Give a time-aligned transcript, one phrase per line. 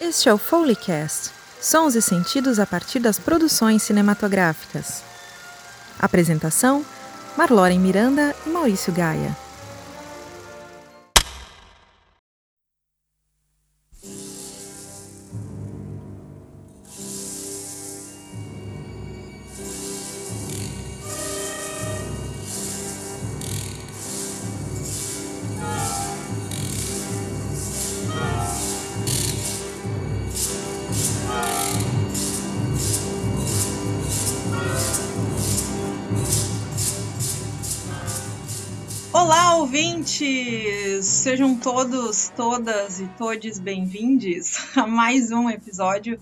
[0.00, 5.02] Este é o Foleycast, sons e sentidos a partir das produções cinematográficas.
[5.98, 6.82] Apresentação:
[7.36, 9.36] Marloren Miranda e Maurício Gaia.
[41.20, 46.18] Sejam todos, todas e todes bem-vindos a mais um episódio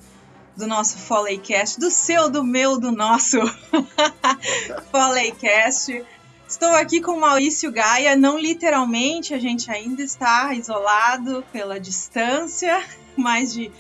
[0.57, 3.39] do nosso Foleycast, do seu, do meu, do nosso
[4.91, 6.05] Foleycast.
[6.49, 12.83] Estou aqui com Maurício Gaia, não literalmente, a gente ainda está isolado pela distância,
[13.17, 13.71] mais de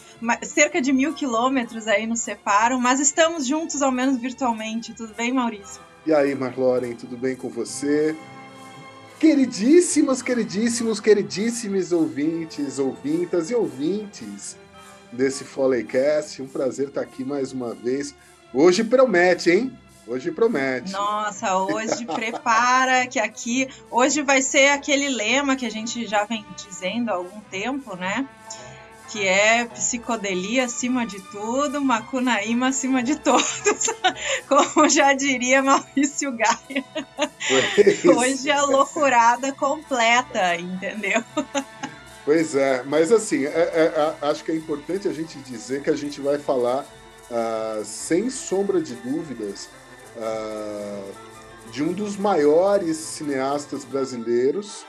[0.45, 4.95] cerca de mil quilômetros aí nos separam, mas estamos juntos, ao menos virtualmente.
[4.95, 5.83] Tudo bem, Maurício?
[6.07, 8.17] E aí, Marloren, tudo bem com você?
[9.19, 14.57] Queridíssimos, queridíssimos, queridíssimos ouvintes, ouvintas e ouvintes
[15.11, 18.15] desse Foleycast, um prazer estar aqui mais uma vez.
[18.55, 19.77] Hoje promete, hein?
[20.07, 20.93] Hoje promete.
[20.93, 23.69] Nossa, hoje prepara que aqui.
[23.91, 28.27] Hoje vai ser aquele lema que a gente já vem dizendo há algum tempo, né?
[29.09, 33.89] Que é psicodelia acima de tudo, macunaíma acima de todos,
[34.47, 36.85] como já diria Maurício Gaia.
[38.17, 41.25] Hoje é loucurada completa, entendeu?
[42.25, 45.89] Pois é, mas assim, é, é, é, acho que é importante a gente dizer que
[45.89, 46.85] a gente vai falar,
[47.31, 49.71] uh, sem sombra de dúvidas,
[50.17, 51.29] uh,
[51.71, 54.85] de um dos maiores cineastas brasileiros,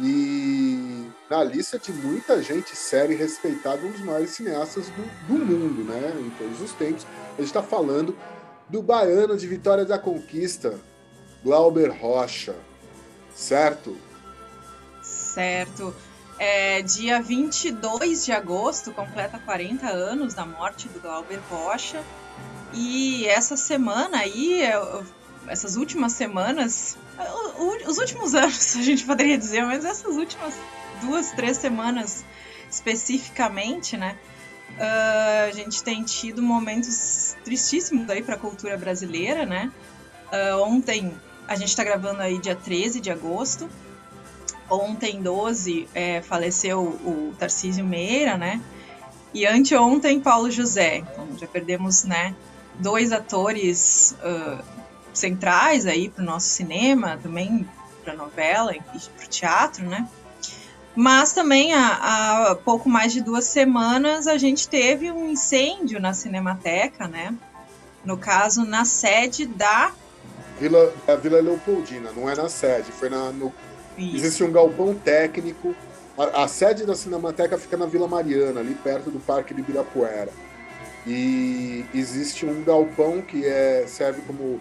[0.00, 5.44] e na lista de muita gente séria e respeitada, um dos maiores cineastas do, do
[5.44, 6.14] mundo, né?
[6.18, 7.06] Em todos os tempos.
[7.34, 8.16] A gente está falando
[8.68, 10.80] do baiano de Vitória da Conquista,
[11.44, 12.56] Glauber Rocha,
[13.34, 13.96] certo?
[15.02, 15.94] Certo.
[16.38, 22.02] É, dia 22 de agosto, completa 40 anos da morte do Glauber Rocha.
[22.72, 24.62] E essa semana aí,
[25.48, 26.96] essas últimas semanas,
[27.86, 30.54] os últimos anos, a gente poderia dizer, mas essas últimas
[31.00, 32.24] duas, três semanas
[32.70, 34.16] especificamente, né?
[34.76, 39.70] Uh, a gente tem tido momentos tristíssimos aí para a cultura brasileira, né?
[40.32, 41.14] Uh, ontem,
[41.46, 43.68] a gente está gravando aí dia 13 de agosto.
[44.68, 48.60] Ontem, 12, é, faleceu o Tarcísio Meira, né?
[49.32, 50.98] E anteontem, Paulo José.
[50.98, 52.34] Então, já perdemos, né?
[52.80, 54.64] Dois atores uh,
[55.18, 57.68] centrais aí para o nosso cinema, também
[58.04, 60.08] para novela e para o teatro, né?
[60.94, 66.14] Mas também há, há, pouco mais de duas semanas a gente teve um incêndio na
[66.14, 67.34] Cinemateca, né?
[68.04, 69.92] No caso, na sede da
[70.60, 73.32] Vila, a Vila Leopoldina, não é na sede, foi na.
[73.32, 73.52] No...
[73.98, 75.74] Existe um galpão técnico.
[76.16, 80.30] A, a, sede da Cinemateca fica na Vila Mariana, ali perto do Parque de Ibirapuera.
[81.06, 84.60] E existe um galpão que é, serve como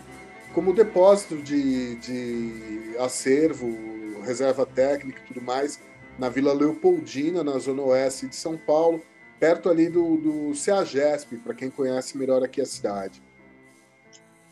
[0.53, 5.79] como depósito de, de acervo, reserva técnica e tudo mais,
[6.17, 9.03] na Vila Leopoldina, na zona oeste de São Paulo,
[9.39, 13.21] perto ali do, do CEAGESP, para quem conhece melhor aqui a cidade.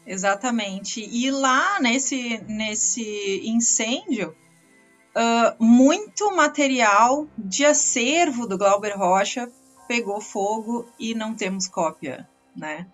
[0.05, 1.01] Exatamente.
[1.01, 4.35] E lá nesse, nesse incêndio,
[5.15, 9.51] uh, muito material de acervo do Glauber Rocha
[9.87, 12.87] pegou fogo e não temos cópia, né?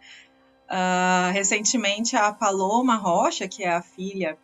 [0.70, 4.38] Uh, recentemente, a Paloma Rocha, que é a filha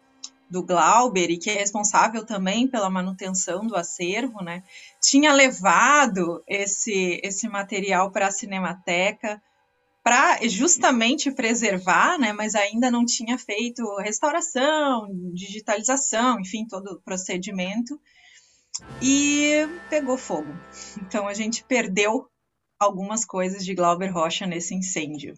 [0.49, 4.63] do Glauber e que é responsável também pela manutenção do acervo, né,
[5.01, 9.41] tinha levado esse, esse material para a Cinemateca
[10.03, 17.99] para justamente preservar, né, mas ainda não tinha feito restauração, digitalização, enfim, todo o procedimento
[19.01, 20.53] e pegou fogo.
[21.01, 22.27] Então a gente perdeu
[22.79, 25.35] algumas coisas de Glauber Rocha nesse incêndio.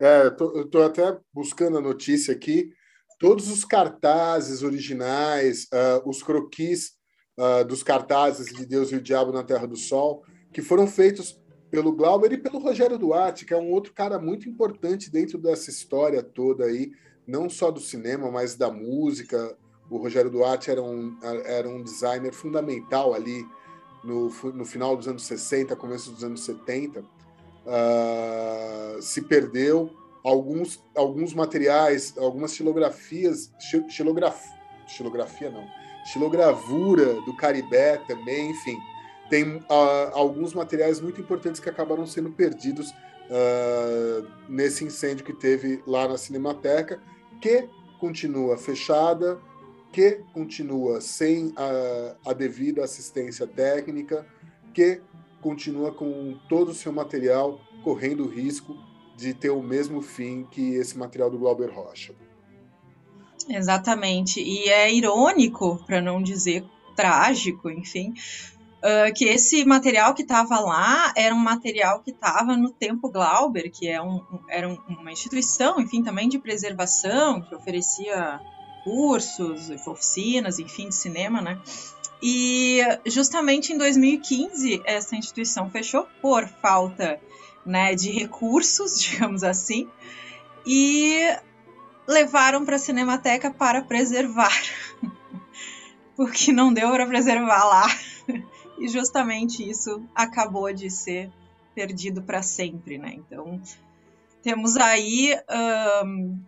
[0.00, 0.34] É,
[0.72, 2.72] eu até buscando a notícia aqui.
[3.18, 6.92] Todos os cartazes originais, uh, os croquis
[7.38, 10.24] uh, dos cartazes de Deus e o Diabo na Terra do Sol,
[10.54, 11.38] que foram feitos
[11.70, 15.68] pelo Glauber e pelo Rogério Duarte, que é um outro cara muito importante dentro dessa
[15.68, 16.92] história toda aí,
[17.26, 19.54] não só do cinema, mas da música.
[19.90, 23.44] O Rogério Duarte era um, era um designer fundamental ali
[24.02, 27.04] no, no final dos anos 60, começo dos anos 70
[27.66, 29.90] uh, se perdeu.
[30.22, 33.50] Alguns, alguns materiais, algumas xilografias,
[33.88, 34.44] xilograf,
[34.86, 35.66] xilografia não,
[36.12, 38.76] xilogravura do Caribé também, enfim.
[39.30, 39.62] tem uh,
[40.12, 46.18] alguns materiais muito importantes que acabaram sendo perdidos uh, nesse incêndio que teve lá na
[46.18, 47.00] Cinemateca,
[47.40, 47.66] que
[47.98, 49.38] continua fechada,
[49.92, 54.26] que continua sem a, a devida assistência técnica,
[54.72, 55.00] que
[55.40, 58.76] continua com todo o seu material correndo o risco
[59.16, 62.14] de ter o mesmo fim que esse material do Glauber Rocha.
[63.48, 64.40] Exatamente.
[64.40, 66.64] E é irônico, para não dizer
[66.94, 68.14] trágico, enfim,
[68.78, 73.70] uh, que esse material que estava lá era um material que estava no Tempo Glauber,
[73.70, 78.40] que é um, era um, uma instituição, enfim, também de preservação, que oferecia
[78.84, 81.60] cursos, oficinas, enfim, de cinema, né?
[82.22, 87.20] E justamente em 2015 essa instituição fechou por falta
[87.64, 89.88] né, de recursos, digamos assim,
[90.66, 91.18] e
[92.06, 94.52] levaram para a Cinemateca para preservar,
[96.16, 97.86] porque não deu para preservar lá.
[98.78, 101.30] E justamente isso acabou de ser
[101.74, 103.12] perdido para sempre, né?
[103.14, 103.60] Então
[104.42, 105.36] temos aí
[106.04, 106.38] um,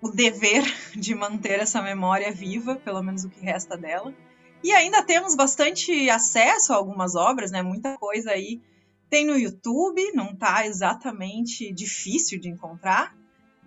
[0.00, 0.64] o dever
[0.94, 4.14] de manter essa memória viva, pelo menos o que resta dela.
[4.62, 7.62] E ainda temos bastante acesso a algumas obras, né?
[7.62, 8.60] Muita coisa aí
[9.08, 13.16] tem no YouTube, não está exatamente difícil de encontrar.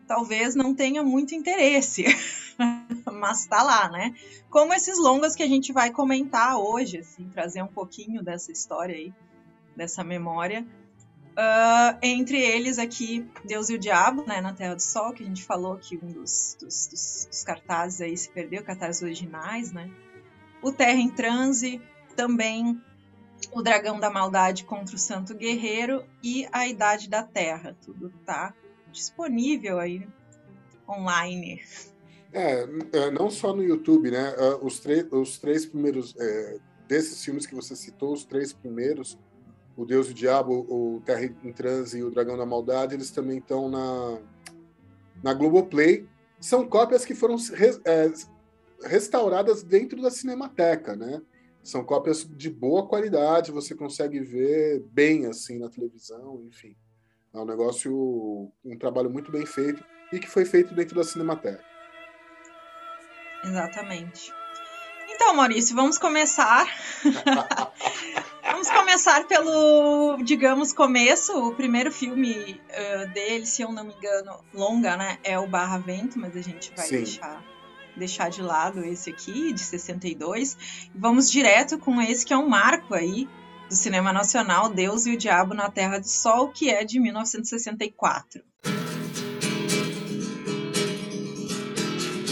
[0.07, 2.03] Talvez não tenha muito interesse,
[3.11, 4.15] mas está lá, né?
[4.49, 8.95] Como esses longas que a gente vai comentar hoje, assim, trazer um pouquinho dessa história
[8.95, 9.13] aí,
[9.75, 10.65] dessa memória.
[11.37, 15.25] Uh, entre eles aqui, Deus e o Diabo, né, na Terra do Sol, que a
[15.25, 19.89] gente falou que um dos, dos, dos cartazes aí se perdeu, cartazes originais, né?
[20.61, 21.81] O Terra em Transe,
[22.15, 22.81] também
[23.53, 27.75] o Dragão da Maldade contra o Santo Guerreiro e a Idade da Terra.
[27.81, 28.53] Tudo tá
[28.91, 30.07] disponível aí
[30.87, 31.61] online.
[32.33, 34.35] É, é não só no YouTube, né?
[34.37, 36.57] É, os, os três primeiros é,
[36.87, 39.17] desses filmes que você citou, os três primeiros,
[39.77, 43.11] o Deus e o Diabo, o Terra em Transe e o Dragão da Maldade, eles
[43.11, 44.19] também estão na
[45.23, 46.07] na Globoplay.
[46.39, 47.35] São cópias que foram
[47.83, 48.11] é,
[48.83, 51.21] restauradas dentro da Cinemateca, né?
[51.63, 56.75] São cópias de boa qualidade, você consegue ver bem assim na televisão, enfim.
[57.33, 61.63] É um negócio, um trabalho muito bem feito e que foi feito dentro da Cinemateca.
[63.43, 64.33] Exatamente.
[65.09, 66.65] Então, Maurício, vamos começar.
[68.43, 71.33] vamos começar pelo, digamos, começo.
[71.37, 75.19] O primeiro filme uh, dele, se eu não me engano, longa, né?
[75.23, 76.95] É o Barra Vento, mas a gente vai Sim.
[76.97, 77.43] deixar
[77.99, 80.89] deixar de lado esse aqui, de 62.
[80.95, 83.27] Vamos direto com esse que é um marco aí
[83.69, 88.41] do cinema nacional, Deus e o Diabo na Terra do Sol, que é de 1964.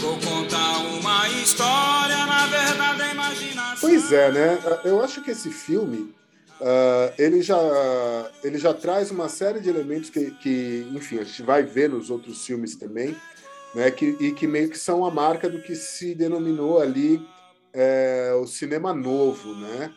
[0.00, 3.78] Vou contar uma história, na verdade, a imaginação.
[3.80, 4.58] Pois é, né?
[4.84, 6.18] Eu acho que esse filme
[6.60, 7.56] Uh, ele, já,
[8.42, 12.10] ele já traz uma série de elementos que, que, enfim, a gente vai ver nos
[12.10, 13.16] outros filmes também,
[13.74, 17.20] né, que, e que meio que são a marca do que se denominou ali
[17.72, 19.92] é, o cinema novo, né?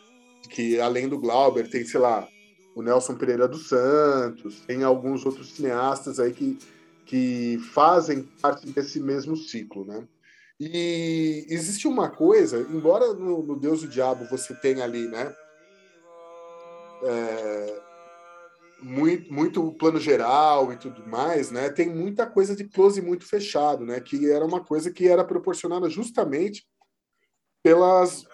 [0.50, 2.28] Que além do Glauber tem, sei lá,
[2.74, 6.58] o Nelson Pereira dos Santos, tem alguns outros cineastas aí que,
[7.06, 10.06] que fazem parte desse mesmo ciclo, né?
[10.60, 15.34] E existe uma coisa, embora no, no Deus o Diabo você tenha ali, né?
[17.04, 17.80] É,
[18.82, 21.70] muito, muito plano geral e tudo mais, né?
[21.70, 24.00] Tem muita coisa de close muito fechado, né?
[24.00, 26.66] Que era uma coisa que era proporcionada justamente
[27.62, 28.24] pelas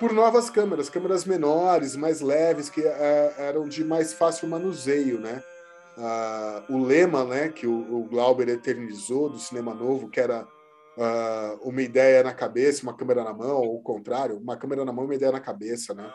[0.00, 5.40] por novas câmeras, câmeras menores, mais leves, que é, eram de mais fácil manuseio, né?
[5.96, 11.68] Uh, o lema, né, que o, o, Glauber eternizou do cinema novo, que era uh,
[11.68, 15.04] uma ideia na cabeça, uma câmera na mão, ou o contrário, uma câmera na mão,
[15.04, 16.10] uma ideia na cabeça, né?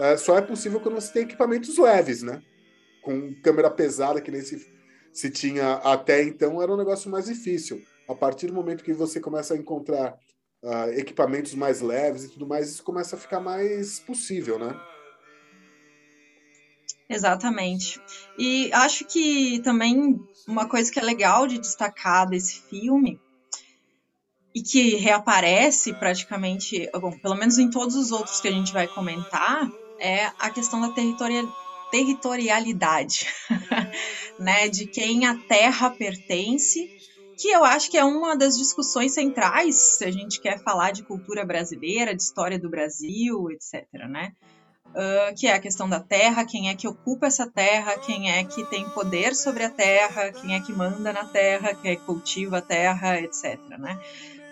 [0.00, 2.42] Uh, só é possível quando você tem equipamentos leves, né?
[3.08, 4.70] Com câmera pesada, que nem se,
[5.14, 7.82] se tinha até então, era um negócio mais difícil.
[8.06, 10.18] A partir do momento que você começa a encontrar
[10.62, 14.78] uh, equipamentos mais leves e tudo mais, isso começa a ficar mais possível, né?
[17.08, 17.98] Exatamente.
[18.38, 23.18] E acho que também uma coisa que é legal de destacar desse filme
[24.54, 28.86] e que reaparece praticamente, bom, pelo menos em todos os outros que a gente vai
[28.86, 29.66] comentar,
[29.98, 33.26] é a questão da territorialidade territorialidade,
[34.38, 36.88] né, de quem a terra pertence,
[37.38, 41.04] que eu acho que é uma das discussões centrais se a gente quer falar de
[41.04, 44.32] cultura brasileira, de história do Brasil, etc, né?
[44.88, 48.42] Uh, que é a questão da terra, quem é que ocupa essa terra, quem é
[48.42, 52.04] que tem poder sobre a terra, quem é que manda na terra, quem é que
[52.04, 54.00] cultiva a terra, etc, né?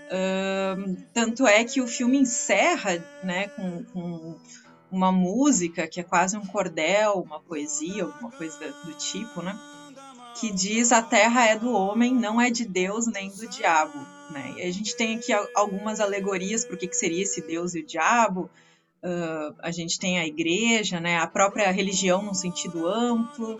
[0.07, 4.39] Uh, tanto é que o filme encerra, né, com, com
[4.91, 9.59] uma música que é quase um cordel, uma poesia, alguma coisa do tipo, né?
[10.39, 13.99] Que diz a terra é do homem, não é de Deus nem do diabo.
[14.31, 14.55] Né?
[14.59, 18.51] E a gente tem aqui algumas alegorias por que seria esse Deus e o diabo.
[19.03, 21.19] Uh, a gente tem a igreja, né?
[21.19, 23.59] a própria religião num sentido amplo.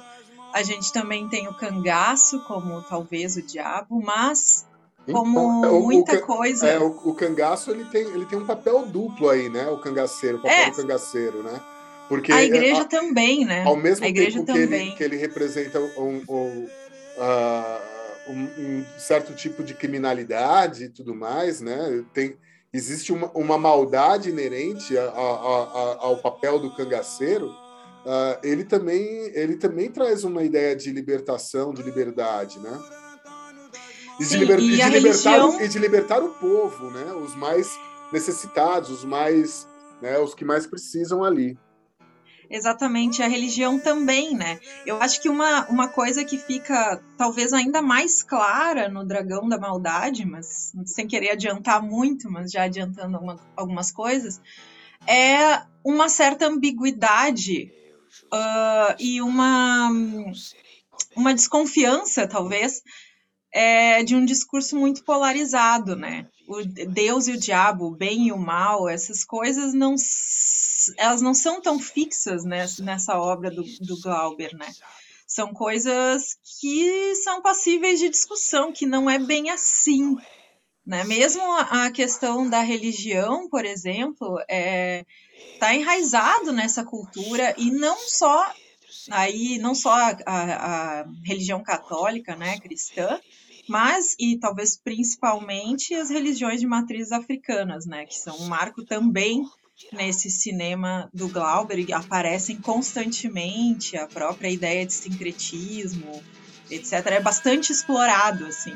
[0.53, 4.67] A gente também tem o cangaço como talvez o diabo, mas
[5.13, 6.67] como então, muita o, coisa.
[6.67, 9.69] É, o, o, cangaço ele tem, ele tem um papel duplo aí, né?
[9.69, 10.71] O cangaceiro, o papel é.
[10.71, 11.61] do cangaceiro, né?
[12.09, 13.65] Porque a igreja a, também, né?
[13.65, 16.69] Ao mesmo tempo que ele, que ele representa um, um,
[17.17, 22.05] uh, um, um, certo tipo de criminalidade e tudo mais, né?
[22.13, 22.37] Tem,
[22.73, 27.49] existe uma, uma maldade inerente a, a, ao papel do cangaceiro.
[27.49, 29.03] Uh, ele também
[29.35, 32.79] ele também traz uma ideia de libertação, de liberdade, né?
[34.19, 35.61] E, Sim, de, liber, e, e, de religião...
[35.61, 37.13] e, de, libertar o povo, né?
[37.13, 37.79] Os mais
[38.13, 39.67] necessitados, os mais,
[40.01, 40.19] né?
[40.19, 41.59] Os que mais precisam ali.
[42.49, 44.61] Exatamente, a religião também, né?
[44.85, 49.59] Eu acho que uma, uma coisa que fica talvez ainda mais clara no Dragão da
[49.59, 54.41] Maldade, mas sem querer adiantar muito, mas já adiantando uma, algumas coisas,
[55.09, 57.73] é uma certa ambiguidade
[58.33, 59.91] uh, e uma,
[61.17, 62.83] uma desconfiança, talvez,
[63.57, 66.27] é, de um discurso muito polarizado, né?
[66.47, 69.97] O Deus e o diabo, o bem e o mal, essas coisas não
[70.99, 74.71] elas não são tão fixas nessa, nessa obra do, do Glauber, né?
[75.27, 80.19] São coisas que são passíveis de discussão, que não é bem assim,
[80.85, 81.03] né?
[81.05, 85.07] Mesmo a questão da religião, por exemplo, é,
[85.59, 88.53] tá enraizado nessa cultura e não só
[89.11, 93.19] aí não só a, a, a religião católica, né, cristã,
[93.69, 99.45] mas e talvez principalmente as religiões de matrizes africanas, né, que são um marco também
[99.93, 106.23] nesse cinema do Glauber e aparecem constantemente a própria ideia de sincretismo,
[106.71, 106.93] etc.
[107.07, 108.75] É bastante explorado, assim.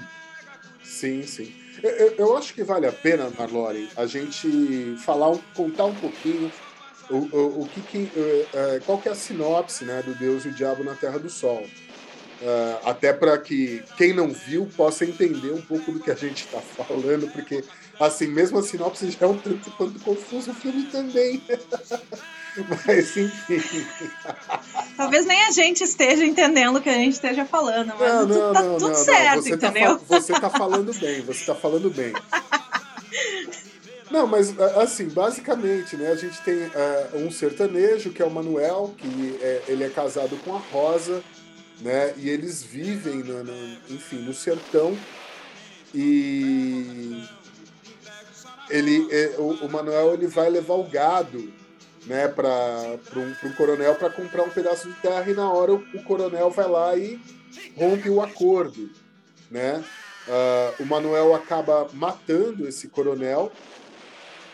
[0.85, 1.53] Sim, sim.
[1.83, 6.53] Eu, eu acho que vale a pena, Marlore, a gente falar, contar um pouquinho
[7.09, 10.49] o, o, o que, que uh, qual que é a sinopse né, do Deus e
[10.49, 11.67] o Diabo na Terra do Sol.
[12.41, 16.47] Uh, até para que quem não viu possa entender um pouco do que a gente
[16.47, 17.63] está falando, porque
[17.99, 21.43] assim, mesmo a sinopse já é um tanto quanto confuso o filme também.
[22.87, 23.87] mas enfim.
[24.97, 28.53] Talvez nem a gente esteja entendendo o que a gente esteja falando, mas não, não,
[28.53, 29.99] tá não, tudo certo, você tá entendeu?
[29.99, 32.13] Tá, você está falando bem, você está falando bem.
[34.11, 38.95] Não, mas assim, basicamente, né, a gente tem uh, um sertanejo, que é o Manuel,
[38.99, 41.23] que é, ele é casado com a Rosa,
[41.81, 42.15] né?
[42.17, 44.97] E eles vivem, no, no, enfim, no sertão.
[45.95, 47.25] E
[48.69, 51.53] ele, é, o, o, Manuel ele vai levar o gado
[52.07, 52.51] né, para
[53.17, 56.51] um, um coronel para comprar um pedaço de terra e na hora o, o coronel
[56.51, 57.21] vai lá e
[57.77, 58.91] rompe o acordo.
[59.51, 59.85] Né?
[60.29, 63.51] Uh, o Manuel acaba matando esse coronel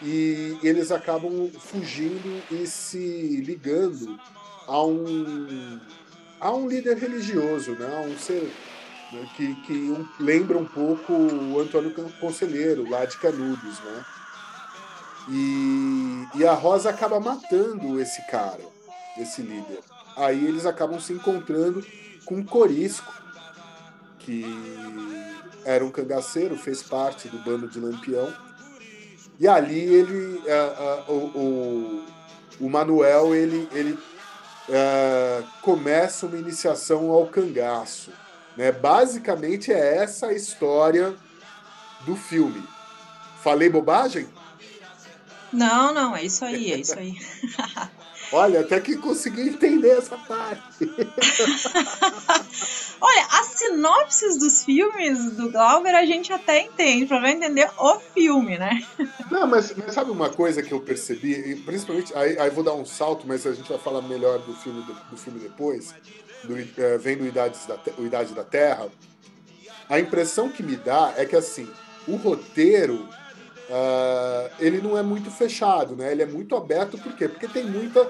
[0.03, 4.19] e eles acabam fugindo e se ligando
[4.67, 5.79] a um
[6.41, 8.07] há um líder religioso, né?
[8.07, 8.53] um ser
[9.13, 9.29] né?
[9.37, 13.81] que, que um, lembra um pouco o Antônio Conselheiro, lá de Canudos.
[13.81, 14.05] Né?
[15.29, 18.63] E, e a Rosa acaba matando esse cara,
[19.19, 19.81] esse líder.
[20.17, 21.85] Aí eles acabam se encontrando
[22.25, 23.13] com Corisco,
[24.19, 24.45] que
[25.65, 28.33] era um cangaceiro, fez parte do bando de Lampião.
[29.39, 32.05] E ali ele, uh, uh, o,
[32.61, 33.99] o, o Manuel, ele, ele
[34.69, 38.11] uh, começa uma iniciação ao cangaço.
[38.57, 38.73] Né?
[38.73, 41.15] Basicamente é essa a história
[42.05, 42.63] do filme.
[43.43, 44.29] Falei bobagem?
[45.53, 47.15] Não, não, é isso aí, é isso aí.
[48.33, 50.63] Olha, até que consegui entender essa parte.
[53.01, 53.26] Olha,
[53.77, 58.83] sinopses dos filmes do Glauber a gente até entende, para entender o filme, né?
[59.31, 62.87] Não, mas, mas, sabe uma coisa que eu percebi, principalmente, aí, aí vou dar um
[62.87, 65.95] salto, mas a gente vai falar melhor do filme, do, do filme depois,
[66.45, 68.89] do, é, vendo o Idade da, o Idade da Terra.
[69.89, 71.69] A impressão que me dá é que, assim,
[72.09, 73.09] o roteiro
[73.69, 76.13] Uh, ele não é muito fechado, né?
[76.13, 77.27] Ele é muito aberto, por quê?
[77.27, 78.09] Porque tem muita,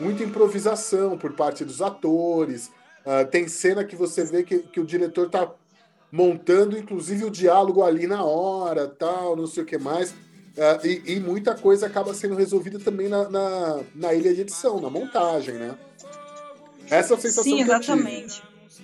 [0.00, 2.72] muita improvisação por parte dos atores.
[3.06, 5.48] Uh, tem cena que você vê que, que o diretor está
[6.10, 10.10] montando, inclusive, o diálogo ali na hora, tal, não sei o que mais.
[10.10, 14.80] Uh, e, e, muita coisa acaba sendo resolvida também na, na, na, ilha de edição,
[14.80, 15.76] na montagem, né?
[16.90, 18.42] Essa é a sensação Sim, exatamente.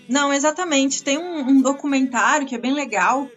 [0.08, 1.02] Não, exatamente.
[1.02, 3.28] Tem um, um documentário que é bem legal,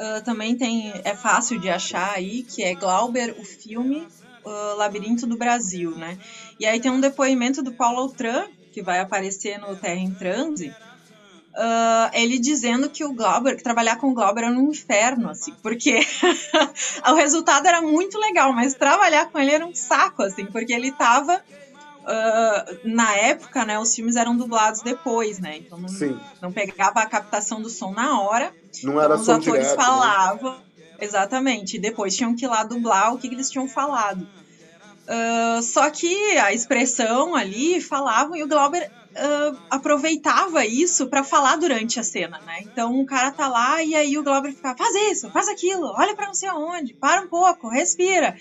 [0.00, 4.08] Uh, também tem é fácil de achar aí que é Glauber o filme
[4.42, 6.18] uh, Labirinto do Brasil, né?
[6.58, 10.72] E aí tem um depoimento do Paulo Outram, que vai aparecer no Terra em Transe,
[11.50, 15.52] Uh, ele dizendo que o Glauber, que trabalhar com o Glauber era um inferno, assim,
[15.60, 15.98] porque
[17.10, 20.92] o resultado era muito legal, mas trabalhar com ele era um saco, assim, porque ele
[20.92, 21.42] tava.
[22.00, 25.58] Uh, na época, né, os filmes eram dublados depois, né?
[25.58, 25.88] Então não,
[26.40, 28.54] não pegava a captação do som na hora.
[28.82, 29.84] Não era então, Os atores direto, né?
[29.84, 30.52] falavam.
[30.52, 30.60] Né?
[31.00, 31.76] Exatamente.
[31.76, 34.26] E depois tinham que ir lá dublar o que, que eles tinham falado.
[35.10, 41.56] Uh, só que a expressão ali falavam e o Glauber uh, aproveitava isso para falar
[41.56, 42.60] durante a cena, né?
[42.62, 46.14] Então o cara tá lá e aí o Glauber fica, faz isso, faz aquilo, olha
[46.14, 48.36] para não sei aonde, para um pouco, respira,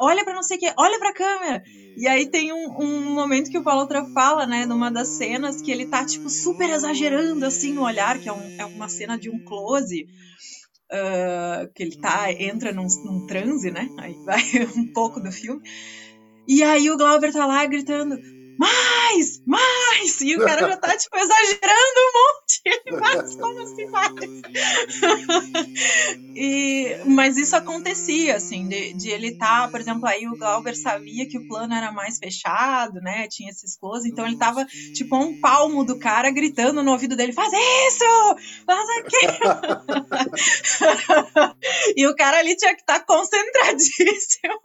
[0.00, 1.62] olha para não sei o que, olha para a câmera.
[1.96, 5.62] E aí tem um, um, momento que o Paulo Outra fala, né, numa das cenas
[5.62, 9.18] que ele tá tipo super exagerando assim no olhar, que é, um, é uma cena
[9.18, 10.06] de um close.
[10.94, 13.88] Uh, que ele tá entra num, num transe, né?
[13.96, 14.42] Aí vai
[14.76, 15.62] um pouco do filme.
[16.46, 18.16] E aí o Glauber tá lá gritando:
[18.58, 20.20] mais, mais!
[20.20, 22.42] E o cara já tá, tipo, exagerando um monte.
[23.00, 24.12] Mas como assim mais?
[26.34, 30.76] e, mas isso acontecia, assim, de, de ele estar, tá, por exemplo, aí o Glauber
[30.76, 33.26] sabia que o plano era mais fechado, né?
[33.28, 37.32] Tinha esses close, então ele tava, tipo, um palmo do cara gritando no ouvido dele:
[37.32, 38.04] faz isso!
[38.66, 39.38] Faz aquilo!
[41.96, 44.60] e o cara ali tinha que estar tá concentradíssimo.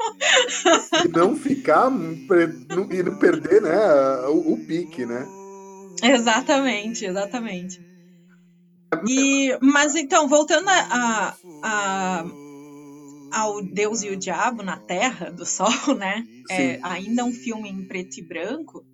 [1.05, 3.76] e não ficar e não perder, né?
[4.29, 5.25] O, o pique, né?
[6.03, 7.79] Exatamente, exatamente.
[9.07, 12.25] E, mas então, voltando a, a,
[13.31, 16.23] ao Deus e o Diabo na Terra do Sol, né?
[16.49, 18.85] É, ainda um filme em preto e branco.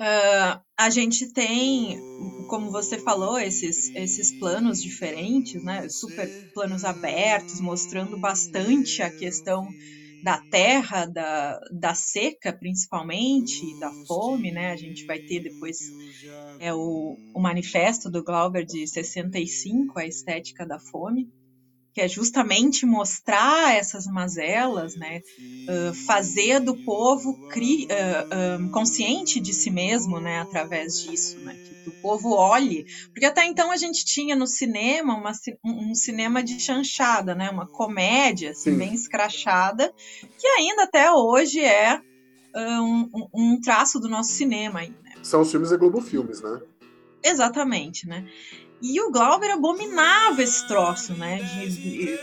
[0.00, 2.00] Uh, a gente tem,
[2.48, 5.88] como você falou, esses, esses planos diferentes, né?
[5.88, 9.68] Super planos abertos, mostrando bastante a questão
[10.22, 14.72] da terra, da, da seca principalmente, da fome, né?
[14.72, 15.78] A gente vai ter depois
[16.60, 21.28] é o, o manifesto do Glauber de 65, a estética da fome
[21.98, 25.20] que é justamente mostrar essas mazelas, né,
[25.68, 31.88] uh, fazer do povo cri, uh, consciente de si mesmo, né, através disso, né, que,
[31.88, 35.32] o povo olhe, porque até então a gente tinha no cinema uma,
[35.64, 39.92] um, um cinema de chanchada, né, uma comédia assim, bem escrachada,
[40.38, 42.00] que ainda até hoje é
[42.54, 44.80] um, um, traço do nosso cinema.
[44.80, 45.14] Aí, né?
[45.22, 46.60] São os filmes da Globo Filmes, né?
[47.24, 48.28] Exatamente, né?
[48.80, 51.36] E o Glauber abominava esse troço, né?
[51.36, 52.18] De, de,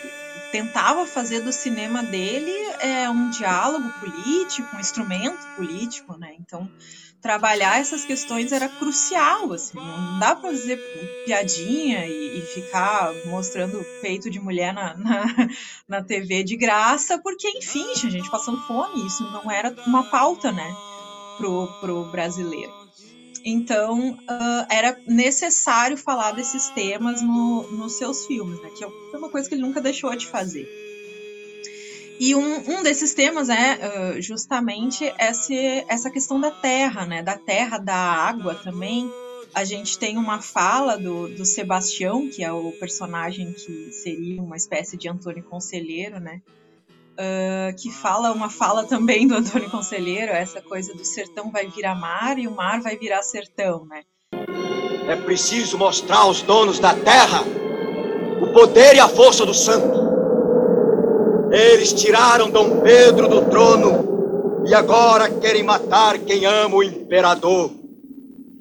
[0.51, 6.33] tentava fazer do cinema dele é, um diálogo político, um instrumento político, né?
[6.39, 6.69] Então,
[7.21, 9.77] trabalhar essas questões era crucial, assim.
[9.77, 10.77] Não dá para fazer
[11.25, 15.25] piadinha e, e, ficar mostrando peito de mulher na, na,
[15.87, 19.05] na TV de graça, porque, enfim, tinha gente passando fome.
[19.05, 20.73] Isso não era uma pauta, né?
[21.37, 22.84] Pro, pro brasileiro.
[23.47, 28.71] Então, uh, era necessário falar desses temas no, nos seus filmes, né?
[28.75, 30.67] Que é uma coisa que ele nunca deixou de fazer.
[32.19, 37.21] E um, um desses temas é uh, justamente esse, essa questão da terra, né?
[37.21, 39.11] Da terra, da água também.
[39.53, 44.57] A gente tem uma fala do, do Sebastião, que é o personagem que seria uma
[44.57, 46.41] espécie de Antônio Conselheiro, né?
[47.17, 51.95] Uh, que fala uma fala também do Antônio Conselheiro, essa coisa do sertão vai virar
[51.95, 54.03] mar e o mar vai virar sertão, né?
[55.07, 57.41] É preciso mostrar aos donos da terra
[58.41, 59.97] o poder e a força do santo.
[61.51, 67.71] Eles tiraram Dom Pedro do trono e agora querem matar quem ama o imperador.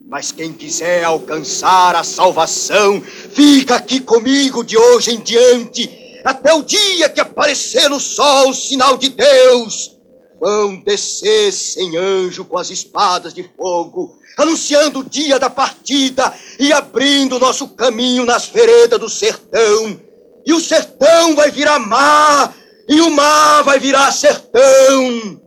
[0.06, 6.62] Mas quem quiser alcançar a salvação, fica aqui comigo de hoje em diante até o
[6.62, 9.94] dia que aparecer no sol o sinal de Deus.
[10.40, 16.72] Vão descer sem anjo com as espadas de fogo, anunciando o dia da partida e
[16.72, 20.00] abrindo nosso caminho nas veredas do sertão.
[20.46, 22.54] E o sertão vai virar mar,
[22.88, 25.40] e o mar vai virar sertão.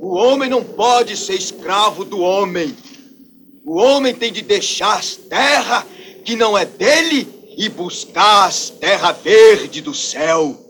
[0.00, 2.76] O homem não pode ser escravo do homem.
[3.64, 5.86] O homem tem de deixar terra
[6.24, 10.60] que não é dele e buscais terra verde do céu.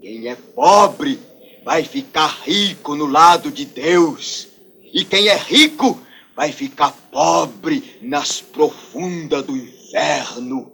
[0.00, 1.18] Quem é pobre
[1.64, 4.48] vai ficar rico no lado de Deus,
[4.92, 6.00] e quem é rico
[6.34, 10.72] vai ficar pobre nas profundas do inferno.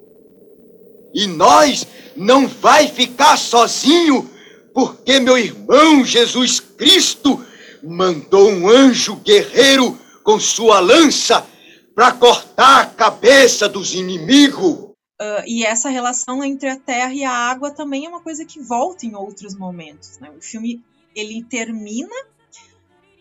[1.14, 4.30] E nós não vai ficar sozinho,
[4.72, 7.44] porque meu irmão Jesus Cristo
[7.82, 11.46] mandou um anjo guerreiro com sua lança
[11.94, 14.87] para cortar a cabeça dos inimigos.
[15.20, 18.60] Uh, e essa relação entre a terra e a água também é uma coisa que
[18.60, 20.18] volta em outros momentos.
[20.20, 20.30] Né?
[20.30, 20.82] O filme
[21.14, 22.14] ele termina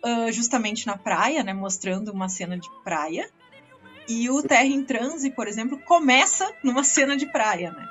[0.06, 3.30] uh, justamente na praia, né, mostrando uma cena de praia,
[4.08, 7.86] e o Terra em Transe, por exemplo, começa numa cena de praia, né?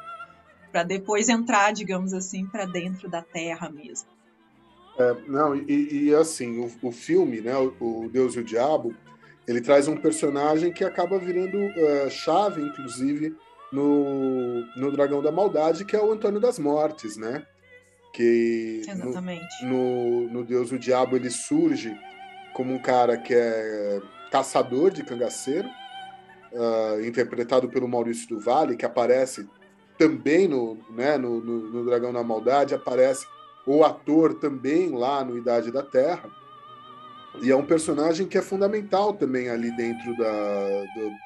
[0.73, 4.09] Para depois entrar, digamos assim, para dentro da Terra mesmo.
[4.99, 8.95] É, não, e, e assim, o, o, filme, né, o, Deus e o Diabo,
[9.47, 13.37] ele traz um personagem que acaba virando uh, chave, inclusive,
[13.77, 17.47] no, no Dragão da Maldade, que é o Antônio das Mortes, né?
[18.15, 19.65] Que Exatamente.
[19.67, 21.95] No, no, no Deus o Diabo ele surge
[22.55, 24.01] como um cara que é
[24.33, 25.69] caçador de cangaceiro,
[26.53, 29.47] uh, interpretado pelo Maurício do Vale, que aparece
[29.99, 33.27] também no, né, no, no, no Dragão da Maldade, aparece
[33.67, 36.31] o ator também lá no Idade da Terra.
[37.43, 41.26] E é um personagem que é fundamental também ali dentro da, do,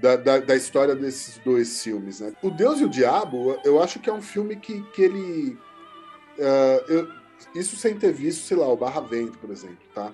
[0.00, 2.20] da, da, da, história desses dois filmes.
[2.20, 2.32] Né?
[2.42, 5.58] O Deus e o Diabo, eu acho que é um filme que, que ele.
[6.38, 7.08] Uh, eu,
[7.54, 10.12] isso sem ter visto, sei lá, o Barra Vento, por exemplo, tá?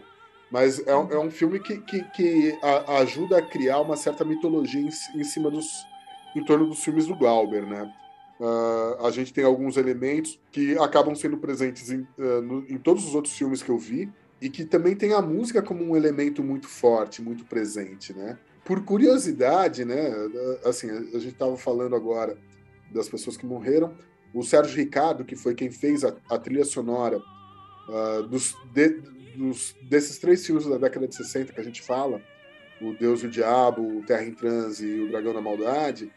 [0.51, 4.81] Mas é, é um filme que, que, que a, ajuda a criar uma certa mitologia
[4.81, 4.90] em,
[5.21, 5.66] em, cima dos.
[6.35, 7.93] em torno dos filmes do Glauber, né?
[8.40, 13.07] Uh, a gente tem alguns elementos que acabam sendo presentes em, uh, no, em todos
[13.07, 16.43] os outros filmes que eu vi e que também tem a música como um elemento
[16.43, 18.38] muito forte, muito presente, né?
[18.64, 20.12] Por curiosidade, né?
[20.64, 22.37] Assim, a gente estava falando agora
[22.92, 23.94] das pessoas que morreram.
[24.33, 29.01] O Sérgio Ricardo, que foi quem fez a, a trilha sonora uh, dos, de,
[29.37, 32.23] dos, desses três filmes da década de 60 que a gente fala,
[32.81, 36.11] o Deus e o Diabo, o Terra em Transe e o Dragão da Maldade,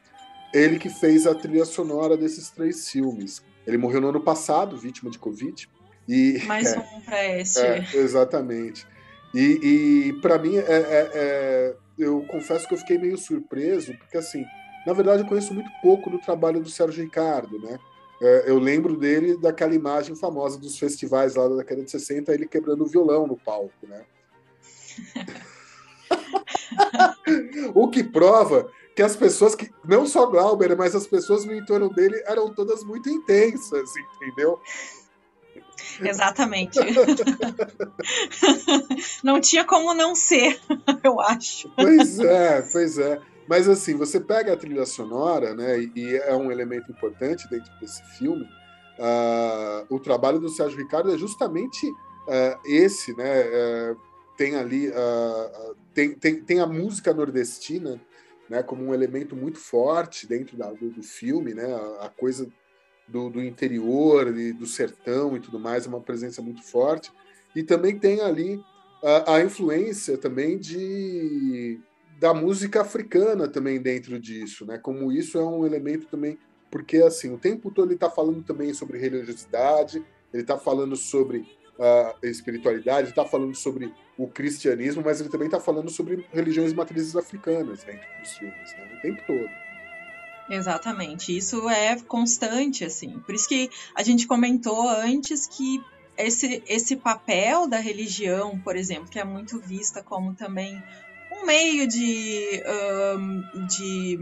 [0.53, 3.43] ele que fez a trilha sonora desses três filmes.
[3.65, 5.67] Ele morreu no ano passado, vítima de Covid.
[6.08, 7.60] E, Mais é, um para este.
[7.60, 8.86] É, exatamente.
[9.34, 14.17] E, e para mim, é, é, é, eu confesso que eu fiquei meio surpreso, porque
[14.17, 14.45] assim,
[14.86, 17.79] na verdade eu conheço muito pouco do trabalho do Sérgio Ricardo, né?
[18.21, 22.47] É, eu lembro dele daquela imagem famosa dos festivais lá da década de 60, ele
[22.47, 24.06] quebrando o violão no palco, né?
[27.73, 31.89] o que prova que as pessoas que, não só Glauber, mas as pessoas no entorno
[31.89, 33.89] dele eram todas muito intensas,
[34.21, 34.60] entendeu?
[36.01, 36.79] Exatamente.
[39.23, 40.59] não tinha como não ser,
[41.03, 41.69] eu acho.
[41.75, 43.21] Pois é, pois é.
[43.47, 48.01] Mas assim, você pega a trilha sonora, né, e é um elemento importante dentro desse
[48.17, 48.47] filme.
[48.97, 53.43] Uh, o trabalho do Sérgio Ricardo é justamente uh, esse, né?
[53.43, 53.97] Uh,
[54.38, 54.91] tem ali
[55.93, 58.01] tem, tem, tem a música nordestina,
[58.49, 61.65] né, como um elemento muito forte dentro da, do, do, filme, né?
[61.65, 62.47] A, a coisa
[63.07, 67.11] do, do, interior e do sertão e tudo mais é uma presença muito forte.
[67.55, 68.59] E também tem ali
[69.03, 71.79] a, a influência também de
[72.19, 74.77] da música africana também dentro disso, né?
[74.77, 76.37] Como isso é um elemento também,
[76.71, 81.39] porque assim, o tempo todo ele está falando também sobre religiosidade, ele está falando sobre
[81.39, 87.15] uh, espiritualidade, está falando sobre o cristianismo, mas ele também está falando sobre religiões matrizes
[87.15, 88.97] africanas dentro dos filmes, né?
[88.97, 89.62] O tempo todo.
[90.49, 93.19] Exatamente, isso é constante, assim.
[93.19, 95.82] Por isso que a gente comentou antes que
[96.17, 100.82] esse, esse papel da religião, por exemplo, que é muito vista como também
[101.32, 102.62] um meio de,
[103.17, 104.19] um, de.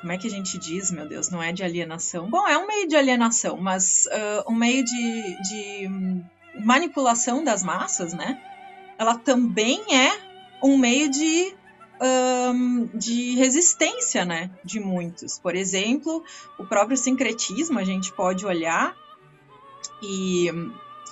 [0.00, 1.30] Como é que a gente diz, meu Deus?
[1.30, 2.28] Não é de alienação.
[2.30, 5.90] Bom, é um meio de alienação, mas uh, um meio de, de
[6.64, 8.40] manipulação das massas, né?
[8.98, 10.18] Ela também é
[10.62, 11.54] um meio de
[12.00, 15.38] um, de resistência, né, de muitos.
[15.38, 16.24] Por exemplo,
[16.58, 18.94] o próprio sincretismo a gente pode olhar
[20.02, 20.50] e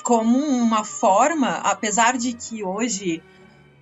[0.03, 3.23] como uma forma, apesar de que hoje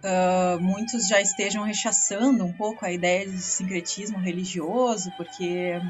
[0.05, 5.81] Uh, muitos já estejam rechaçando um pouco a ideia de sincretismo religioso, porque,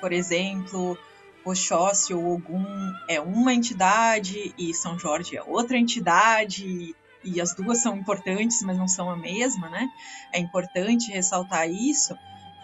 [0.00, 0.96] por exemplo,
[1.44, 2.64] Oxóssi ou Ogum
[3.08, 6.96] é uma entidade e São Jorge é outra entidade, e
[7.40, 9.88] as duas são importantes, mas não são a mesma, né?
[10.32, 12.16] É importante ressaltar isso.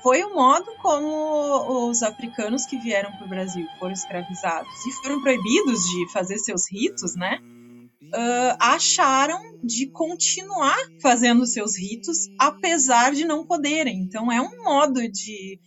[0.03, 5.23] Foi o modo como os africanos que vieram para o Brasil foram escravizados e foram
[5.23, 7.39] proibidos de fazer seus ritos, né?
[8.13, 14.01] uh, acharam de continuar fazendo seus ritos, apesar de não poderem.
[14.01, 15.59] Então é um modo de,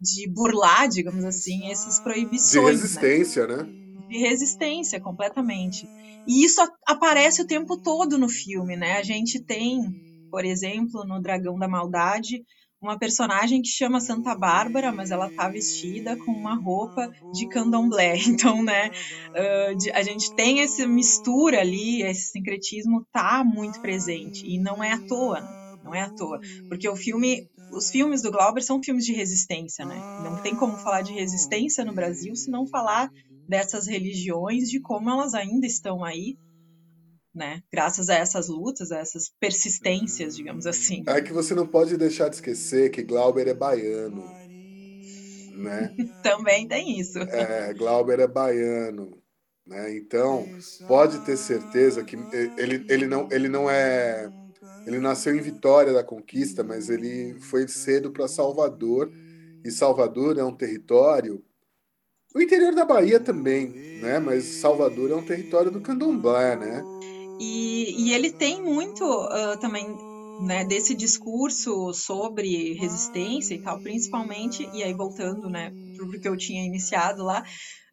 [0.00, 2.52] de burlar, digamos assim, essas proibições.
[2.52, 2.70] De né?
[2.70, 3.62] resistência, né?
[3.62, 3.83] né?
[4.08, 5.88] De resistência, completamente.
[6.26, 8.98] E isso aparece o tempo todo no filme, né?
[8.98, 9.80] A gente tem,
[10.30, 12.42] por exemplo, no Dragão da Maldade,
[12.84, 18.14] uma personagem que chama Santa Bárbara, mas ela tá vestida com uma roupa de candomblé.
[18.34, 18.90] Então, né,
[19.94, 24.98] a gente tem essa mistura ali, esse sincretismo tá muito presente e não é à
[24.98, 25.40] toa.
[25.40, 25.78] Né?
[25.84, 26.40] Não é à toa.
[26.68, 29.96] Porque o filme, os filmes do Glauber são filmes de resistência, né?
[30.22, 33.10] Não tem como falar de resistência no Brasil se não falar
[33.48, 36.36] dessas religiões, de como elas ainda estão aí,
[37.34, 37.62] né?
[37.72, 41.02] Graças a essas lutas, a essas persistências, digamos assim.
[41.06, 44.24] É que você não pode deixar de esquecer que Glauber é baiano,
[45.56, 45.94] né?
[46.22, 47.18] Também tem isso.
[47.18, 49.24] É, Glauber é baiano.
[49.66, 49.96] Né?
[49.96, 50.46] Então,
[50.86, 52.16] pode ter certeza que
[52.58, 54.30] ele, ele, não, ele não é.
[54.86, 59.10] Ele nasceu em Vitória da Conquista, mas ele foi cedo para Salvador.
[59.64, 61.42] E Salvador é um território.
[62.36, 63.68] O interior da Bahia também,
[64.00, 64.18] né?
[64.18, 66.82] Mas Salvador é um território do candomblé, né?
[67.38, 69.86] E, e ele tem muito uh, também
[70.42, 76.26] né, desse discurso sobre resistência e tal, principalmente, e aí voltando né, para o que
[76.26, 77.44] eu tinha iniciado lá,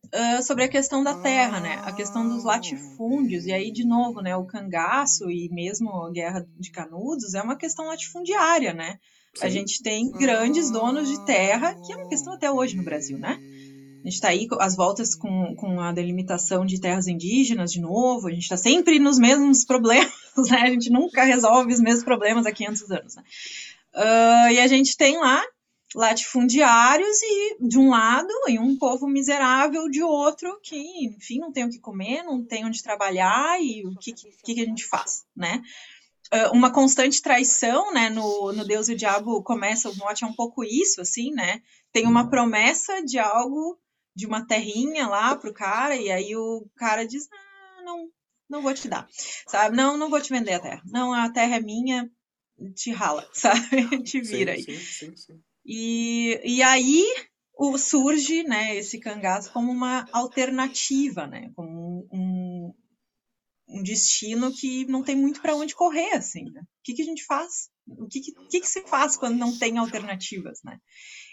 [0.08, 1.80] uh, sobre a questão da terra, né?
[1.84, 3.45] A questão dos latifúndios.
[3.45, 4.36] E aí, de novo, né?
[4.36, 8.97] O cangaço e mesmo a Guerra de Canudos é uma questão latifundiária, né?
[9.36, 9.45] Sim.
[9.45, 13.19] A gente tem grandes donos de terra, que é uma questão até hoje no Brasil,
[13.19, 13.39] né?
[14.02, 18.28] A gente está aí às voltas com, com a delimitação de terras indígenas de novo,
[18.28, 20.12] a gente está sempre nos mesmos problemas,
[20.50, 20.62] né?
[20.64, 23.24] A gente nunca resolve os mesmos problemas há 500 anos, né?
[23.94, 25.44] Uh, e a gente tem lá
[25.94, 31.66] latifundiários e de um lado e um povo miserável de outro que, enfim, não tem
[31.66, 35.26] o que comer, não tem onde trabalhar e o que, que, que a gente faz,
[35.36, 35.62] né?
[36.34, 38.10] Uh, uma constante traição, né?
[38.10, 41.62] No, no Deus e o Diabo começa, o mote é um pouco isso, assim, né?
[41.92, 43.78] Tem uma promessa de algo,
[44.15, 48.10] de uma terrinha lá pro cara, e aí o cara diz, ah, não,
[48.50, 49.08] não vou te dar,
[49.47, 49.76] sabe?
[49.76, 50.82] Não, não vou te vender a terra.
[50.86, 52.10] Não, a terra é minha,
[52.76, 54.04] te rala, sabe?
[54.04, 54.80] te vira sim, aí.
[54.80, 55.41] Sim, sim.
[55.65, 57.06] E, e aí
[57.56, 62.31] o, surge né, esse cangaço como uma alternativa, né, como um, um
[63.84, 66.44] destino que não tem muito para onde correr, assim.
[66.46, 66.62] Né?
[66.62, 67.70] O que, que a gente faz?
[67.88, 70.78] O que, que, que, se faz quando não tem alternativas, né?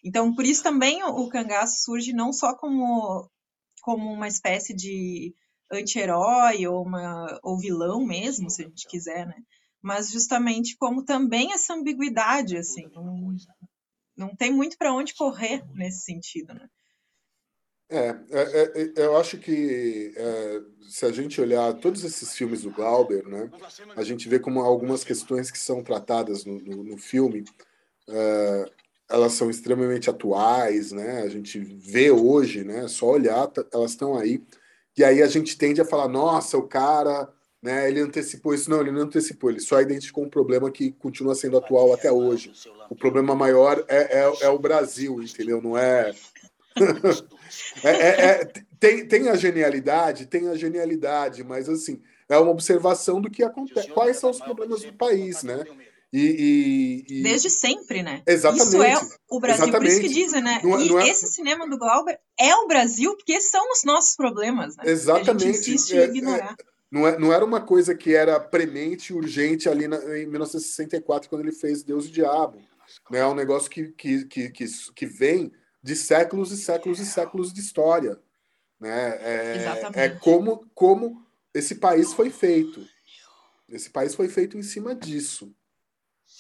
[0.05, 3.29] Então, por isso também o, o cangaço surge não só como,
[3.83, 5.35] como uma espécie de
[5.71, 6.87] anti-herói ou,
[7.43, 9.37] ou vilão mesmo, se a gente quiser, né?
[9.83, 13.37] Mas justamente como também essa ambiguidade, assim, um,
[14.17, 16.69] não tem muito para onde correr nesse sentido, né?
[17.91, 22.71] É, é, é, eu acho que é, se a gente olhar todos esses filmes do
[22.71, 23.51] Glauber, né,
[23.97, 27.45] a gente vê como algumas questões que são tratadas no, no, no filme,
[28.09, 28.71] é,
[29.11, 31.23] elas são extremamente atuais, né?
[31.23, 32.87] A gente vê hoje, né?
[32.89, 34.43] Só olhar, elas estão aí.
[34.97, 37.27] E aí a gente tende a falar, nossa, o cara
[37.63, 37.89] né?
[37.89, 41.59] Ele antecipou isso, não, ele não antecipou, ele só identificou um problema que continua sendo
[41.59, 42.53] atual até hoje.
[42.89, 45.61] O problema maior é, é, é o Brasil, entendeu?
[45.61, 46.15] Não é.
[47.85, 53.21] é, é, é tem, tem a genialidade, tem a genialidade, mas assim, é uma observação
[53.21, 55.65] do que acontece, quais são os problemas do país, né?
[56.13, 57.23] E, e, e...
[57.23, 58.23] Desde sempre, né?
[58.27, 58.67] Exatamente.
[58.67, 59.79] Isso é o Brasil, Exatamente.
[59.79, 60.61] por isso que dizem, né?
[60.65, 61.09] Não, é, e não é...
[61.09, 64.85] esse cinema do Glauber é o Brasil, porque são os nossos problemas, né?
[64.87, 65.31] Exatamente.
[65.31, 66.57] A gente insiste em ignorar.
[66.91, 71.43] Não, é, não era uma coisa que era premente, urgente ali na, em 1964, quando
[71.43, 72.59] ele fez Deus e Diabo.
[73.11, 73.19] Né?
[73.19, 77.53] É um negócio que, que, que, que, que vem de séculos e séculos e séculos
[77.53, 78.19] de história.
[78.81, 79.09] Né?
[79.21, 82.87] É, é como, como esse país foi feito.
[83.69, 85.55] Esse país foi feito em cima disso.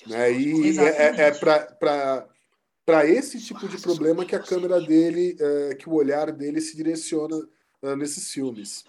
[0.07, 0.33] Né?
[0.33, 1.31] E é, é, é
[2.85, 6.77] para esse tipo de problema que a câmera dele, é, que o olhar dele se
[6.77, 7.37] direciona
[7.83, 8.85] uh, nesses filmes.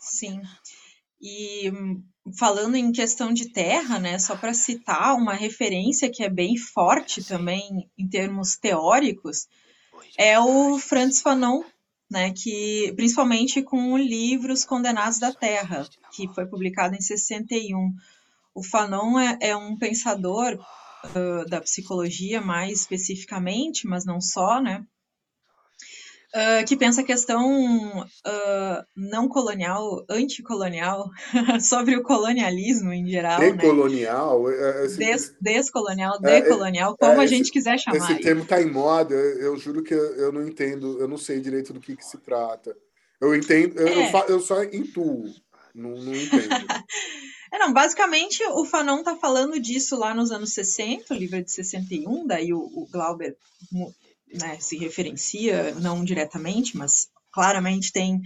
[0.00, 0.42] Sim.
[1.22, 1.72] E
[2.36, 7.22] falando em questão de terra, né, só para citar uma referência que é bem forte
[7.22, 9.46] também em termos teóricos,
[10.16, 11.62] é o Franz Fanon,
[12.10, 17.92] né, que principalmente com o livro Os Condenados da Terra, que foi publicado em 61.
[18.54, 20.58] O Fanon é, é um pensador
[21.04, 24.84] uh, da psicologia mais especificamente, mas não só, né,
[26.34, 31.10] Uh, que pensa a questão uh, não colonial, anticolonial,
[31.60, 33.38] sobre o colonialismo em geral.
[33.38, 33.52] Né?
[33.52, 34.42] Decolonial?
[34.44, 34.84] Né?
[34.86, 37.98] Esse, Des, descolonial, é, decolonial, é, como é, a gente quiser chamar.
[37.98, 41.38] Esse termo está em moda, eu, eu, juro que eu não entendo, eu não sei
[41.38, 42.74] direito do que, que se trata.
[43.20, 44.10] Eu entendo, eu, é.
[44.10, 45.26] eu, eu só intuo,
[45.74, 46.48] não, não entendo.
[47.52, 51.42] É, não, basicamente o Fanon está falando disso lá nos anos 60, o livro é
[51.42, 53.36] de 61, daí o, o Glauber
[54.32, 58.20] né, se referencia, não diretamente, mas claramente tem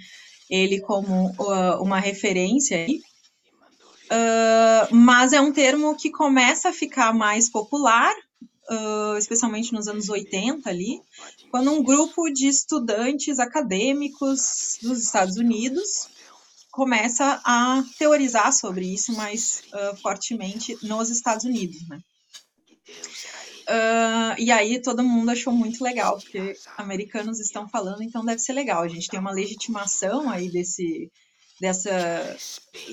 [0.48, 3.00] ele como uh, uma referência aí.
[4.06, 8.14] Uh, mas é um termo que começa a ficar mais popular,
[8.70, 11.00] uh, especialmente nos anos 80 ali,
[11.50, 16.08] quando um grupo de estudantes acadêmicos dos Estados Unidos
[16.70, 21.98] começa a teorizar sobre isso mais uh, fortemente nos Estados Unidos, né?
[23.68, 28.52] Uh, e aí todo mundo achou muito legal, porque americanos estão falando, então deve ser
[28.52, 28.82] legal.
[28.82, 31.10] A gente tem uma legitimação aí desse,
[31.60, 32.36] dessa,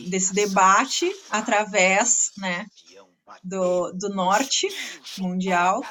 [0.08, 2.66] desse debate através né,
[3.44, 4.68] do, do norte
[5.20, 5.82] mundial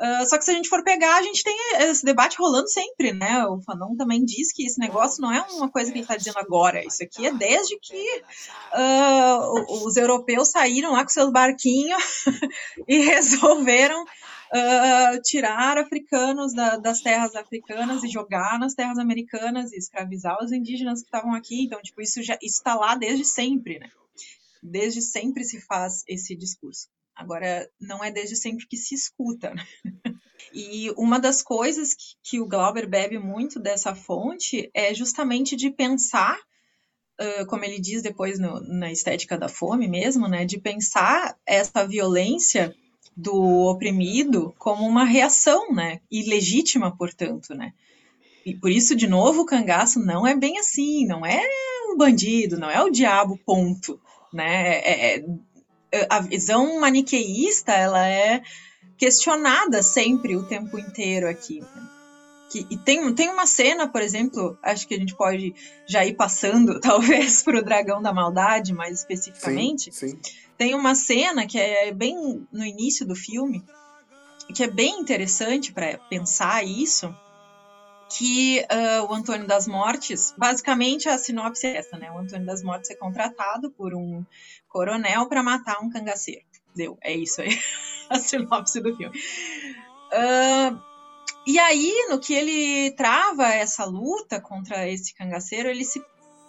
[0.00, 3.12] Uh, só que se a gente for pegar, a gente tem esse debate rolando sempre,
[3.12, 3.44] né?
[3.46, 6.38] O Fanon também diz que esse negócio não é uma coisa que ele está dizendo
[6.38, 6.82] agora.
[6.82, 8.22] Isso aqui é desde que
[8.72, 12.02] uh, os europeus saíram lá com seus barquinhos
[12.88, 19.76] e resolveram uh, tirar africanos da, das terras africanas e jogar nas terras americanas e
[19.76, 21.64] escravizar os indígenas que estavam aqui.
[21.64, 23.90] Então, tipo, isso já está lá desde sempre, né?
[24.62, 26.88] Desde sempre se faz esse discurso.
[27.20, 29.52] Agora, não é desde sempre que se escuta.
[29.54, 29.62] Né?
[30.54, 35.70] E uma das coisas que, que, o Glauber bebe muito dessa fonte é justamente de
[35.70, 36.38] pensar,
[37.20, 41.86] uh, como ele diz depois no, na estética da fome mesmo, né, de pensar essa
[41.86, 42.74] violência
[43.14, 47.74] do oprimido como uma reação, né, ilegítima, portanto, né.
[48.46, 51.42] E por isso, de novo, o cangaço não é bem assim, não é
[51.90, 54.00] um bandido, não é o diabo, ponto,
[54.32, 55.24] né, é, é
[56.08, 58.42] a visão maniqueísta ela é
[58.96, 61.62] questionada sempre o tempo inteiro aqui.
[62.50, 65.54] Que, e tem, tem uma cena, por exemplo, acho que a gente pode
[65.86, 69.92] já ir passando, talvez, para o Dragão da Maldade, mais especificamente.
[69.94, 70.18] Sim, sim.
[70.58, 73.64] Tem uma cena que é bem no início do filme,
[74.54, 77.14] que é bem interessante para pensar isso,
[78.10, 82.10] que uh, o Antônio das Mortes, basicamente a sinopse é essa, né?
[82.10, 84.24] O Antônio das Mortes é contratado por um
[84.68, 86.44] coronel para matar um cangaceiro.
[86.74, 87.58] Deu, é isso aí,
[88.10, 89.16] a sinopse do filme.
[90.12, 90.80] Uh,
[91.46, 96.02] e aí, no que ele trava essa luta contra esse cangaceiro, ele se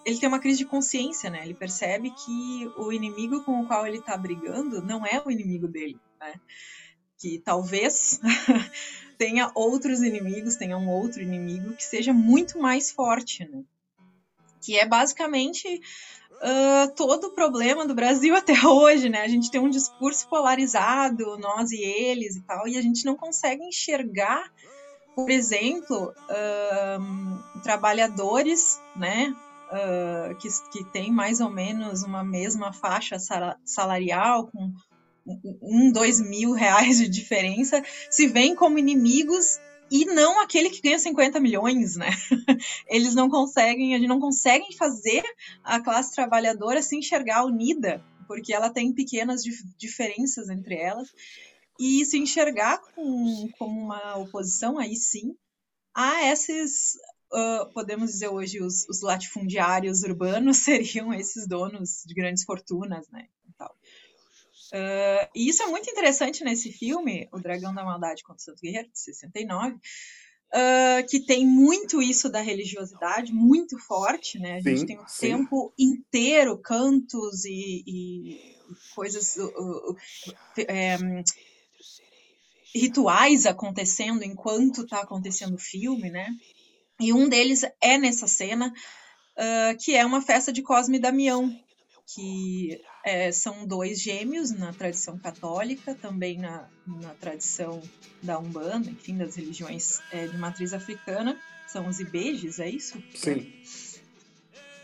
[0.04, 1.42] ele tem uma crise de consciência, né?
[1.44, 5.68] Ele percebe que o inimigo com o qual ele está brigando não é o inimigo
[5.68, 6.34] dele, né?
[7.22, 8.20] Que talvez
[9.16, 13.62] tenha outros inimigos, tenha um outro inimigo que seja muito mais forte, né?
[14.60, 15.80] Que é basicamente
[16.42, 19.20] uh, todo o problema do Brasil até hoje, né?
[19.22, 23.14] A gente tem um discurso polarizado, nós e eles e tal, e a gente não
[23.14, 24.52] consegue enxergar,
[25.14, 29.32] por exemplo, uh, trabalhadores, né?
[29.70, 33.16] Uh, que, que tem mais ou menos uma mesma faixa
[33.64, 34.72] salarial, com
[35.26, 39.58] um, dois mil reais de diferença, se veem como inimigos
[39.90, 42.08] e não aquele que ganha 50 milhões, né?
[42.88, 45.22] Eles não conseguem, gente não conseguem fazer
[45.62, 51.12] a classe trabalhadora se enxergar unida, porque ela tem pequenas dif diferenças entre elas,
[51.78, 55.36] e se enxergar com, como uma oposição, aí sim,
[55.94, 56.94] a esses,
[57.32, 63.26] uh, podemos dizer hoje, os, os latifundiários urbanos seriam esses donos de grandes fortunas, né?
[64.70, 68.60] Uh, e isso é muito interessante nesse filme, O Dragão da Maldade contra o Santo
[68.62, 69.78] Guerreiro, de 69, uh,
[70.52, 74.56] ah, que tem muito isso da religiosidade, muito forte, né?
[74.56, 75.20] A gente sim, tem o sim.
[75.28, 78.56] tempo inteiro cantos e, e
[78.94, 79.36] coisas.
[79.36, 79.96] Uh,
[80.68, 80.96] é,
[82.74, 86.34] rituais acontecendo enquanto está acontecendo o filme, né?
[86.98, 88.72] E um deles é nessa cena,
[89.78, 91.54] que é uma festa de Cosme e Damião,
[92.14, 97.82] que é, são dois gêmeos na tradição católica, também na, na tradição
[98.22, 101.38] da Umbanda, enfim, das religiões é, de matriz africana.
[101.66, 103.02] São os ibejes, é isso?
[103.14, 103.52] Sim.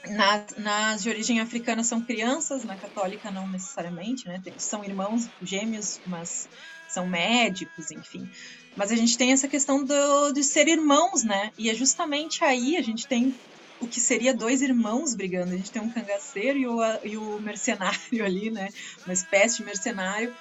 [0.09, 4.43] Nas, nas de origem africana são crianças, na católica não necessariamente, né?
[4.57, 6.49] São irmãos gêmeos, mas
[6.89, 8.29] são médicos, enfim.
[8.75, 11.53] Mas a gente tem essa questão do, de ser irmãos, né?
[11.59, 13.35] E é justamente aí a gente tem
[13.81, 15.53] o que seria dois irmãos brigando.
[15.53, 18.69] A gente tem um cangaceiro e o, e o mercenário ali, né?
[19.05, 20.35] Uma espécie de mercenário.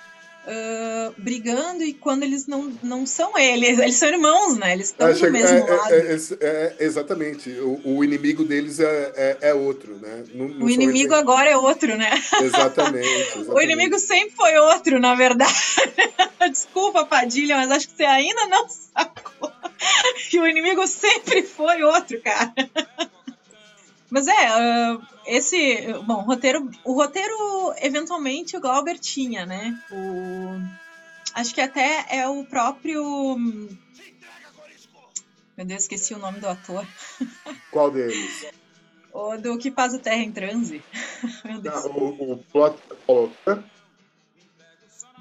[0.49, 4.71] Uh, brigando e quando eles não, não são eles, eles são irmãos, né?
[4.71, 5.93] Eles estão do mesmo é, lado.
[5.93, 7.49] É, é, é exatamente.
[7.49, 10.23] O, o, inimigo deles é, é, outro, né?
[10.33, 11.19] Não, não o inimigo eles...
[11.19, 12.11] agora é outro, né?
[12.41, 13.49] Exatamente, exatamente.
[13.49, 15.53] o inimigo sempre foi outro, na verdade.
[16.49, 19.51] Desculpa, Padilha, mas acho que você ainda não sacou.
[20.29, 22.53] que o inimigo sempre foi outro, cara.
[24.09, 25.93] Mas é, uh, esse.
[26.05, 26.69] Bom, o roteiro.
[26.83, 29.77] O roteiro, eventualmente, o Glauber tinha, né?
[29.91, 30.61] O,
[31.33, 33.37] acho que até é o próprio.
[35.57, 36.85] Meu Deus, esqueci o nome do ator.
[37.71, 38.47] Qual deles?
[39.17, 40.83] o do que faz o Terra em Transe.
[41.43, 41.85] Meu Deus.
[41.85, 43.63] Ah, o, o Paulo Outran?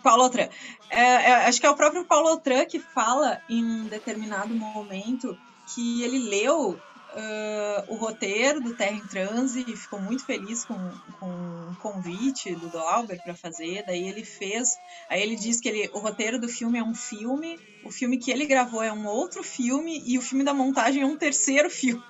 [0.03, 0.49] Paulo Outran.
[0.91, 5.37] É, é, acho que é o próprio Paulo Outran que fala em um determinado momento
[5.75, 6.79] que ele leu
[7.17, 10.77] uh, o roteiro do Terra em Transe e ficou muito feliz com,
[11.19, 11.27] com
[11.71, 13.83] o convite do Glauber para fazer.
[13.87, 14.77] Daí ele fez,
[15.09, 18.31] aí ele diz que ele, o roteiro do filme é um filme, o filme que
[18.31, 22.05] ele gravou é um outro filme e o filme da montagem é um terceiro filme.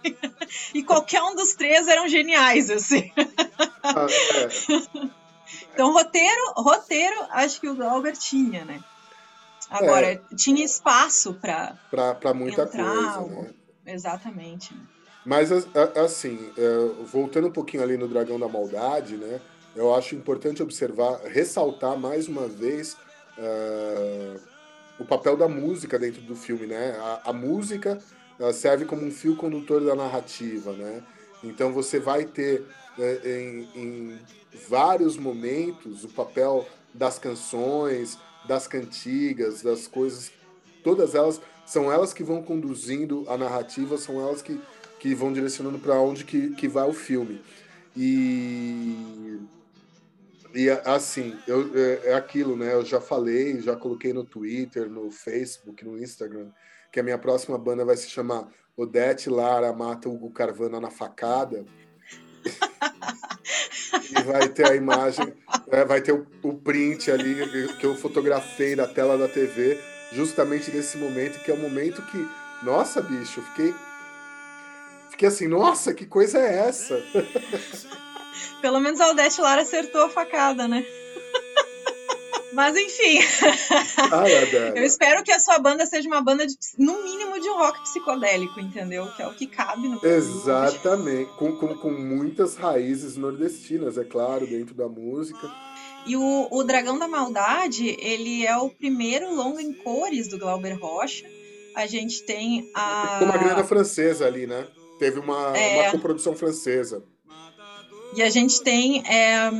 [0.74, 3.12] e qualquer um dos três eram geniais, assim.
[3.82, 5.16] Ah, é.
[5.72, 8.82] Então, roteiro, roteiro, acho que o Glauber tinha, né?
[9.70, 10.20] Agora, é.
[10.36, 13.54] tinha espaço para para muita entrar, coisa, né?
[13.86, 14.74] Exatamente.
[15.26, 15.50] Mas,
[15.96, 19.40] assim, é, voltando um pouquinho ali no Dragão da Maldade, né?
[19.74, 22.96] Eu acho importante observar, ressaltar mais uma vez
[23.36, 24.40] uh,
[24.98, 26.96] o papel da música dentro do filme, né?
[26.98, 27.98] A, a música
[28.54, 31.02] serve como um fio condutor da narrativa, né?
[31.44, 32.64] Então você vai ter
[32.96, 34.18] uh, em, em
[34.68, 38.16] vários momentos o papel das canções,
[38.46, 40.30] das cantigas, das coisas,
[40.82, 44.58] todas elas são elas que vão conduzindo a narrativa, são elas que,
[44.98, 47.40] que vão direcionando para onde que, que vai o filme.
[47.96, 49.40] E,
[50.54, 52.74] e assim, eu, é, é, aquilo, né?
[52.74, 56.50] Eu já falei, já coloquei no Twitter, no Facebook, no Instagram,
[56.92, 61.64] que a minha próxima banda vai se chamar Odete Lara Mata Hugo Carvana na Facada.
[64.10, 65.32] e vai ter a imagem,
[65.68, 67.34] é, vai ter o, o, print ali
[67.78, 69.80] que eu fotografei da tela da TV,
[70.12, 72.28] justamente nesse momento, que é o momento que,
[72.64, 73.74] nossa, bicho, fiquei.
[75.16, 77.02] Fiquei assim, nossa, que coisa é essa?
[78.60, 80.84] Pelo menos a Odete Lara acertou a facada, né?
[82.52, 83.18] Mas enfim.
[84.76, 87.80] eu espero que a sua banda seja uma banda, de, no mínimo, de um rock
[87.80, 89.10] psicodélico, entendeu?
[89.16, 91.30] Que é o que cabe no Exatamente.
[91.38, 95.50] Com, com, com muitas raízes nordestinas, é claro, dentro da música.
[96.06, 100.78] E o, o Dragão da Maldade, ele é o primeiro longo em cores do Glauber
[100.78, 101.24] Rocha.
[101.74, 103.20] A gente tem a.
[103.22, 104.66] Uma grana francesa ali, né?
[104.98, 105.82] Teve uma, é...
[105.82, 107.02] uma coprodução francesa.
[108.14, 109.50] E a gente tem é,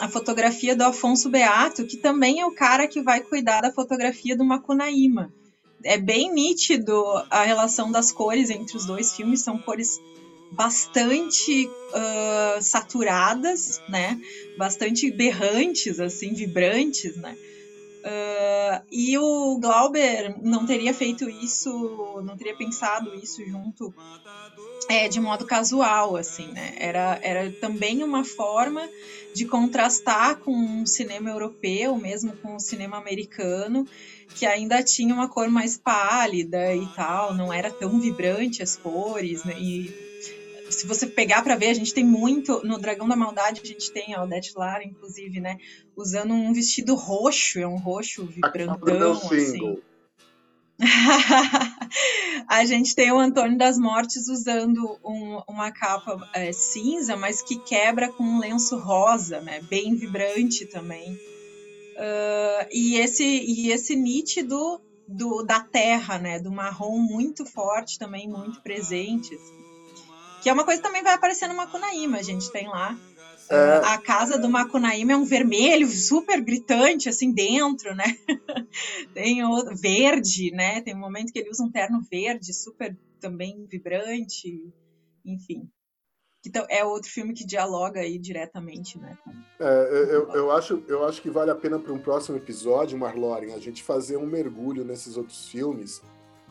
[0.00, 4.36] a fotografia do Afonso Beato, que também é o cara que vai cuidar da fotografia
[4.36, 5.32] do Macunaíma.
[5.82, 6.94] É bem nítido
[7.28, 10.00] a relação das cores entre os dois filmes, são cores
[10.52, 14.18] bastante uh, saturadas, né?
[14.56, 17.36] Bastante berrantes, assim, vibrantes, né?
[18.04, 23.94] Uh, e o Glauber não teria feito isso, não teria pensado isso junto
[24.90, 26.74] é, de modo casual, assim, né?
[26.76, 28.86] Era, era também uma forma
[29.34, 33.88] de contrastar com o cinema europeu, mesmo com o cinema americano,
[34.34, 39.44] que ainda tinha uma cor mais pálida e tal, não era tão vibrante as cores,
[39.44, 39.54] né?
[39.58, 40.13] E
[40.74, 43.92] se você pegar para ver, a gente tem muito no Dragão da Maldade, a gente
[43.92, 45.56] tem a Odete Lara, inclusive, né,
[45.96, 49.78] usando um vestido roxo, é um roxo vibrantão, assim.
[52.48, 57.58] a gente tem o Antônio das Mortes usando um, uma capa é, cinza, mas que
[57.60, 59.60] quebra com um lenço rosa, né?
[59.62, 61.14] Bem vibrante também.
[61.14, 66.40] Uh, e esse e esse nítido do, da terra, né?
[66.40, 69.32] Do marrom muito forte também, muito presente.
[69.32, 69.63] Assim.
[70.44, 72.94] Que é uma coisa que também vai aparecer no Macunaíma, a gente tem lá.
[73.48, 73.76] É...
[73.78, 78.04] A casa do Macunaíma é um vermelho super gritante, assim, dentro, né?
[79.14, 80.82] tem o verde, né?
[80.82, 84.70] Tem um momento que ele usa um terno verde, super também vibrante,
[85.24, 85.66] enfim.
[86.46, 89.16] Então, é outro filme que dialoga aí diretamente, né?
[89.58, 93.54] É, eu, eu, acho, eu acho que vale a pena para um próximo episódio, Marloren,
[93.54, 96.02] a gente fazer um mergulho nesses outros filmes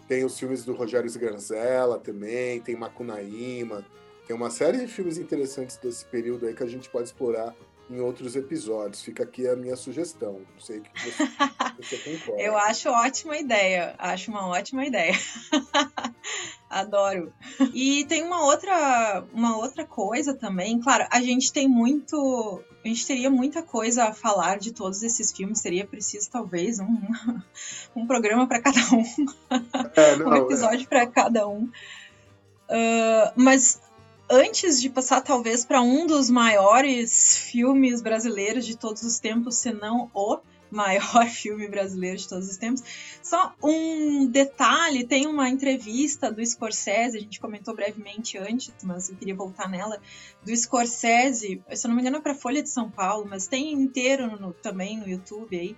[0.08, 3.86] tem os filmes do Rogério Sganzella também, tem Macunaíma,
[4.28, 7.56] tem uma série de filmes interessantes desse período aí que a gente pode explorar
[7.94, 9.04] em outros episódios.
[9.04, 10.42] Fica aqui a minha sugestão.
[10.54, 11.24] Não sei o que você,
[11.78, 12.42] você concorda.
[12.42, 13.96] Eu acho ótima ideia.
[14.00, 15.14] Acho uma ótima ideia.
[16.70, 17.32] Adoro.
[17.74, 20.80] E tem uma outra, uma outra coisa também.
[20.82, 22.64] Claro, a gente tem muito.
[22.84, 25.60] A gente teria muita coisa a falar de todos esses filmes.
[25.60, 26.98] Seria preciso, talvez, um,
[27.96, 29.04] um programa para cada um.
[29.96, 30.88] É, não, um episódio é.
[30.88, 31.70] para cada um.
[32.70, 33.80] Uh, mas
[34.34, 39.72] antes de passar talvez para um dos maiores filmes brasileiros de todos os tempos, se
[39.72, 40.40] não o
[40.72, 42.84] maior filme brasileiro de todos os tempos.
[43.22, 49.16] Só um detalhe, tem uma entrevista do Scorsese, a gente comentou brevemente antes, mas eu
[49.16, 50.02] queria voltar nela,
[50.44, 53.72] do Scorsese, se eu não me engano é para Folha de São Paulo, mas tem
[53.72, 55.78] inteiro no, também no YouTube aí,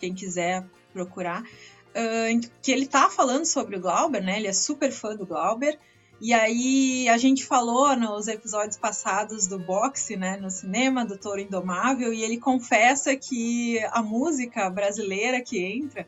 [0.00, 4.38] quem quiser procurar, uh, que ele tá falando sobre o Glauber, né?
[4.38, 5.78] Ele é super fã do Glauber,
[6.20, 11.40] e aí a gente falou nos episódios passados do boxe, né, no cinema, do Touro
[11.40, 16.06] Indomável, e ele confessa que a música brasileira que entra,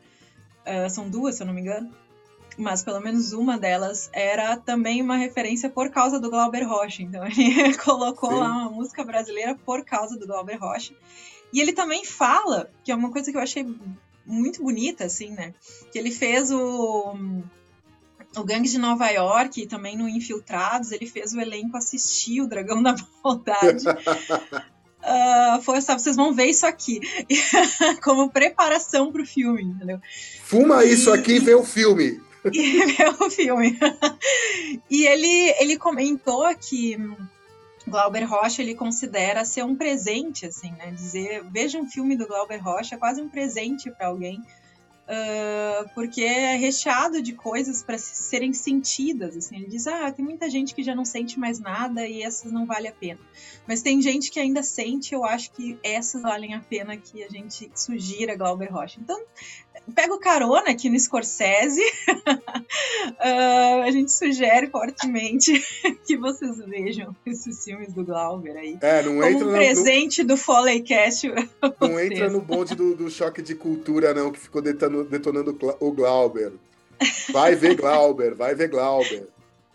[0.65, 1.93] uh, são duas, se eu não me engano,
[2.57, 7.03] mas pelo menos uma delas era também uma referência por causa do Glauber Rocha.
[7.03, 8.39] Então ele colocou Sim.
[8.39, 10.93] lá uma música brasileira por causa do Glauber Rocha.
[11.53, 13.65] E ele também fala, que é uma coisa que eu achei
[14.25, 15.53] muito bonita, assim, né?
[15.91, 17.15] Que ele fez o,
[18.37, 22.81] o Gangue de Nova York, também no Infiltrados, ele fez o elenco assistir o Dragão
[22.83, 23.85] da Maldade.
[23.87, 26.99] Uh, foi, sabe, vocês vão ver isso aqui
[28.03, 29.99] como preparação para o filme, entendeu?
[30.43, 32.21] Fuma e, isso aqui e vê o filme.
[32.53, 33.77] E vê o filme.
[34.89, 36.97] e ele, ele comentou que
[37.89, 40.91] Glauber Rocha ele considera ser um presente, assim, né?
[40.91, 44.41] Dizer, veja um filme do Glauber Rocha, é quase um presente para alguém,
[45.09, 49.35] uh, porque é recheado de coisas para serem sentidas.
[49.35, 52.51] Assim, ele diz, ah, tem muita gente que já não sente mais nada e essas
[52.51, 53.19] não vale a pena.
[53.67, 57.29] Mas tem gente que ainda sente, eu acho que essas valem a pena que a
[57.29, 58.99] gente sugira Glauber Rocha.
[59.01, 59.19] Então,
[59.89, 61.81] pego carona aqui no Scorsese.
[62.07, 65.63] uh, a gente sugere fortemente
[66.05, 68.77] que vocês vejam esses filmes do Glauber aí.
[68.81, 71.27] É, não entra um presente no, do Foleycast.
[71.79, 75.91] Não entra no bonde do, do, choque de cultura, não, que ficou detonando, detonando o
[75.91, 76.53] Glauber.
[77.31, 79.27] Vai ver Glauber, vai ver Glauber.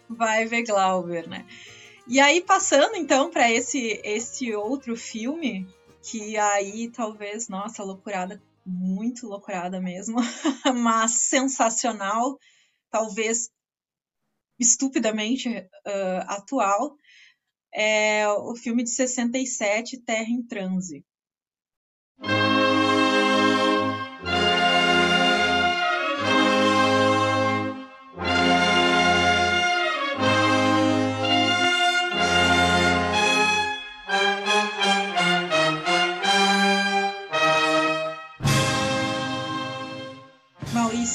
[0.09, 1.45] Vai ver Glauber, né?
[2.07, 5.67] E aí, passando então para esse, esse outro filme,
[6.03, 10.17] que aí talvez, nossa, loucurada muito loucurada mesmo,
[10.75, 12.39] mas sensacional,
[12.91, 13.51] talvez
[14.59, 16.97] estupidamente uh, atual,
[17.75, 21.05] é o filme de 67, Terra em Transe.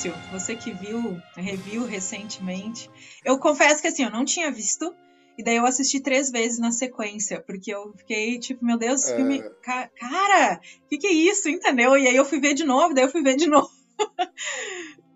[0.09, 2.89] Maurício, você que viu, reviu recentemente.
[3.23, 4.93] Eu confesso que assim, eu não tinha visto.
[5.37, 9.15] E daí eu assisti três vezes na sequência, porque eu fiquei tipo, meu Deus, é...
[9.15, 9.41] filme.
[9.63, 11.95] Ca cara, o que, que é isso, entendeu?
[11.95, 13.69] E aí eu fui ver de novo, daí eu fui ver de novo.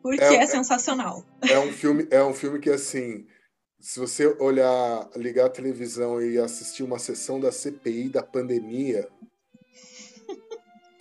[0.01, 1.25] porque é, é, é sensacional.
[1.41, 3.25] É um filme, é um filme que assim,
[3.81, 9.09] se você olhar, ligar a televisão e assistir uma sessão da CPI da pandemia,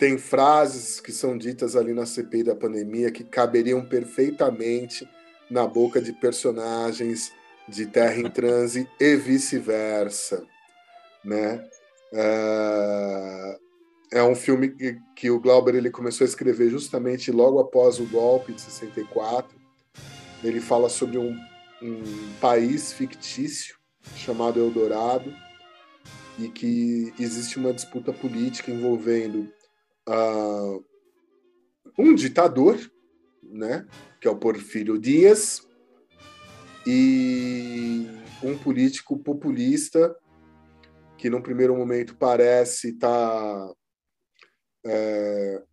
[0.03, 5.07] tem frases que são ditas ali na CPI da pandemia que caberiam perfeitamente
[5.49, 7.31] na boca de personagens
[7.69, 10.45] de Terra em Transe e vice-versa,
[11.23, 11.65] né?
[12.11, 13.59] É,
[14.11, 18.05] é um filme que, que, o Glauber ele começou a escrever justamente logo após o
[18.05, 19.57] golpe de 64.
[20.43, 21.33] Ele fala sobre um,
[21.81, 22.03] um
[22.41, 23.77] país fictício
[24.17, 25.33] chamado Eldorado
[26.37, 29.49] e que existe uma disputa política envolvendo
[30.07, 30.83] uh,
[31.97, 32.79] um ditador,
[33.41, 33.87] né,
[34.19, 35.67] que é o Porfírio Dias,
[36.85, 38.07] e
[38.41, 40.15] um político populista
[41.17, 43.73] que, num primeiro momento, parece estar tá,
[44.85, 45.63] é,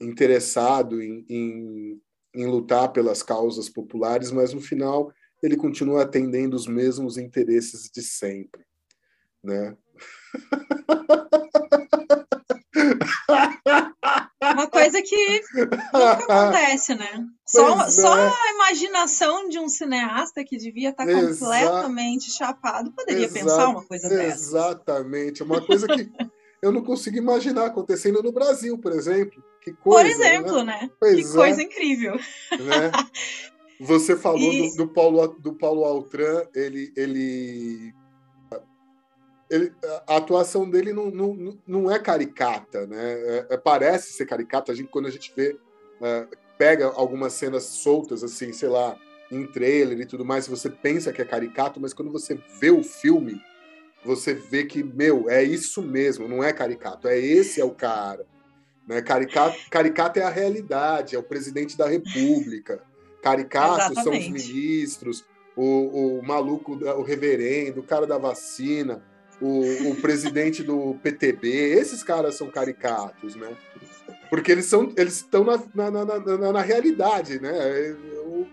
[0.00, 2.02] interessado em, em,
[2.34, 8.02] em lutar pelas causas populares, mas no final ele continua atendendo os mesmos interesses de
[8.02, 8.64] sempre,
[9.42, 9.76] né?
[14.42, 17.26] Uma coisa que nunca acontece, né?
[17.44, 17.90] Só, é.
[17.90, 23.84] só a imaginação de um cineasta que devia estar completamente chapado poderia Exa pensar uma
[23.84, 24.36] coisa dessa.
[24.36, 25.42] Exatamente.
[25.42, 26.10] Uma coisa que
[26.62, 29.42] eu não consigo imaginar acontecendo no Brasil, por exemplo.
[29.60, 30.90] Que coisa, por exemplo, né?
[31.02, 31.14] né?
[31.14, 32.14] que coisa incrível.
[32.52, 32.92] Né?
[33.80, 34.70] Você falou e...
[34.70, 37.92] do, do, Paulo, do Paulo Altran, ele, ele
[39.48, 39.72] ele,
[40.06, 43.12] a atuação dele não, não, não é caricata, né?
[43.12, 44.72] É, é, parece ser caricata.
[44.72, 45.56] A gente, quando a gente vê,
[46.02, 46.26] é,
[46.58, 48.98] pega algumas cenas soltas, assim, sei lá,
[49.30, 52.82] em trailer e tudo mais, você pensa que é caricato, mas quando você vê o
[52.82, 53.40] filme,
[54.04, 58.26] você vê que, meu, é isso mesmo, não é caricato, é esse é o cara.
[58.86, 59.00] Né?
[59.02, 62.82] Caricato, caricato é a realidade, é o presidente da república.
[63.22, 65.24] Caricato são os ministros,
[65.56, 69.02] o, o maluco, o reverendo, o cara da vacina
[69.40, 73.54] o, o presidente do PTB, esses caras são caricatos, né?
[74.30, 77.52] Porque eles são eles estão na, na, na, na, na realidade, né?
[78.24, 78.46] O,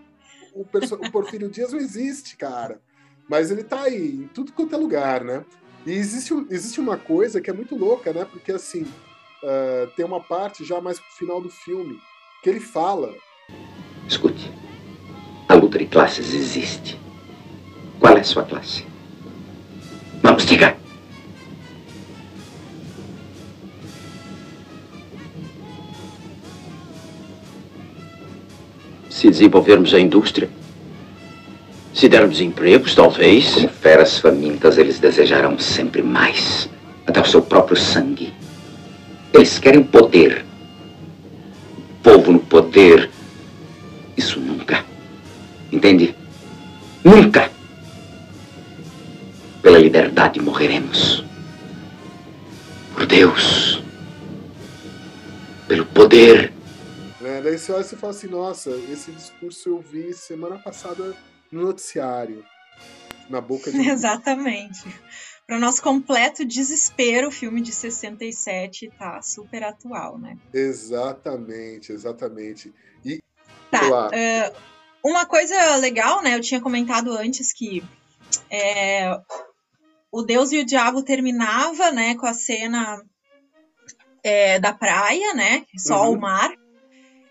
[0.53, 2.79] o, o Porfírio Dias não existe, cara.
[3.27, 5.43] Mas ele tá aí, em tudo quanto é lugar, né?
[5.85, 8.25] E existe, existe uma coisa que é muito louca, né?
[8.25, 11.99] Porque, assim, uh, tem uma parte já mais pro final do filme
[12.41, 13.13] que ele fala...
[14.07, 14.51] Escute,
[15.47, 16.99] a luta de classes existe.
[17.99, 18.85] Qual é a sua classe?
[20.23, 20.75] Vamos, diga.
[29.09, 30.49] Se desenvolvermos a indústria,
[31.93, 33.53] se dermos empregos, talvez.
[33.53, 36.69] Como feras famintas, eles desejarão sempre mais.
[37.05, 38.33] Até o seu próprio sangue.
[39.33, 40.45] Eles querem poder.
[41.99, 43.09] O povo no poder.
[44.15, 44.85] Isso nunca.
[45.71, 46.15] Entende?
[47.03, 47.51] Nunca.
[49.63, 51.23] Pela liberdade morreremos.
[52.93, 53.81] Por Deus.
[55.69, 56.51] Pelo poder.
[57.23, 61.15] É, daí você olha e fala assim, nossa, esse discurso eu vi semana passada
[61.49, 62.43] no noticiário.
[63.29, 63.77] Na boca de.
[63.89, 64.83] Exatamente.
[65.47, 70.37] Para o nosso completo desespero, o filme de 67 tá super atual, né?
[70.53, 72.73] Exatamente, exatamente.
[73.05, 73.21] E
[73.71, 74.55] tá, uh,
[75.09, 76.35] uma coisa legal, né?
[76.35, 77.81] Eu tinha comentado antes que
[78.49, 79.19] é,
[80.13, 83.03] o Deus e o Diabo terminava, né, com a cena
[84.23, 85.65] é, da praia, né?
[85.75, 86.13] Só uhum.
[86.13, 86.53] o mar.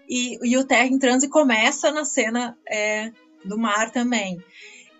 [0.09, 3.13] E, e, o Terra em Transe começa na cena é,
[3.45, 4.43] do mar também.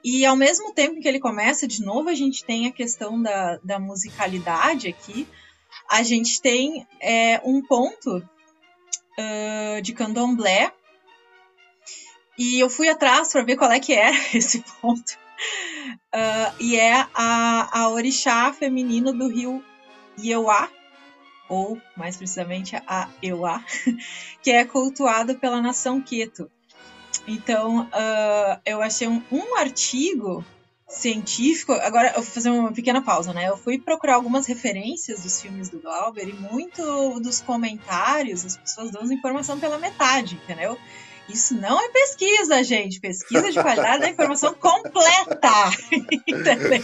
[0.05, 3.57] E ao mesmo tempo que ele começa, de novo, a gente tem a questão da,
[3.65, 5.27] da musicalidade aqui.
[5.91, 10.73] A gente tem é, um ponto uh, de candomblé.
[12.39, 15.19] E eu fui atrás para ver qual é que era esse ponto.
[16.15, 19.65] Uh, e é a, a orixá feminino do rio
[20.19, 20.69] Ieuá,
[21.49, 23.63] ou mais precisamente a Euá,
[24.43, 26.51] que é cultuado pela nação Queto.
[27.27, 30.45] Então, uh, eu achei um, um, artigo
[30.89, 31.73] científico.
[31.73, 33.49] Agora, eu vou fazer uma pequena pausa, né?
[33.49, 38.91] Eu fui procurar algumas referências dos filmes do Glauber e muito dos comentários, as pessoas
[38.91, 40.79] dão informação pela metade, entendeu?
[41.29, 43.01] Isso não é pesquisa, gente.
[43.01, 45.71] Pesquisa de qualidade da informação completa.
[46.27, 46.83] Entendeu?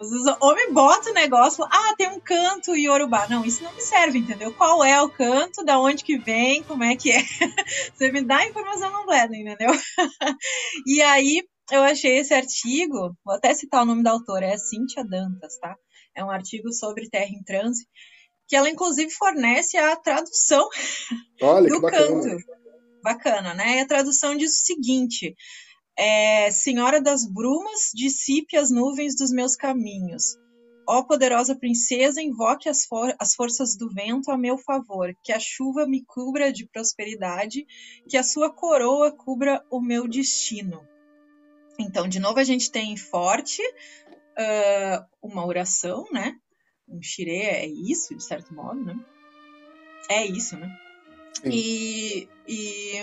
[0.00, 3.26] Às vezes o homem bota o negócio, ah, tem um canto Yorubá.
[3.28, 4.52] Não, isso não me serve, entendeu?
[4.52, 7.20] Qual é o canto, da onde que vem, como é que é.
[7.94, 9.70] Você me dá a informação completa, entendeu?
[10.86, 11.42] E aí
[11.72, 15.76] eu achei esse artigo, vou até citar o nome da autora, é Cíntia Dantas, tá?
[16.14, 17.86] É um artigo sobre terra em transe
[18.46, 20.68] que ela inclusive fornece a tradução
[21.40, 22.22] Olha, do bacana.
[22.22, 22.44] canto.
[23.02, 23.78] Bacana, né?
[23.78, 25.34] E a tradução diz o seguinte:
[25.96, 30.36] é, Senhora das brumas, dissipe as nuvens dos meus caminhos.
[30.86, 35.40] Ó poderosa princesa, invoque as, for as forças do vento a meu favor, que a
[35.40, 37.66] chuva me cubra de prosperidade,
[38.08, 40.86] que a sua coroa cubra o meu destino.
[41.78, 46.36] Então, de novo, a gente tem forte uh, uma oração, né?
[46.94, 48.96] Um xirê é isso, de certo modo, né?
[50.08, 50.76] É isso, né?
[51.44, 53.00] E, e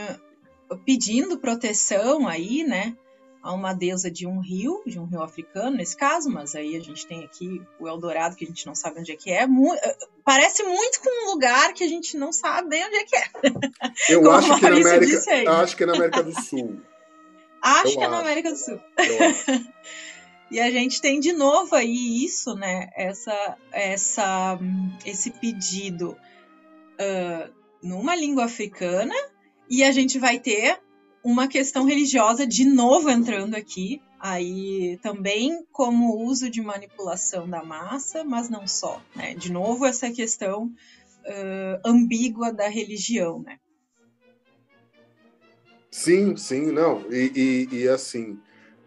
[0.86, 2.96] pedindo proteção aí, né?
[3.44, 6.80] A uma deusa de um rio, de um rio africano, nesse caso, mas aí a
[6.80, 9.48] gente tem aqui o Eldorado, que a gente não sabe onde é que é.
[9.48, 13.04] Mu eh, parece muito com um lugar que a gente não sabe bem onde é
[13.04, 13.24] que é.
[14.10, 15.18] Eu acho que, na América,
[15.54, 16.82] acho que é na América do Sul.
[17.64, 18.06] acho Eu que acho.
[18.06, 18.80] é na América do Sul.
[20.52, 22.90] E a gente tem de novo aí isso, né?
[22.94, 24.60] Essa, essa,
[25.06, 29.16] esse pedido uh, numa língua africana
[29.70, 30.78] e a gente vai ter
[31.24, 38.26] uma questão religiosa de novo entrando aqui, aí também como uso de manipulação da massa,
[38.26, 39.34] mas não só, né?
[39.34, 43.58] De novo essa questão uh, ambígua da religião, né?
[45.90, 48.38] Sim, sim, não, e, e, e assim,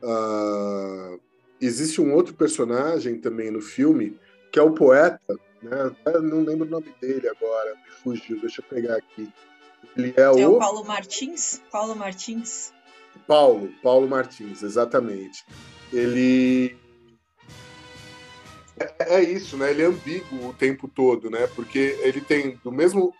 [0.02, 1.20] uh,
[1.64, 4.18] existe um outro personagem também no filme,
[4.50, 5.94] que é o poeta, né?
[6.22, 9.28] Não lembro o nome dele agora, me fugiu, deixa eu pegar aqui.
[9.96, 10.56] Ele é, é o...
[10.56, 11.62] o Paulo Martins?
[11.70, 12.72] Paulo Martins.
[13.26, 15.44] Paulo, Paulo Martins, exatamente.
[15.92, 16.76] Ele
[18.78, 19.70] é, é isso, né?
[19.70, 21.46] Ele é ambíguo o tempo todo, né?
[21.54, 23.14] Porque ele tem do mesmo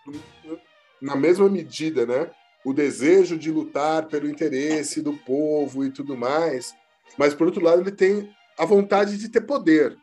[1.01, 2.29] na mesma medida, né?
[2.63, 6.73] O desejo de lutar pelo interesse do povo e tudo mais,
[7.17, 9.97] mas por outro lado ele tem a vontade de ter poder,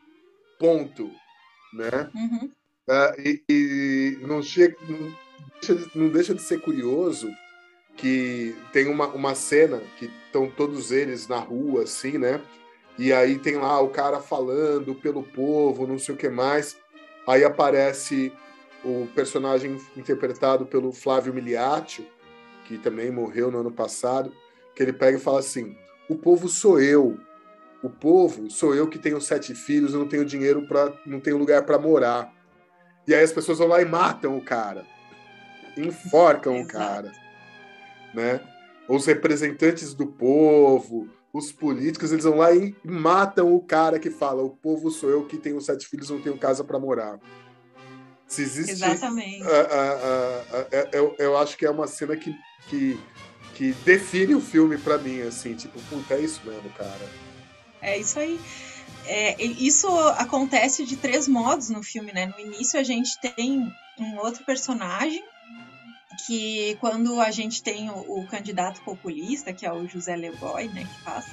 [0.59, 1.11] ponto,
[1.73, 2.09] né?
[2.13, 2.51] Uhum.
[2.87, 5.15] Uh, e, e, não, chega, não,
[5.53, 7.29] deixa de, não deixa de ser curioso
[7.95, 12.41] que tem uma, uma cena que estão todos eles na rua, assim, né?
[12.97, 16.77] E aí tem lá o cara falando pelo povo, não sei o que mais.
[17.27, 18.31] Aí aparece
[18.83, 22.07] o personagem interpretado pelo Flávio Miliati,
[22.65, 24.31] que também morreu no ano passado,
[24.75, 25.77] que ele pega e fala assim:
[26.13, 27.19] o povo sou eu.
[27.81, 31.37] O povo sou eu que tenho sete filhos, eu não tenho dinheiro para, não tenho
[31.37, 32.33] lugar para morar.
[33.05, 34.85] E aí as pessoas vão lá e matam o cara,
[35.75, 37.11] enforcam o cara,
[38.13, 38.39] né?
[38.87, 44.41] Os representantes do povo, os políticos, eles vão lá e matam o cara que fala:
[44.41, 47.19] o povo sou eu que tenho sete filhos, não tenho casa para morar.
[48.27, 48.71] Se existe.
[48.71, 49.43] Exatamente.
[50.93, 52.33] eu, eu acho que é uma cena que,
[52.69, 52.97] que,
[53.53, 57.09] que define o filme para mim, assim, tipo, puta, é isso mesmo, cara.
[57.81, 58.39] É isso aí.
[59.05, 59.87] É, isso
[60.17, 62.25] acontece de três modos no filme, né?
[62.25, 65.23] No início a gente tem um outro personagem
[66.25, 70.85] que quando a gente tem o, o candidato populista, que é o José Legoy, né,
[70.85, 71.25] que faz,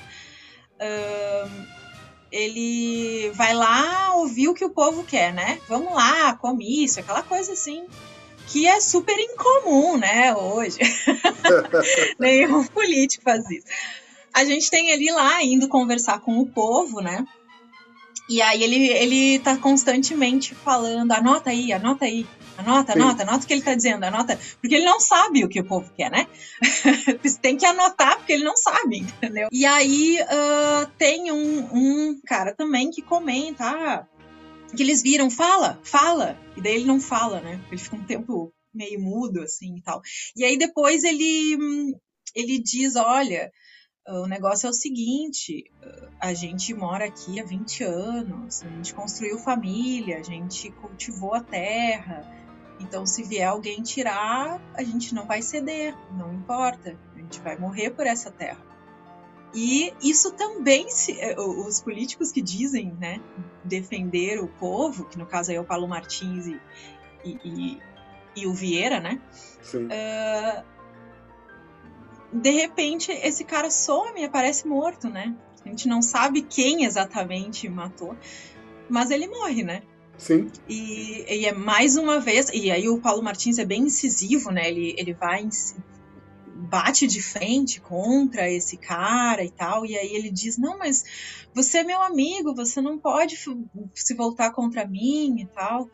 [2.33, 5.61] ele vai lá ouvir o que o povo quer, né?
[5.69, 7.87] Vamos lá, comício, aquela coisa assim
[8.51, 10.79] que é super incomum, né, hoje.
[12.19, 13.67] Nenhum político faz isso.
[14.35, 17.25] A gente tem ele lá indo conversar com o povo, né?
[18.29, 22.27] E aí ele, ele tá constantemente falando, anota aí, anota aí,
[22.61, 23.01] Anota, Sim.
[23.01, 24.39] anota, anota o que ele está dizendo, anota.
[24.61, 26.27] Porque ele não sabe o que o povo quer, né?
[27.41, 29.49] tem que anotar porque ele não sabe, entendeu?
[29.51, 34.07] E aí uh, tem um, um, cara também que comenta, ah,
[34.77, 36.39] que eles viram, fala, fala.
[36.57, 37.61] E daí ele não fala, né?
[37.69, 40.01] Ele fica um tempo meio mudo, assim, e tal.
[40.37, 41.95] E aí depois ele,
[42.35, 43.51] ele diz, olha,
[44.07, 45.65] o negócio é o seguinte:
[46.21, 51.43] a gente mora aqui há 20 anos, a gente construiu família, a gente cultivou a
[51.43, 52.41] terra,
[52.81, 57.57] então, se vier alguém tirar, a gente não vai ceder, não importa, a gente vai
[57.59, 58.70] morrer por essa terra.
[59.53, 63.21] E isso também, se, é, os políticos que dizem né,
[63.65, 66.61] defender o povo, que no caso aí é o Paulo Martins e,
[67.25, 67.79] e, e,
[68.37, 69.21] e o Vieira, né?
[69.75, 70.65] Uh,
[72.33, 75.35] de repente, esse cara some e aparece morto, né?
[75.65, 78.17] A gente não sabe quem exatamente matou,
[78.89, 79.83] mas ele morre, né?
[80.17, 80.51] Sim.
[80.69, 84.69] E, e, é mais uma vez, e aí o Paulo Martins é bem incisivo, né?
[84.69, 85.43] Ele, ele vai
[86.71, 91.05] bate de frente contra esse cara e tal, e aí ele diz: Não, mas
[91.53, 93.37] você é meu amigo, você não pode
[93.95, 95.91] se voltar contra mim e tal.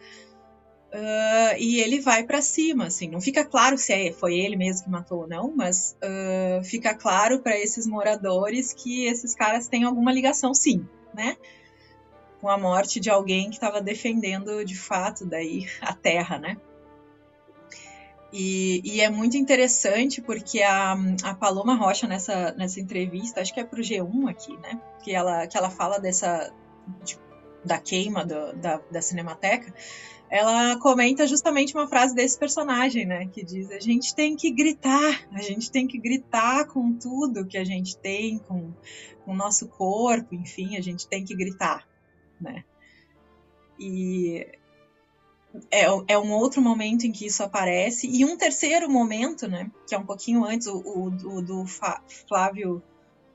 [0.89, 4.85] Uh, e ele vai para cima, assim, não fica claro se é, foi ele mesmo
[4.85, 9.85] que matou ou não, mas uh, fica claro para esses moradores que esses caras têm
[9.85, 11.37] alguma ligação, sim, né?
[12.41, 16.57] com a morte de alguém que estava defendendo de fato daí a terra, né?
[18.33, 23.61] E, e, é muito interessante porque a, a Paloma Rocha nessa, nessa entrevista, acho que
[23.61, 24.81] é para o G1 aqui, né?
[25.03, 26.53] Que ela, que ela fala dessa
[27.05, 27.19] de,
[27.65, 29.73] da queima do, da, da Cinemateca,
[30.29, 33.27] ela comenta justamente uma frase desse personagem, né?
[33.27, 37.57] Que diz: a gente tem que gritar, a gente tem que gritar com tudo que
[37.57, 38.73] a gente tem, com,
[39.25, 41.87] com o nosso corpo, enfim, a gente tem que gritar
[42.41, 42.65] né?
[43.79, 44.47] E
[45.71, 48.09] é, é um outro momento em que isso aparece.
[48.09, 49.71] E um terceiro momento, né?
[49.87, 51.65] Que é um pouquinho antes, o, o, o do
[52.29, 52.83] Flávio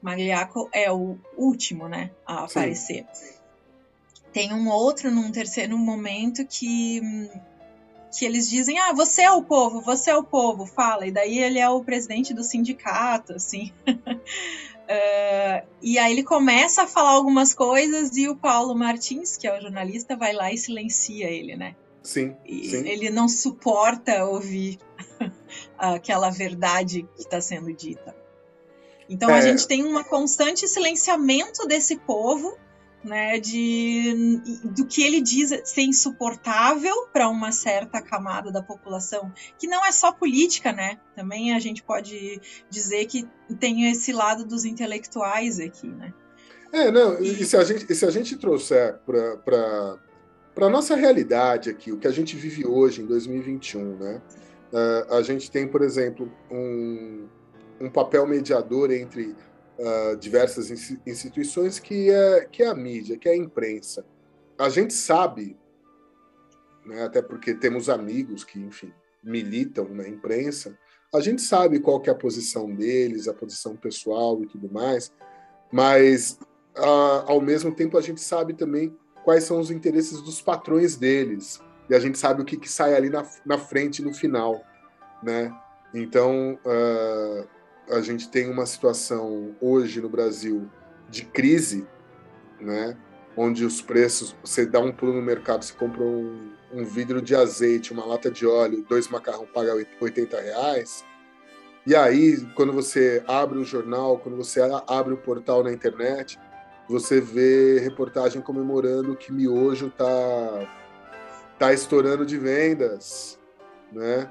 [0.01, 2.11] Magliaco é o último, né?
[2.25, 3.05] A aparecer.
[3.13, 3.33] Sim.
[4.33, 7.01] Tem um outro num terceiro momento que
[8.11, 11.07] que eles dizem, ah, você é o povo, você é o povo, fala.
[11.07, 13.71] E daí ele é o presidente do sindicato, assim.
[13.87, 19.57] Uh, e aí ele começa a falar algumas coisas e o Paulo Martins, que é
[19.57, 21.75] o jornalista, vai lá e silencia ele, né?
[22.03, 22.35] Sim.
[22.45, 22.87] sim.
[22.87, 24.79] Ele não suporta ouvir
[25.77, 28.15] aquela verdade que está sendo dita.
[29.09, 29.37] Então é...
[29.37, 32.57] a gente tem um constante silenciamento desse povo
[33.03, 39.67] né, de, do que ele diz ser insuportável para uma certa camada da população, que
[39.67, 40.99] não é só política, né?
[41.15, 42.39] Também a gente pode
[42.69, 43.27] dizer que
[43.59, 46.13] tem esse lado dos intelectuais aqui, né?
[46.71, 49.97] É, não, e, e se a gente, se a gente trouxer para
[50.55, 54.21] a nossa realidade aqui, o que a gente vive hoje, em 2021, né?
[54.71, 57.27] Uh, a gente tem, por exemplo, um,
[57.79, 59.35] um papel mediador entre
[59.77, 60.69] uh, diversas
[61.05, 64.05] instituições que é, que é a mídia, que é a imprensa.
[64.57, 65.57] A gente sabe,
[66.85, 68.93] né, até porque temos amigos que, enfim,
[69.23, 70.77] militam na imprensa,
[71.13, 75.11] a gente sabe qual que é a posição deles, a posição pessoal e tudo mais,
[75.71, 76.39] mas
[76.77, 81.61] uh, ao mesmo tempo a gente sabe também quais são os interesses dos patrões deles
[81.89, 84.63] e a gente sabe o que, que sai ali na, na frente no final,
[85.21, 85.53] né?
[85.93, 87.47] Então uh,
[87.93, 90.69] a gente tem uma situação hoje no Brasil
[91.09, 91.85] de crise,
[92.59, 92.97] né?
[93.35, 97.35] onde os preços, você dá um pulo no mercado, você compra um, um vidro de
[97.35, 101.05] azeite, uma lata de óleo, dois macarrão, paga 80 reais.
[101.85, 106.39] E aí, quando você abre o jornal, quando você abre o portal na internet,
[106.91, 110.67] você vê reportagem comemorando que miojo tá,
[111.57, 113.39] tá estourando de vendas,
[113.93, 114.29] né?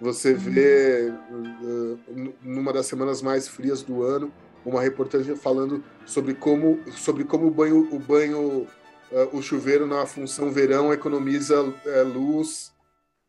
[0.00, 1.98] Você vê, uh,
[2.42, 4.32] numa das semanas mais frias do ano,
[4.64, 8.66] uma reportagem falando sobre como, sobre como o banho, o banho,
[9.10, 12.72] uh, o chuveiro na função verão economiza uh, luz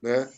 [0.02, 0.30] né?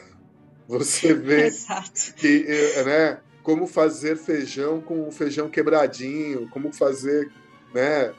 [0.66, 2.14] Você vê Exato.
[2.16, 2.46] que,
[2.86, 3.20] né?
[3.42, 7.30] Como fazer feijão com feijão quebradinho, como fazer,
[7.74, 8.14] né?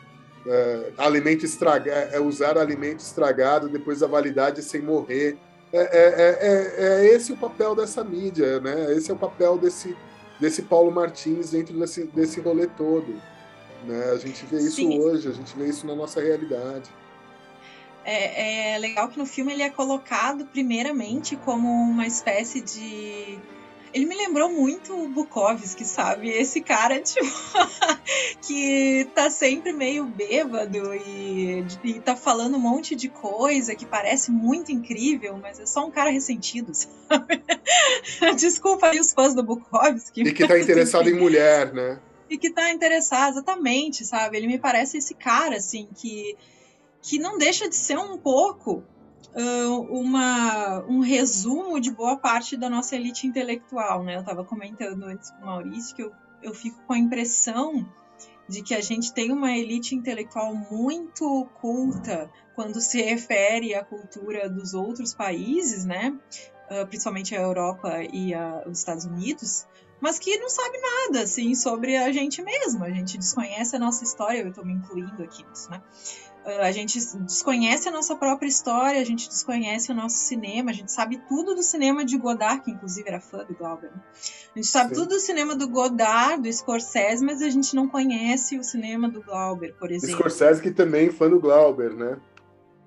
[0.48, 5.38] É, alimento estragado, é, usar alimento estragado depois da validade sem morrer.
[5.74, 8.94] É, é, é, é, esse o papel dessa mídia, né?
[8.94, 9.98] Esse é o papel desse,
[10.40, 13.20] desse Paulo Martins dentro desse, desse rolê todo.
[13.86, 14.12] Né?
[14.12, 15.00] A gente vê isso Sim.
[15.00, 16.92] hoje, a gente vê isso na nossa realidade.
[18.04, 23.40] É, é, legal que no filme ele é colocado primeiramente como uma espécie de
[23.96, 26.30] ele me lembrou muito o Bukowski, sabe?
[26.30, 27.26] Esse cara, tipo,
[28.46, 34.32] que tá sempre meio bêbado e, e tá falando um monte de coisa que parece
[34.32, 37.42] muito incrível, mas é só um cara ressentido, sabe?
[38.36, 40.24] Desculpa aí os fãs do Bukowski.
[40.24, 41.98] E que tá interessado em mulher, né?
[42.30, 44.36] E que tá interessado, exatamente, sabe?
[44.36, 46.36] Ele me parece esse cara, assim, que,
[47.02, 48.84] que não deixa de ser um pouco
[49.90, 54.16] uma, um resumo de boa parte da nossa elite intelectual, né?
[54.16, 56.12] Eu estava comentando antes com o Maurício que eu,
[56.42, 57.86] eu fico com a impressão
[58.48, 64.50] de que a gente tem uma elite intelectual muito culta quando se refere à cultura
[64.50, 66.18] dos outros países, né?
[66.70, 69.68] Uh, principalmente a Europa e a, os Estados Unidos,
[70.00, 72.84] mas que não sabe nada assim sobre a gente mesmo.
[72.84, 74.40] A gente desconhece a nossa história.
[74.40, 75.82] Eu estou me incluindo aqui nisso, né?
[76.46, 80.92] A gente desconhece a nossa própria história, a gente desconhece o nosso cinema, a gente
[80.92, 83.92] sabe tudo do cinema de Godard, que inclusive era fã do Glauber.
[83.92, 84.02] Né?
[84.54, 85.02] A gente sabe Sim.
[85.02, 89.24] tudo do cinema do Godard, do Scorsese, mas a gente não conhece o cinema do
[89.24, 90.16] Glauber, por exemplo.
[90.16, 92.18] Scorsese que também é fã do Glauber, né?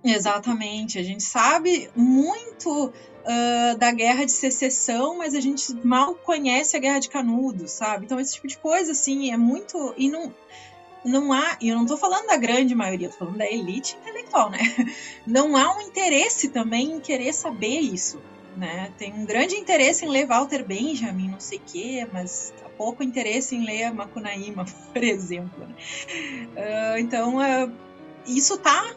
[0.05, 0.97] Exatamente.
[0.97, 6.81] A gente sabe muito uh, da Guerra de Secessão, mas a gente mal conhece a
[6.81, 8.05] Guerra de Canudos, sabe?
[8.05, 9.93] Então esse tipo de coisa, assim, é muito...
[9.97, 10.33] E não
[11.05, 14.51] não há, e eu não estou falando da grande maioria, estou falando da elite intelectual,
[14.51, 14.59] né?
[15.27, 18.21] Não há um interesse também em querer saber isso,
[18.57, 18.93] né?
[18.99, 23.03] Tem um grande interesse em ler Walter Benjamin, não sei o quê, mas há pouco
[23.03, 25.67] interesse em ler Macunaíma, por exemplo.
[25.67, 25.75] Né?
[26.57, 27.73] Uh, então, uh,
[28.27, 28.95] isso tá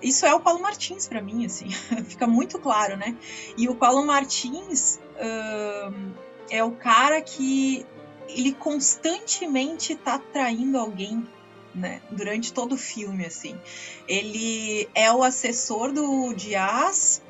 [0.00, 1.70] isso é o Paulo Martins para mim, assim,
[2.06, 3.16] fica muito claro, né?
[3.56, 6.12] E o Paulo Martins uh,
[6.50, 7.84] é o cara que
[8.28, 11.26] ele constantemente tá traindo alguém
[11.74, 12.00] né?
[12.10, 13.58] Durante todo o filme, assim.
[14.06, 17.22] Ele é o assessor do Diaz,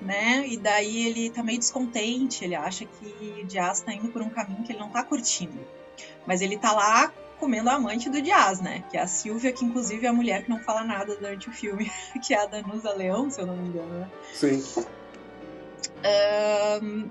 [0.00, 0.44] né?
[0.46, 4.30] E daí ele tá meio descontente, ele acha que o Diaz tá indo por um
[4.30, 5.60] caminho que ele não tá curtindo.
[6.26, 8.84] Mas ele tá lá comendo a amante do Diaz, né?
[8.90, 11.52] Que é a Silvia, que inclusive é a mulher que não fala nada durante o
[11.52, 11.90] filme,
[12.24, 14.10] que é a Danusa Leão, se eu não me engano, né?
[14.32, 14.62] Sim.
[16.82, 17.10] Um,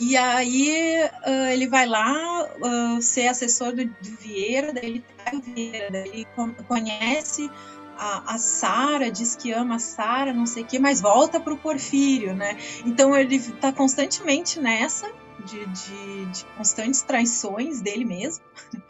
[0.00, 0.96] e aí
[1.26, 5.90] uh, ele vai lá uh, ser assessor do, do Vieira, daí ele trai o Vieira,
[5.90, 6.26] daí ele
[6.66, 7.50] conhece
[7.98, 11.52] a, a Sara, diz que ama a Sara, não sei o quê, mas volta para
[11.52, 12.56] o Porfírio, né?
[12.86, 15.06] Então ele está constantemente nessa,
[15.44, 18.42] de, de, de constantes traições dele mesmo.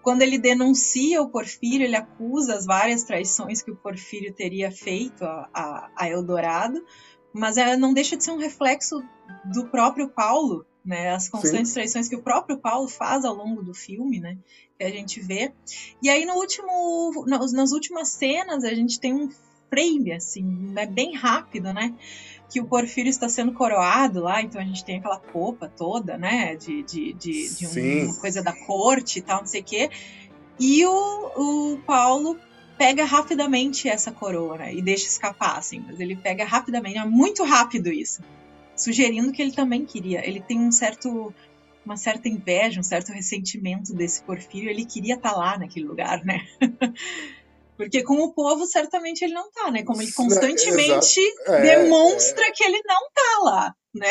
[0.00, 5.24] Quando ele denuncia o Porfírio, ele acusa as várias traições que o Porfírio teria feito
[5.24, 6.84] a, a, a Eldorado,
[7.32, 9.02] mas é, não deixa de ser um reflexo
[9.44, 11.10] do próprio Paulo, né?
[11.10, 11.74] As constantes Sim.
[11.74, 14.36] traições que o próprio Paulo faz ao longo do filme, né?
[14.78, 15.52] Que a gente vê.
[16.02, 19.30] E aí no último, nas últimas cenas a gente tem um
[19.70, 20.86] frame assim, né?
[20.86, 21.94] bem rápido, né?
[22.50, 26.56] Que o Porfírio está sendo coroado lá, então a gente tem aquela popa toda, né?
[26.56, 29.90] De, de, de, de uma coisa da corte e tal, não sei o quê.
[30.60, 32.38] E o, o Paulo
[32.76, 37.44] pega rapidamente essa coroa né, e deixa escapar, assim, mas ele pega rapidamente, é muito
[37.44, 38.22] rápido isso,
[38.82, 40.26] sugerindo que ele também queria.
[40.26, 41.32] Ele tem um certo,
[41.84, 46.24] uma certa inveja, um certo ressentimento desse Porfírio, ele queria estar tá lá naquele lugar,
[46.24, 46.40] né?
[47.76, 49.82] Porque com o povo, certamente ele não tá, né?
[49.82, 52.50] Como ele constantemente é, demonstra é...
[52.50, 54.10] que ele não tá lá, né?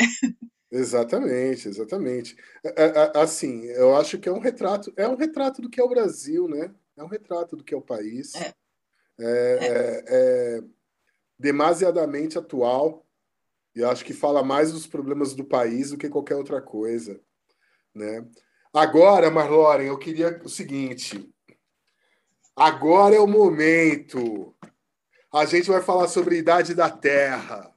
[0.71, 2.35] Exatamente, exatamente.
[2.63, 5.83] É, é, assim, eu acho que é um retrato, é um retrato do que é
[5.83, 6.73] o Brasil, né?
[6.97, 8.33] É um retrato do que é o país.
[8.35, 8.53] É.
[9.19, 10.63] É, é, é
[11.37, 13.05] demasiadamente atual
[13.75, 17.19] e acho que fala mais dos problemas do país do que qualquer outra coisa,
[17.93, 18.25] né?
[18.73, 21.29] Agora, Marloren, eu queria o seguinte.
[22.55, 24.55] Agora é o momento.
[25.33, 27.73] A gente vai falar sobre a idade da Terra.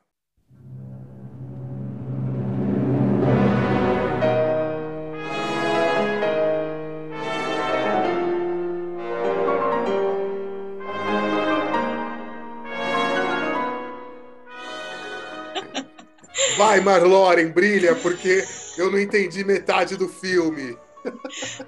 [16.75, 18.45] Vai, Marloren, brilha, porque
[18.77, 20.77] eu não entendi metade do filme.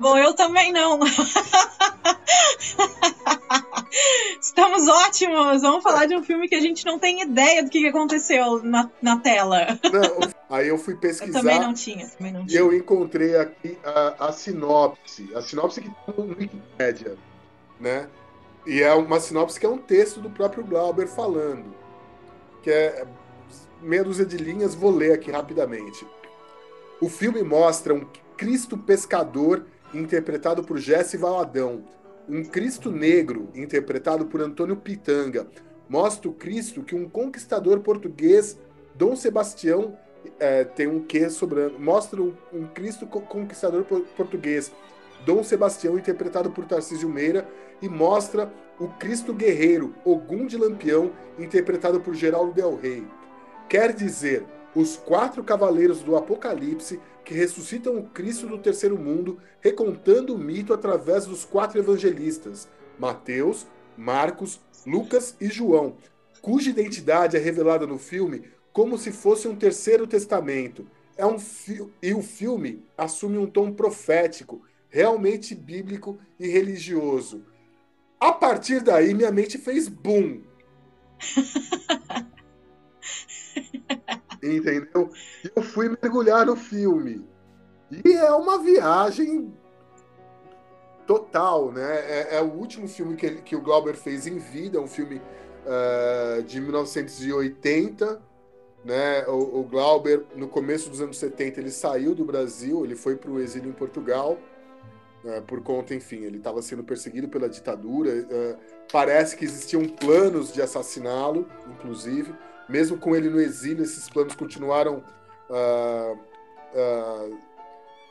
[0.01, 0.99] Bom, eu também não.
[4.41, 5.63] Estamos ótimos!
[5.63, 8.91] Vamos falar de um filme que a gente não tem ideia do que aconteceu na,
[9.01, 9.79] na tela.
[9.93, 10.19] Não,
[10.51, 11.39] aí eu fui pesquisar.
[11.39, 12.59] Eu também não tinha, também não tinha.
[12.59, 15.31] E eu encontrei aqui a, a sinopse.
[15.37, 17.17] A sinopse que está no Wikipedia,
[17.79, 18.09] né?
[18.67, 21.73] E é uma sinopse que é um texto do próprio Glauber falando.
[22.61, 23.07] Que é
[23.83, 26.07] meia dúzia de linhas, vou ler aqui rapidamente.
[27.01, 28.07] O filme mostra um
[28.37, 31.85] Cristo pescador interpretado por Jesse Valadão,
[32.29, 35.47] um Cristo negro interpretado por Antônio Pitanga.
[35.89, 38.59] Mostra o Cristo que um conquistador português,
[38.95, 39.97] Dom Sebastião,
[40.41, 41.79] é, tem um quê sobrando.
[41.79, 43.85] Mostra um, Cristo conquistador
[44.17, 44.73] português,
[45.25, 47.49] Dom Sebastião, interpretado por Tarcísio Meira,
[47.81, 53.07] e mostra o Cristo guerreiro, Ogum de Lampião, interpretado por Geraldo Del Rey.
[53.69, 60.35] Quer dizer, os quatro cavaleiros do Apocalipse que ressuscitam o Cristo do terceiro mundo, recontando
[60.35, 65.97] o mito através dos quatro evangelistas, Mateus, Marcos, Lucas e João,
[66.41, 70.87] cuja identidade é revelada no filme como se fosse um terceiro testamento.
[71.17, 71.37] É um
[72.03, 77.43] e o filme assume um tom profético, realmente bíblico e religioso.
[78.21, 80.43] A partir daí, minha mente fez boom.
[84.43, 85.11] Entendeu?
[85.55, 87.25] Eu fui mergulhar no filme.
[88.05, 89.53] E é uma viagem
[91.07, 91.99] total, né?
[92.11, 95.21] É, é o último filme que, ele, que o Glauber fez em vida, um filme
[95.65, 98.21] uh, de 1980.
[98.85, 99.25] Né?
[99.27, 103.31] O, o, Glauber, no começo dos anos 70, ele saiu do Brasil, ele foi para
[103.31, 104.39] o exílio em Portugal,
[105.25, 108.11] uh, por conta, enfim, ele estava sendo perseguido pela ditadura.
[108.11, 108.57] Uh,
[108.91, 112.35] parece que existiam planos de assassiná-lo, inclusive
[112.69, 115.05] mesmo com ele no exílio, esses planos continuaram
[115.49, 116.19] uh,
[116.75, 117.39] uh,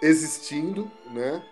[0.02, 1.44] existindo, né?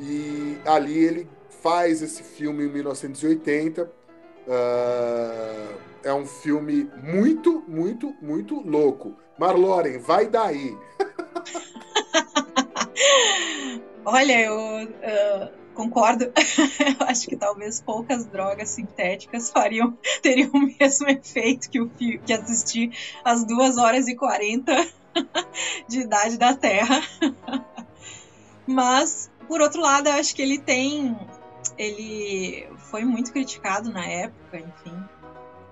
[0.00, 1.28] E ali ele
[1.62, 3.84] faz esse filme em 1980.
[3.84, 3.88] Uh,
[4.50, 5.74] ah,
[6.04, 9.14] é um filme muito, muito, muito louco.
[9.38, 10.74] Marloren, vai daí.
[14.04, 14.88] Olha, eu
[15.78, 16.24] concordo.
[17.00, 22.20] eu acho que talvez poucas drogas sintéticas fariam, teriam o mesmo efeito que o que
[22.32, 22.90] assistir
[23.24, 24.74] às 2 horas e 40
[25.86, 27.00] de idade da Terra.
[28.66, 31.16] Mas, por outro lado, eu acho que ele tem.
[31.76, 34.96] Ele foi muito criticado na época, enfim.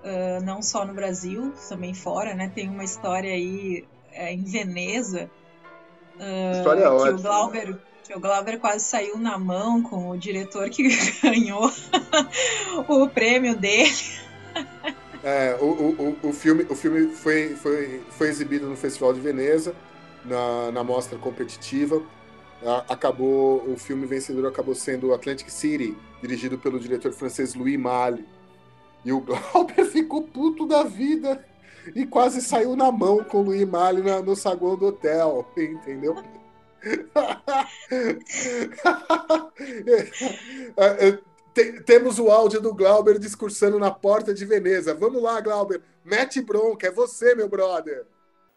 [0.03, 2.49] Uh, não só no Brasil, também fora, né?
[2.55, 5.29] Tem uma história aí é, em Veneza.
[6.15, 7.19] Uh, história que ótima.
[7.19, 10.87] o Glauber o Glauber quase saiu na mão com o diretor que
[11.21, 11.71] ganhou
[12.87, 13.91] o prêmio dele.
[15.23, 19.75] É, o, o, o, filme, o filme foi, foi, foi exibido no Festival de Veneza,
[20.23, 22.01] na, na mostra competitiva.
[22.89, 28.25] Acabou, o filme vencedor acabou sendo Atlantic City, dirigido pelo diretor francês Louis Malle.
[29.05, 31.45] E o Glauber ficou puto da vida
[31.95, 36.15] e quase saiu na mão com o Louis Malle no saguão do hotel, entendeu?
[40.77, 41.19] É, é,
[41.85, 44.93] temos o áudio do Glauber discursando na porta de Veneza.
[44.93, 45.81] Vamos lá, Glauber.
[46.05, 48.05] Mete bronca, é você, meu brother.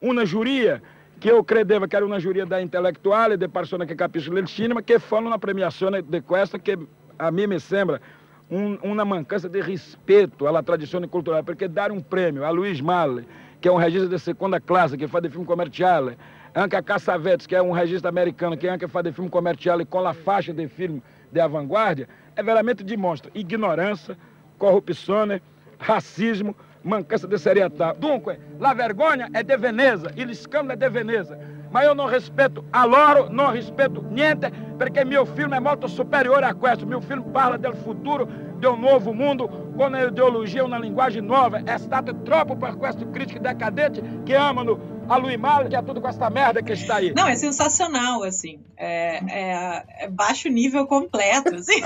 [0.00, 0.82] Uma juria
[1.18, 4.82] que eu credeva que era uma juria da intelectuale de persone che capiscono il cinema
[4.82, 6.78] che fanno una premiazione di questa che
[7.16, 8.00] a mim me sembra
[8.48, 13.24] un, una mancanza di rispetto alla tradizione culturale, perché dare un premio a Luiz Malle,
[13.58, 16.16] che è un regista di seconda classe, che fa dei film commerciali,
[16.54, 19.84] anche a Cassavetes, que é um registro americano que anche faz de filme comercial e
[19.84, 24.16] com a faixa de filme de vanguardia, é veramente demonstra ignorância,
[24.58, 25.40] corrupção,
[25.78, 27.92] racismo, mancança de serietà.
[27.92, 31.38] Dunque, la vergonha é de Veneza, il scandalo é de Veneza.
[31.70, 36.42] Mas eu não respeito a loro, não respeito niente, porque meu filme é muito superior
[36.42, 36.84] a questo.
[36.84, 38.28] Meu filme fala do futuro,
[38.58, 41.62] de um novo mundo, com uma ideologia, uma linguagem nova.
[41.66, 44.80] É stato troppo per questo crítico decadente que ama-no
[45.10, 47.12] a Luimar, que é tudo com essa merda que está aí.
[47.12, 48.60] Não, é sensacional, assim.
[48.76, 51.80] É, é, é baixo nível completo, assim.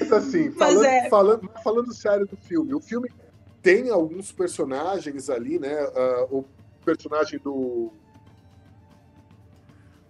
[0.00, 1.08] Mas assim, falando, é...
[1.08, 3.08] falando, falando sério do filme, o filme
[3.62, 5.84] tem alguns personagens ali, né?
[5.84, 6.44] Uh, o
[6.84, 7.92] personagem do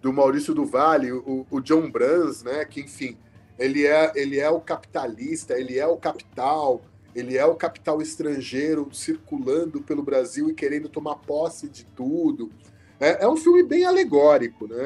[0.01, 2.65] do Maurício do Vale, o, o John Brans, né?
[2.65, 3.17] Que enfim,
[3.59, 6.83] ele é ele é o capitalista, ele é o capital,
[7.17, 12.53] ele é o capital estrangeiro circulando pelo Brasil e querendo tomar posse de tudo.
[13.01, 14.77] É, é um filme bem alegórico, né?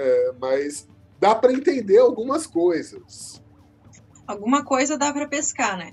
[0.41, 0.87] Mas
[1.19, 3.43] dá para entender algumas coisas.
[4.25, 5.93] Alguma coisa dá para pescar, né?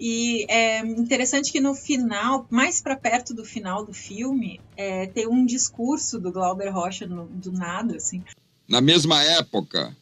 [0.00, 5.28] E é interessante que no final, mais para perto do final do filme, é, tem
[5.28, 8.22] um discurso do Glauber Rocha no, do nada, assim.
[8.68, 9.96] Na mesma época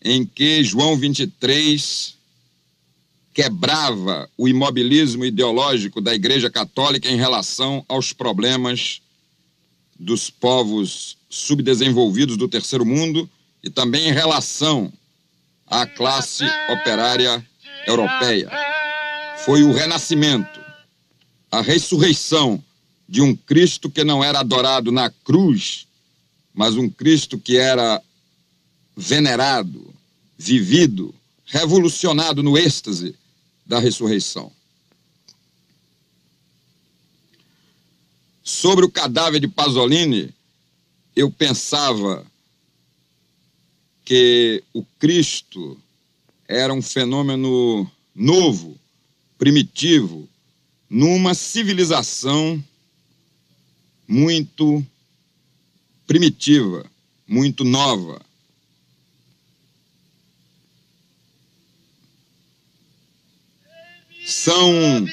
[0.00, 2.15] em que João 23
[3.36, 9.02] quebrava o imobilismo ideológico da Igreja Católica em relação aos problemas
[10.00, 13.28] dos povos subdesenvolvidos do terceiro mundo
[13.62, 14.90] e também em relação
[15.66, 17.46] à classe operária
[17.86, 18.50] europeia.
[19.44, 20.58] Foi o renascimento,
[21.52, 22.64] a ressurreição
[23.06, 25.86] de um Cristo que não era adorado na cruz,
[26.54, 28.00] mas um Cristo que era
[28.96, 29.94] venerado,
[30.38, 31.14] vivido,
[31.44, 33.14] revolucionado no êxtase
[33.66, 34.52] da ressurreição.
[38.42, 40.32] Sobre o cadáver de Pasolini,
[41.14, 42.24] eu pensava
[44.04, 45.76] que o Cristo
[46.46, 48.78] era um fenômeno novo,
[49.36, 50.28] primitivo,
[50.88, 52.62] numa civilização
[54.06, 54.86] muito
[56.06, 56.86] primitiva,
[57.26, 58.24] muito nova.
[64.26, 65.06] São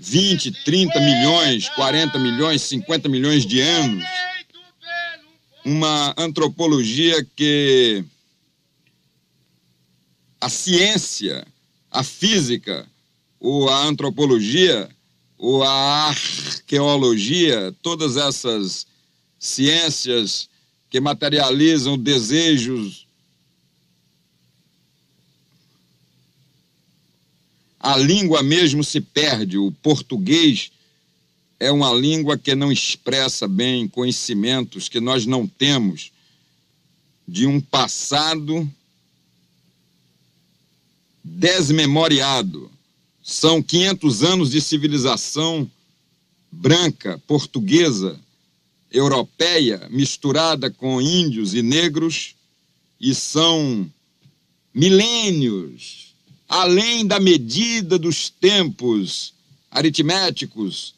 [0.00, 4.04] 20, 30 milhões, 40 milhões, 50 milhões de anos.
[5.64, 8.04] Uma antropologia que
[10.40, 11.46] a ciência,
[11.90, 12.88] a física
[13.38, 14.88] ou a antropologia
[15.38, 18.84] ou a arqueologia, todas essas
[19.38, 20.48] ciências
[20.90, 23.06] que materializam desejos,
[27.80, 29.56] a língua mesmo se perde.
[29.56, 30.70] O português
[31.58, 36.12] é uma língua que não expressa bem conhecimentos que nós não temos
[37.26, 38.70] de um passado
[41.24, 42.70] desmemoriado.
[43.22, 45.70] São 500 anos de civilização
[46.52, 48.18] branca, portuguesa,
[48.90, 52.34] europeia, misturada com índios e negros,
[53.00, 53.88] e são
[54.74, 56.09] milênios
[56.50, 59.32] além da medida dos tempos
[59.70, 60.92] aritméticos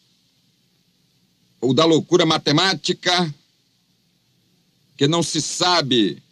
[1.61, 3.32] ou da loucura matemática,
[4.96, 6.22] que não se sabe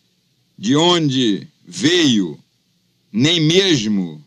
[0.56, 2.42] de onde veio
[3.12, 4.24] nem mesmo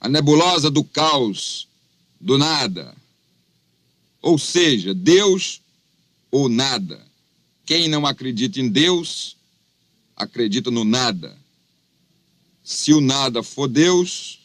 [0.00, 1.66] a nebulosa do caos,
[2.20, 2.94] do nada.
[4.22, 5.60] Ou seja, Deus
[6.30, 7.04] ou nada.
[7.66, 9.36] Quem não acredita em Deus,
[10.14, 11.36] acredita no nada.
[12.70, 14.38] Se o nada for Deus,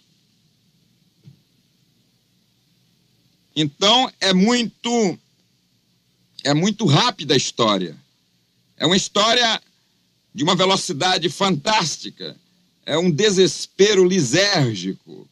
[3.55, 5.19] então é muito
[6.43, 7.95] é muito rápida a história.
[8.78, 9.61] É uma história
[10.34, 12.36] de uma velocidade fantástica
[12.84, 15.28] é um desespero lisérgico.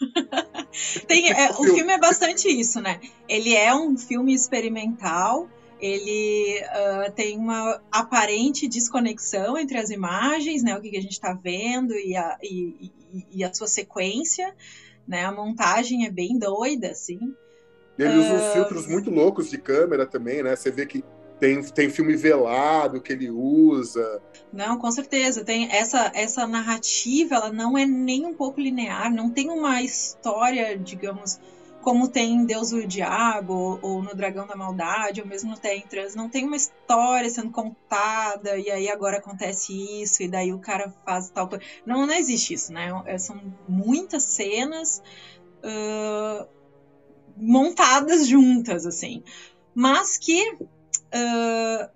[1.06, 3.00] Tem, é, o filme é bastante isso, né?
[3.28, 5.48] Ele é um filme experimental,
[5.80, 10.76] ele uh, tem uma aparente desconexão entre as imagens, né?
[10.76, 12.92] O que, que a gente está vendo e a, e,
[13.32, 14.54] e, a, sua sequência,
[15.06, 15.24] né?
[15.24, 17.34] A montagem é bem doida, assim.
[17.98, 20.54] Ele usa uns filtros muito loucos de câmera também, né?
[20.54, 21.02] Você vê que
[21.38, 24.20] tem, tem filme velado que ele usa.
[24.52, 25.44] Não, com certeza.
[25.44, 30.76] Tem essa, essa narrativa, ela não é nem um pouco linear, não tem uma história,
[30.76, 31.40] digamos,
[31.80, 36.14] como tem em Deus o Diabo, ou, no Dragão da Maldade, ou mesmo no Trans,
[36.14, 40.92] não tem uma história sendo contada, e aí agora acontece isso, e daí o cara
[41.04, 41.64] faz tal coisa.
[41.86, 42.90] Não, não existe isso, né?
[43.06, 45.02] É, são muitas cenas
[45.58, 46.48] uh,
[47.36, 49.22] montadas juntas, assim.
[49.74, 51.88] Mas que uh,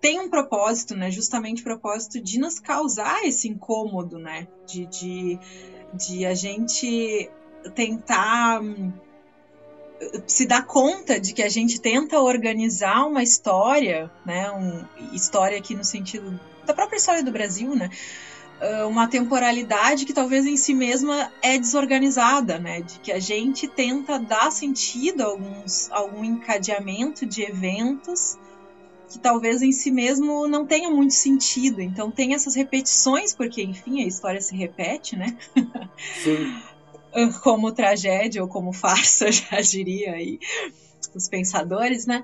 [0.00, 1.10] tem um propósito, né?
[1.10, 4.46] Justamente o propósito de nos causar esse incômodo, né?
[4.66, 5.38] De, de,
[5.94, 7.30] de a gente
[7.68, 8.92] tentar hum,
[10.26, 14.50] se dar conta de que a gente tenta organizar uma história, né?
[14.50, 14.84] Um,
[15.14, 17.90] história aqui no sentido da própria história do Brasil, né?
[18.88, 22.80] uma temporalidade que talvez em si mesma é desorganizada, né?
[22.80, 28.36] De que a gente tenta dar sentido a alguns, algum encadeamento de eventos
[29.08, 31.80] que talvez em si mesmo não tenha muito sentido.
[31.80, 35.36] Então tem essas repetições, porque enfim a história se repete, né?
[36.22, 36.60] Sim.
[37.42, 40.38] como tragédia ou como farsa, já diria aí
[41.14, 42.22] os pensadores, né?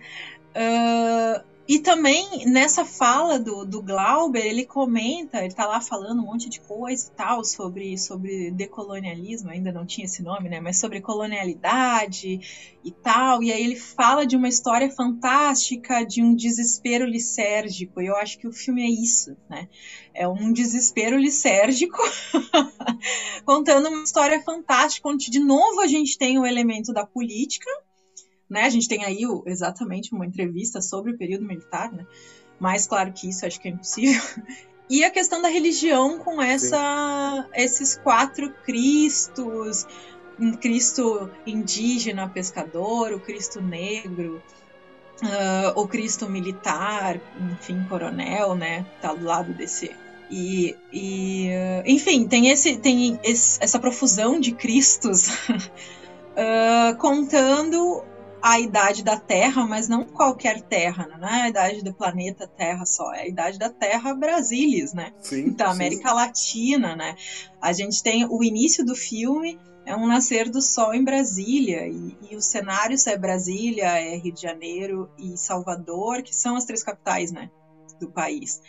[0.55, 6.27] Uh, e também nessa fala do, do Glauber, ele comenta, ele tá lá falando um
[6.27, 10.61] monte de coisa e tal sobre, sobre decolonialismo, ainda não tinha esse nome, né?
[10.61, 13.43] Mas sobre colonialidade e tal.
[13.43, 17.99] E aí ele fala de uma história fantástica, de um desespero lisérgico.
[17.99, 19.67] E eu acho que o filme é isso, né?
[20.13, 21.97] É um desespero lisérgico
[23.47, 27.71] contando uma história fantástica, onde de novo a gente tem o elemento da política
[28.55, 28.63] né?
[28.63, 32.07] A gente tem aí o, exatamente uma entrevista sobre o período militar, né?
[32.59, 34.23] Mais claro que isso, acho que é impossível.
[34.89, 39.85] e a questão da religião com essa, esses quatro Cristos,
[40.39, 44.41] um Cristo indígena pescador, o Cristo negro,
[45.21, 47.21] uh, o Cristo militar,
[47.53, 48.87] enfim, coronel, né?
[49.03, 49.91] Tá do lado desse.
[50.31, 51.49] E, e
[51.85, 58.05] enfim, tem, esse, tem esse, essa profusão de Cristos uh, contando
[58.47, 61.17] a idade da Terra, mas não qualquer Terra, né?
[61.19, 65.15] não é a idade do planeta Terra só, é a idade da Terra Brasilis, né?
[65.19, 66.15] Sim, da América sim.
[66.15, 67.17] Latina, né?
[67.59, 72.19] A gente tem o início do filme é um nascer do sol em Brasília e,
[72.31, 76.83] e os cenários é Brasília, é Rio de Janeiro e Salvador, que são as três
[76.83, 77.51] capitais, né?
[77.99, 78.61] Do país.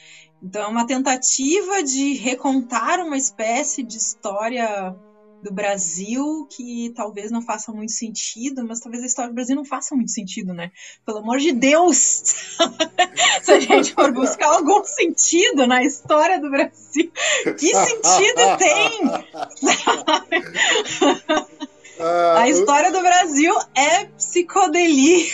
[0.41, 4.95] Então é uma tentativa de recontar uma espécie de história
[5.41, 9.65] do Brasil que talvez não faça muito sentido, mas talvez a história do Brasil não
[9.65, 10.71] faça muito sentido, né?
[11.05, 11.97] Pelo amor de Deus!
[13.43, 17.11] Se a gente for buscar algum sentido na história do Brasil,
[17.43, 19.01] que sentido tem?
[21.99, 25.25] Ah, a história do Brasil é psicodelia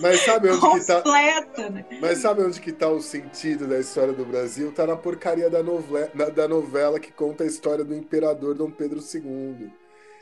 [0.00, 1.02] mas sabe onde que tá?
[1.02, 1.84] completa, né?
[2.00, 4.72] Mas sabe onde que tá o sentido da história do Brasil?
[4.72, 9.00] Tá na porcaria da novela, da novela que conta a história do imperador Dom Pedro
[9.00, 9.70] II.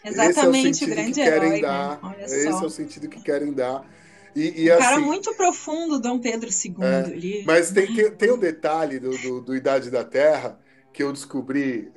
[0.04, 2.02] Exatamente, Esse é o, o grande que querem herói, dar.
[2.02, 2.24] né?
[2.24, 3.84] Esse é o sentido que querem dar.
[4.34, 6.84] E, e um assim, cara muito profundo, Dom Pedro II.
[6.84, 7.44] É, ele...
[7.46, 10.58] Mas tem, que- tem um detalhe do, do, do Idade da Terra
[10.92, 11.90] que eu descobri.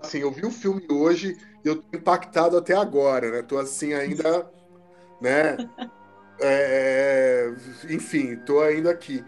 [0.00, 3.42] Assim, eu vi o filme hoje eu tô impactado até agora, né?
[3.42, 4.50] Tô assim ainda,
[5.20, 5.56] né?
[6.40, 7.52] É,
[7.90, 9.24] enfim, tô ainda aqui.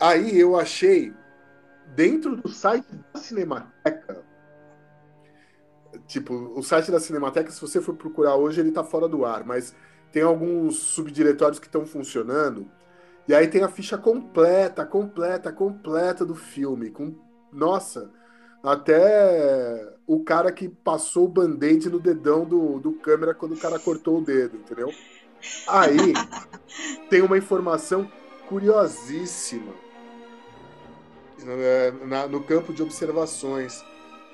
[0.00, 1.14] Aí eu achei
[1.94, 4.22] dentro do site da Cinemateca.
[6.06, 9.44] Tipo, o site da Cinemateca, se você for procurar hoje, ele tá fora do ar,
[9.44, 9.74] mas
[10.10, 12.70] tem alguns subdiretórios que estão funcionando.
[13.28, 16.90] E aí tem a ficha completa, completa, completa do filme.
[16.90, 17.14] Com,
[17.52, 18.10] nossa,
[18.62, 23.78] até o cara que passou o band-aid no dedão do, do câmera quando o cara
[23.78, 24.92] cortou o dedo, entendeu?
[25.66, 26.12] Aí
[27.10, 28.10] tem uma informação
[28.48, 29.72] curiosíssima
[31.46, 33.82] é, na- no campo de observações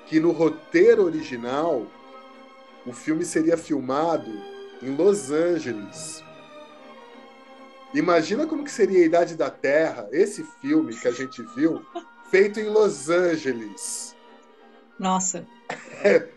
[0.05, 1.85] que no roteiro original
[2.85, 4.31] o filme seria filmado
[4.81, 6.23] em Los Angeles.
[7.93, 11.83] Imagina como que seria a Idade da Terra, esse filme que a gente viu,
[12.29, 14.15] feito em Los Angeles.
[14.99, 15.47] Nossa,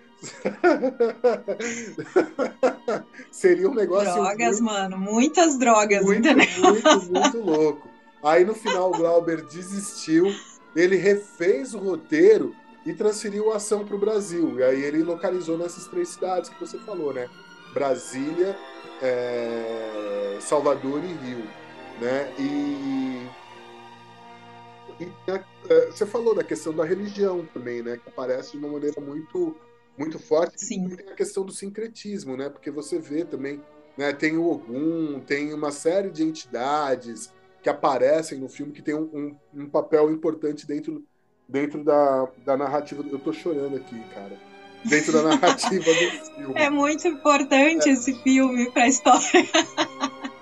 [3.30, 4.96] seria um negócio drogas, muito, mano.
[4.98, 6.46] Muitas drogas, muito, entendeu?
[6.62, 7.88] muito, muito louco.
[8.22, 10.32] Aí no final o Glauber desistiu,
[10.76, 12.54] ele refez o roteiro
[12.86, 14.60] e transferiu a ação para o Brasil.
[14.60, 17.28] E aí ele localizou nessas três cidades que você falou, né?
[17.74, 18.56] Brasília,
[19.00, 21.44] é, Salvador e Rio,
[22.00, 22.32] né?
[22.38, 23.26] E,
[25.00, 25.12] e
[25.90, 27.98] você falou da questão da religião também, né?
[28.02, 29.56] Que aparece de uma maneira muito
[29.96, 30.54] muito forte.
[30.64, 30.86] Sim.
[30.86, 32.48] E tem a questão do sincretismo, né?
[32.48, 33.60] Porque você vê também,
[33.96, 34.12] né?
[34.12, 37.30] Tem o Ogum, tem uma série de entidades
[37.62, 41.04] que aparecem no filme que tem um, um- um papel importante dentro,
[41.48, 43.04] dentro da, da narrativa.
[43.10, 44.36] Eu tô chorando aqui, cara.
[44.84, 46.54] Dentro da narrativa do filme.
[46.56, 49.22] É muito importante esse filme pra história.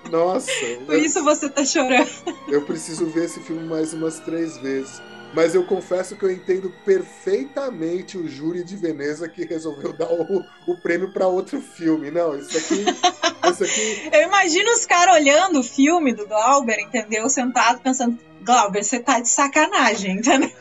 [0.09, 0.49] Nossa,
[0.85, 2.09] Por eu, isso você tá chorando.
[2.49, 5.01] eu preciso ver esse filme mais umas três vezes.
[5.33, 10.43] Mas eu confesso que eu entendo perfeitamente o júri de Veneza que resolveu dar o,
[10.67, 12.11] o prêmio para outro filme.
[12.11, 12.83] Não, isso aqui,
[13.51, 17.29] isso aqui Eu imagino os caras olhando o filme do Glauber, entendeu?
[17.29, 20.51] Sentado pensando, Glauber, você tá de sacanagem, entendeu?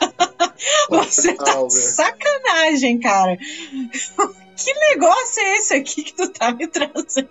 [0.91, 3.39] Você tá de sacanagem, cara.
[4.63, 7.29] Que negócio é esse aqui que tu tá me trazendo?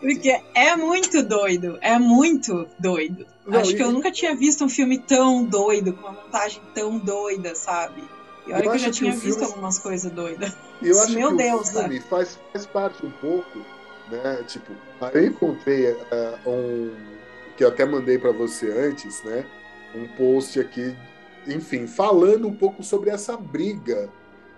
[0.00, 3.26] Porque é muito doido, é muito doido.
[3.46, 6.98] Não, Acho que eu nunca tinha visto um filme tão doido, com uma montagem tão
[6.98, 8.02] doida, sabe?
[8.46, 10.52] E olha Eu que eu já tinha visto filme- algumas coisas doidas.
[10.80, 13.58] Eu acho Meu que Deus, o filme faz, faz parte um pouco,
[14.10, 14.42] né?
[14.48, 14.72] Tipo,
[15.12, 16.90] eu encontrei eh, um
[17.56, 19.44] que eu até mandei para você antes, né?
[19.94, 20.96] Um post aqui,
[21.46, 24.08] enfim, falando um pouco sobre essa briga,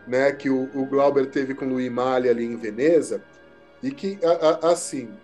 [0.07, 0.33] né?
[0.33, 3.25] Que o, o Glauber teve com o Louis Malle ali em Veneza
[3.83, 5.21] e que, a- a- assim,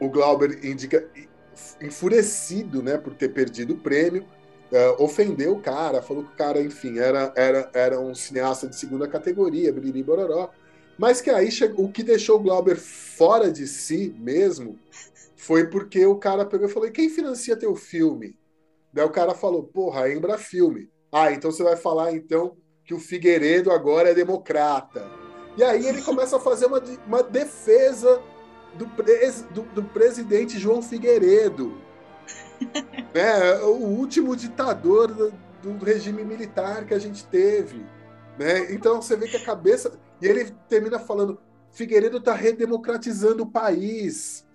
[0.00, 1.08] o Glauber indica
[1.80, 2.98] enfurecido, né?
[2.98, 4.26] Por ter perdido o prêmio
[4.72, 8.76] é, ofendeu o cara, falou que o cara, enfim, era, era, era um cineasta de
[8.76, 10.50] segunda categoria, biriri bororó.
[10.98, 14.78] Mas que aí o que deixou o Glauber fora de si mesmo
[15.36, 18.38] foi porque o cara pegou e falou: quem financia teu filme?
[18.92, 20.90] Daí o cara falou: porra, Embra Filme.
[21.12, 25.14] Ah, então você vai falar então que o Figueiredo agora é democrata.
[25.56, 28.22] E aí ele começa a fazer uma, uma defesa
[28.72, 31.86] do, pres- do- do presidente João Figueiredo
[33.14, 35.32] né, o último ditador do,
[35.62, 37.90] do regime militar que a gente teve.
[38.38, 38.72] Né?
[38.72, 39.98] Então você vê que a cabeça.
[40.20, 41.40] E ele termina falando:
[41.70, 44.46] Figueiredo está redemocratizando o país.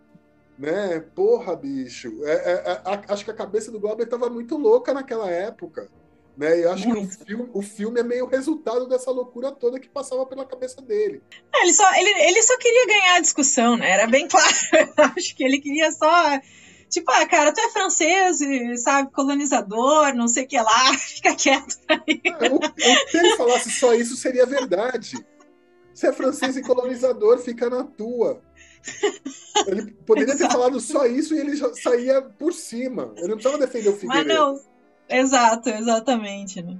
[0.57, 0.99] Né?
[1.15, 2.23] Porra, bicho.
[2.26, 5.89] É, é, é, acho que a cabeça do Glauber estava muito louca naquela época.
[6.40, 6.60] Né?
[6.60, 7.18] E eu acho muito.
[7.18, 10.82] que o filme, o filme é meio resultado dessa loucura toda que passava pela cabeça
[10.82, 11.22] dele.
[11.53, 13.91] É, ele, só, ele, ele só queria ganhar a discussão, né?
[13.91, 14.48] Era bem claro.
[14.74, 16.40] Eu acho que ele queria só
[16.90, 18.40] Tipo, ah, cara, tu é francês,
[18.82, 22.22] sabe, colonizador, não sei o que lá, fica quieto aí.
[23.10, 25.24] se ele falasse só isso, seria verdade.
[25.94, 28.41] Você é francês e colonizador, fica na tua.
[29.68, 33.14] Ele poderia ter falado só isso e ele já saía por cima.
[33.18, 34.28] Ele não precisava defender o Figueiredo.
[34.28, 34.78] Mas não,
[35.10, 36.61] exato, exatamente.
[36.61, 36.77] Né?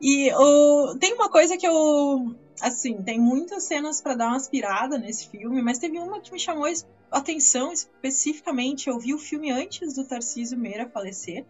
[0.00, 0.96] E o...
[0.98, 2.34] tem uma coisa que eu.
[2.60, 6.38] Assim, tem muitas cenas para dar uma aspirada nesse filme, mas teve uma que me
[6.38, 6.66] chamou
[7.10, 8.88] atenção especificamente.
[8.88, 11.44] Eu vi o filme antes do Tarcísio Meira falecer.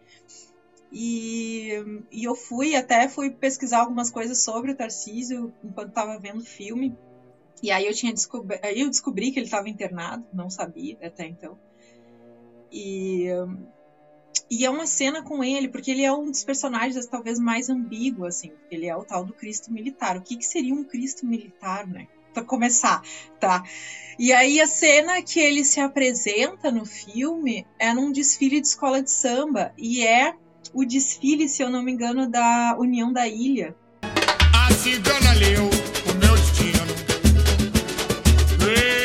[0.91, 1.71] E,
[2.11, 6.45] e eu fui até fui pesquisar algumas coisas sobre o Tarcísio enquanto estava vendo o
[6.45, 6.95] filme.
[7.63, 11.25] E aí eu tinha descobri, aí eu descobri que ele estava internado, não sabia até
[11.25, 11.57] então.
[12.71, 13.27] E
[14.49, 18.25] e é uma cena com ele, porque ele é um dos personagens talvez mais ambíguo,
[18.25, 20.17] assim, ele é o tal do Cristo militar.
[20.17, 22.07] O que, que seria um Cristo militar, né?
[22.33, 23.01] Para começar,
[23.39, 23.63] tá?
[24.17, 29.01] E aí a cena que ele se apresenta no filme é num desfile de escola
[29.01, 30.33] de samba e é
[30.73, 33.75] o desfile, se eu não me engano, da União da Ilha.
[34.01, 35.69] A cigana leu
[38.63, 39.02] Marquês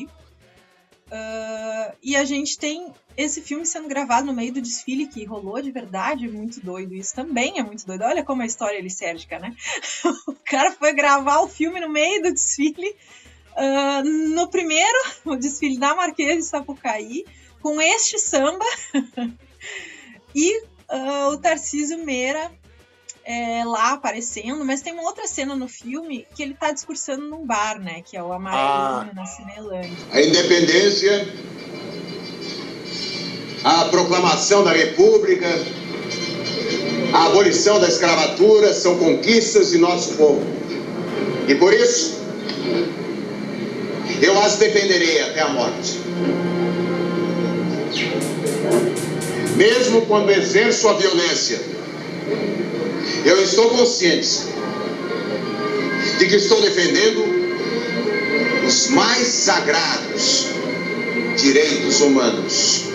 [0.00, 5.60] Uh, e a gente tem esse filme sendo gravado no meio do desfile que rolou
[5.60, 6.94] de verdade, muito doido.
[6.94, 8.02] Isso também é muito doido.
[8.04, 9.54] Olha como a história é licérgica, né?
[10.26, 12.96] o cara foi gravar o filme no meio do desfile.
[13.54, 14.02] Uh,
[14.34, 17.26] no primeiro, o desfile da Marquês de Sapucaí,
[17.60, 18.64] com este samba.
[20.34, 22.50] e uh, o Tarcísio Meira
[23.24, 27.46] é, lá aparecendo, mas tem uma outra cena no filme que ele está discursando num
[27.46, 28.02] bar, né?
[28.04, 29.14] Que é o Amarelinho ah.
[29.14, 29.96] na Cinelândia.
[30.10, 31.28] A independência,
[33.64, 35.46] a proclamação da República,
[37.12, 40.42] a abolição da escravatura são conquistas de nosso povo.
[41.46, 42.20] E por isso,
[44.20, 46.00] eu as defenderei até a morte.
[49.56, 51.60] Mesmo quando exerço a violência
[53.24, 54.40] eu estou consciente
[56.18, 57.24] de que estou defendendo
[58.66, 60.46] os mais sagrados
[61.36, 62.91] direitos humanos.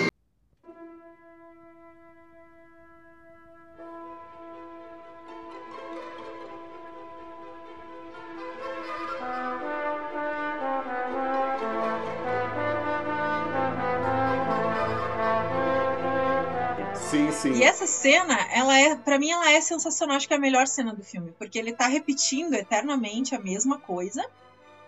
[18.08, 20.16] Cena, ela é, para mim, ela é sensacional.
[20.16, 23.78] Acho que é a melhor cena do filme, porque ele tá repetindo eternamente a mesma
[23.78, 24.26] coisa,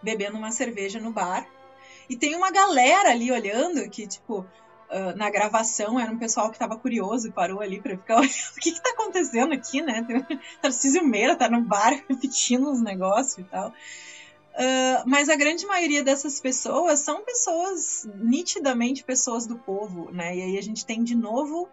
[0.01, 1.45] bebendo uma cerveja no bar.
[2.09, 6.57] E tem uma galera ali olhando que, tipo, uh, na gravação era um pessoal que
[6.57, 10.07] tava curioso e parou ali pra ficar olhando o que que tá acontecendo aqui, né?
[10.61, 13.69] Tarcísio Meira tá no bar repetindo uns negócios e tal.
[13.69, 20.37] Uh, mas a grande maioria dessas pessoas são pessoas, nitidamente pessoas do povo, né?
[20.37, 21.69] E aí a gente tem de novo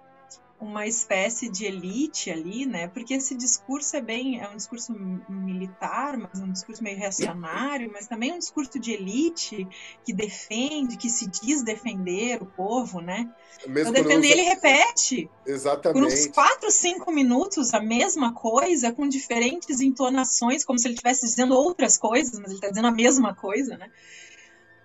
[0.59, 2.89] uma espécie de elite ali, né?
[2.89, 4.93] Porque esse discurso é bem, é um discurso
[5.29, 9.69] militar, mas um discurso meio reacionário, mas também um discurso de elite
[10.05, 13.31] que defende, que se diz defender o povo, né?
[13.67, 14.39] Mesmo então, defender, usa...
[14.39, 15.31] ele repete.
[15.45, 16.01] Exatamente.
[16.01, 21.27] Por uns quatro, cinco minutos a mesma coisa, com diferentes entonações, como se ele estivesse
[21.27, 23.91] dizendo outras coisas, mas ele está dizendo a mesma coisa, né?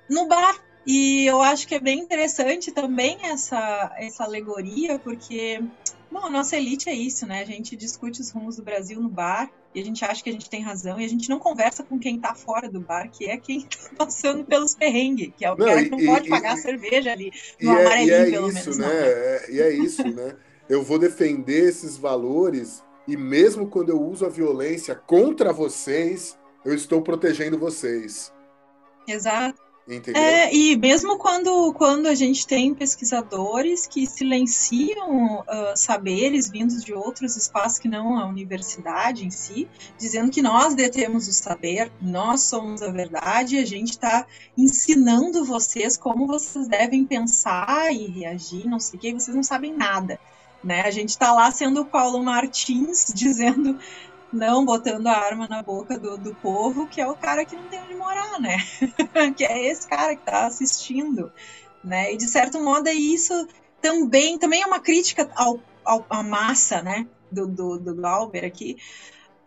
[0.10, 5.62] No bar E eu acho que é bem interessante também essa, essa alegoria, porque,
[6.12, 7.42] bom, a nossa elite é isso, né?
[7.42, 10.34] A gente discute os rumos do Brasil no bar e a gente acha que a
[10.34, 13.30] gente tem razão e a gente não conversa com quem tá fora do bar, que
[13.30, 13.62] é quem
[13.96, 16.56] tá passando pelos perrengues, que é o não, cara que não e, pode e, pagar
[16.56, 17.32] e, a cerveja ali,
[17.62, 18.78] no é, amarelinho, é pelo isso, menos.
[18.80, 18.88] Né?
[18.92, 20.36] É, e é isso, né?
[20.68, 26.74] Eu vou defender esses valores e mesmo quando eu uso a violência contra vocês, eu
[26.74, 28.34] estou protegendo vocês.
[29.08, 29.61] Exato.
[29.88, 30.22] Entendeu?
[30.22, 36.94] É, e mesmo quando, quando a gente tem pesquisadores que silenciam uh, saberes vindos de
[36.94, 39.68] outros espaços que não a universidade em si,
[39.98, 44.28] dizendo que nós detemos o saber, nós somos a verdade, a gente está
[44.58, 49.76] ensinando vocês como vocês devem pensar e reagir, não sei o que, vocês não sabem
[49.76, 50.20] nada.
[50.64, 50.82] Né?
[50.82, 53.80] A gente está lá sendo o Paulo Martins dizendo
[54.32, 57.64] não botando a arma na boca do, do povo, que é o cara que não
[57.64, 58.58] tem onde morar, né?
[59.36, 61.32] que é esse cara que está assistindo,
[61.84, 62.14] né?
[62.14, 63.48] E de certo modo é isso
[63.82, 67.08] também, também é uma crítica ao, ao à massa, né?
[67.32, 68.78] Do, do, do Glauber aqui,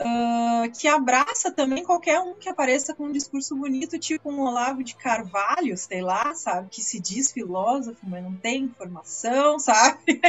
[0.00, 4.82] uh, que abraça também qualquer um que apareça com um discurso bonito, tipo um Olavo
[4.82, 10.20] de Carvalho, sei lá, sabe, que se diz filósofo, mas não tem informação, sabe?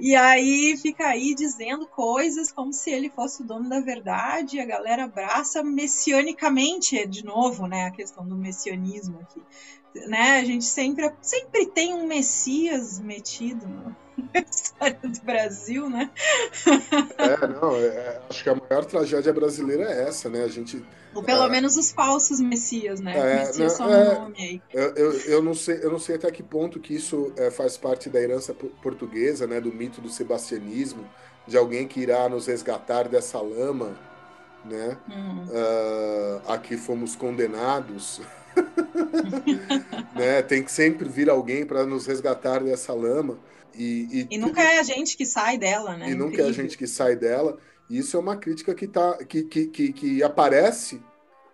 [0.00, 4.60] e aí fica aí dizendo coisas como se ele fosse o dono da verdade, e
[4.60, 9.42] a galera abraça messianicamente, de novo, né, a questão do messianismo aqui.
[10.06, 10.38] Né?
[10.40, 13.96] A gente sempre, sempre tem um Messias metido no,
[14.50, 16.10] história do Brasil, né?
[17.18, 20.44] é, não, é, acho que a maior tragédia brasileira é essa, né?
[20.44, 20.84] A gente.
[21.14, 23.16] Ou pelo é, menos os falsos messias, né?
[23.16, 24.62] É, Messias só é, nome aí.
[24.72, 27.76] Eu, eu, eu, não sei, eu não sei até que ponto que isso é, faz
[27.76, 29.60] parte da herança portuguesa, né?
[29.60, 31.04] Do mito do sebastianismo,
[31.46, 33.96] de alguém que irá nos resgatar dessa lama,
[34.64, 34.98] né?
[35.08, 35.44] Uhum.
[35.44, 38.20] Uh, aqui fomos condenados.
[40.14, 40.42] né?
[40.42, 43.38] Tem que sempre vir alguém para nos resgatar dessa lama.
[43.74, 46.10] E, e, e nunca é a gente que sai dela, né?
[46.10, 46.46] E nunca Incrível.
[46.46, 47.58] é a gente que sai dela.
[47.88, 50.96] E isso é uma crítica que, tá, que, que, que, que aparece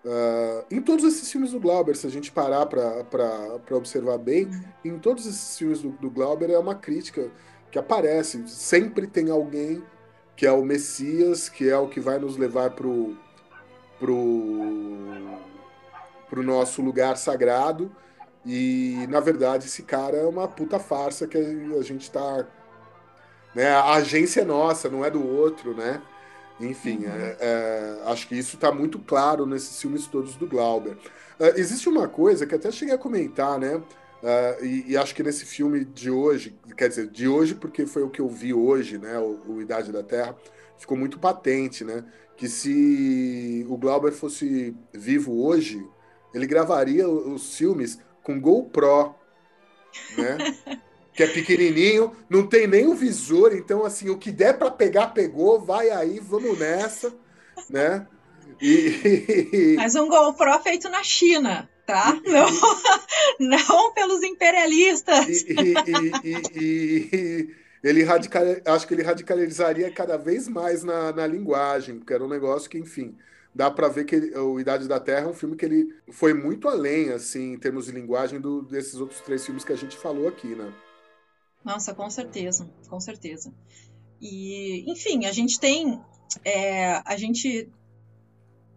[0.04, 1.96] uh, em todos esses filmes do Glauber.
[1.96, 4.62] Se a gente parar para observar bem, uhum.
[4.84, 7.30] em todos esses filmes do, do Glauber é uma crítica
[7.70, 8.46] que aparece.
[8.46, 9.82] Sempre tem alguém
[10.36, 13.16] que é o Messias, que é o que vai nos levar pro,
[13.98, 15.06] pro,
[16.32, 17.94] pro nosso lugar sagrado
[18.42, 22.46] e, na verdade, esse cara é uma puta farsa que a gente tá.
[23.54, 23.68] Né?
[23.68, 26.00] A agência é nossa, não é do outro, né?
[26.58, 27.12] Enfim, uhum.
[27.12, 30.96] é, é, acho que isso está muito claro nesses filmes todos do Glauber.
[31.38, 33.76] Uh, existe uma coisa que até cheguei a comentar, né?
[33.76, 38.02] Uh, e, e, acho que nesse filme de hoje, quer dizer, de hoje porque foi
[38.04, 39.18] o que eu vi hoje, né?
[39.18, 40.34] O, o Idade da Terra,
[40.78, 42.06] ficou muito patente, né?
[42.38, 45.84] Que se o Glauber fosse vivo hoje,
[46.34, 49.14] ele gravaria os filmes com GoPro,
[50.16, 50.38] né?
[51.14, 55.08] que é pequenininho, não tem nem o visor, então assim, o que der para pegar,
[55.08, 57.14] pegou, vai aí, vamos nessa,
[57.68, 58.06] né?
[58.60, 59.74] E...
[59.76, 62.18] Mas um GoPro feito na China, tá?
[62.24, 62.46] Não,
[63.38, 65.42] não pelos imperialistas.
[65.42, 65.74] E,
[66.24, 67.48] e, e,
[67.82, 72.28] ele radical, acho que ele radicalizaria cada vez mais na, na linguagem, porque era um
[72.28, 73.16] negócio que, enfim,
[73.54, 76.68] dá para ver que o Idade da Terra é um filme que ele foi muito
[76.68, 80.28] além, assim, em termos de linguagem, do, desses outros três filmes que a gente falou
[80.28, 80.72] aqui, né?
[81.64, 83.52] Nossa, com certeza, com certeza.
[84.20, 86.00] E, enfim, a gente tem.
[86.44, 87.70] É, a gente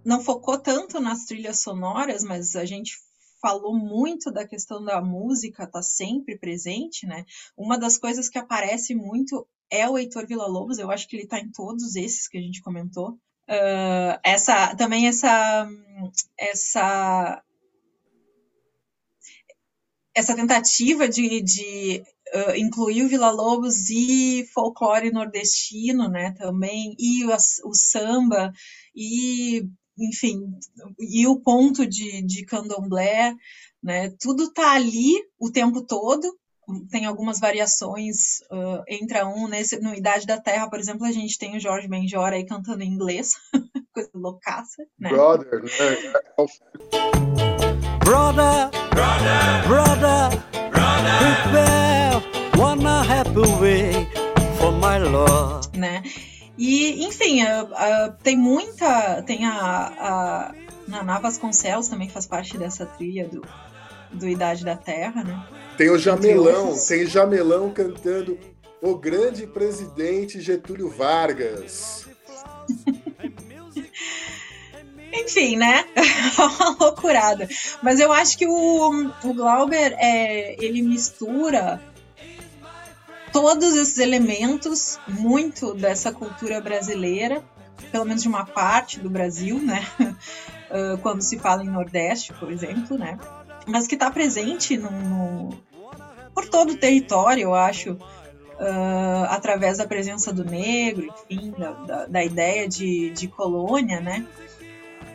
[0.03, 2.97] não focou tanto nas trilhas sonoras, mas a gente
[3.41, 7.25] falou muito da questão da música tá sempre presente, né?
[7.55, 11.39] Uma das coisas que aparece muito é o Heitor Villa-Lobos, eu acho que ele tá
[11.39, 13.19] em todos esses que a gente comentou.
[13.47, 15.69] Uh, essa também essa
[16.35, 17.43] essa
[20.15, 22.03] essa tentativa de, de
[22.33, 27.35] uh, incluir o Vila Lobos e folclore nordestino, né, também e o,
[27.65, 28.51] o samba
[28.95, 29.67] e
[29.99, 30.41] enfim
[30.99, 33.35] e o ponto de, de candomblé,
[33.83, 36.35] né, tudo tá ali o tempo todo
[36.89, 39.47] tem algumas variações uh, entre um.
[39.47, 42.83] Nesse, no Idade da Terra, por exemplo, a gente tem o Jorge Benjor aí cantando
[42.83, 43.33] em inglês,
[43.93, 45.09] coisa loucaça, né?
[45.09, 45.69] Brother, né?
[48.03, 50.29] Brother, brother, brother,
[50.69, 54.07] brother, prepare one happy way
[54.57, 55.77] for my Lord.
[55.77, 56.03] Né?
[56.57, 59.21] E, enfim, uh, uh, tem muita.
[59.23, 60.55] Tem a, a
[60.87, 63.41] Naná Vasconcelos também faz parte dessa trilha do,
[64.13, 65.64] do Idade da Terra, né?
[65.77, 68.37] Tem o Jamelão, tem Jamelão cantando
[68.81, 72.07] O Grande Presidente Getúlio Vargas.
[75.13, 75.85] Enfim, né?
[76.37, 77.47] uma loucurada.
[77.81, 81.81] Mas eu acho que o, o Glauber, é, ele mistura
[83.31, 87.43] todos esses elementos, muito dessa cultura brasileira,
[87.91, 89.85] pelo menos de uma parte do Brasil, né?
[91.01, 93.17] Quando se fala em Nordeste, por exemplo, né?
[93.65, 95.49] Mas que está presente no, no,
[96.35, 102.05] por todo o território, eu acho, uh, através da presença do negro, enfim, da, da,
[102.05, 104.27] da ideia de, de colônia, né?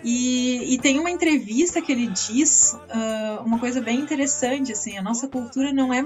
[0.02, 5.02] E, e, tem uma entrevista que ele diz uh, uma coisa bem interessante, assim, a
[5.02, 6.00] nossa cultura não é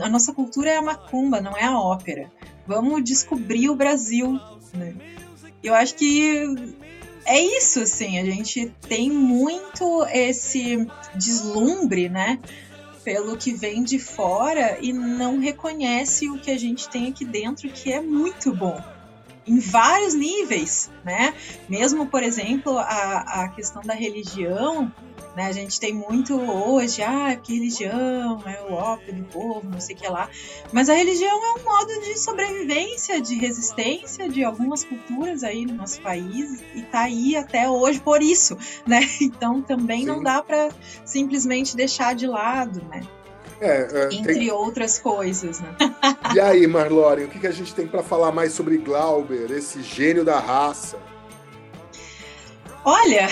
[0.00, 2.32] a nossa cultura é a macumba, não é a ópera.
[2.66, 4.40] Vamos descobrir o Brasil,
[4.72, 4.94] né?
[5.62, 6.42] Eu acho que
[7.26, 12.38] é isso, assim, a gente tem muito esse deslumbre, né?
[13.04, 17.68] Pelo que vem de fora e não reconhece o que a gente tem aqui dentro,
[17.68, 18.82] que é muito bom
[19.46, 21.34] em vários níveis, né?
[21.68, 24.90] Mesmo, por exemplo, a, a questão da religião,
[25.34, 25.46] né?
[25.46, 29.94] A gente tem muito hoje, ah, que religião é o ópio do povo, não sei
[29.94, 30.28] o que lá.
[30.72, 35.74] Mas a religião é um modo de sobrevivência, de resistência de algumas culturas aí no
[35.74, 38.56] nosso país e tá aí até hoje por isso,
[38.86, 39.00] né?
[39.20, 40.06] Então também Sim.
[40.06, 40.68] não dá para
[41.04, 43.02] simplesmente deixar de lado, né?
[43.60, 44.50] É, é, Entre tem...
[44.50, 45.74] outras coisas, né?
[46.34, 49.82] E aí, Marlore, o que, que a gente tem para falar mais sobre Glauber, esse
[49.82, 50.98] gênio da raça?
[52.84, 53.26] Olha,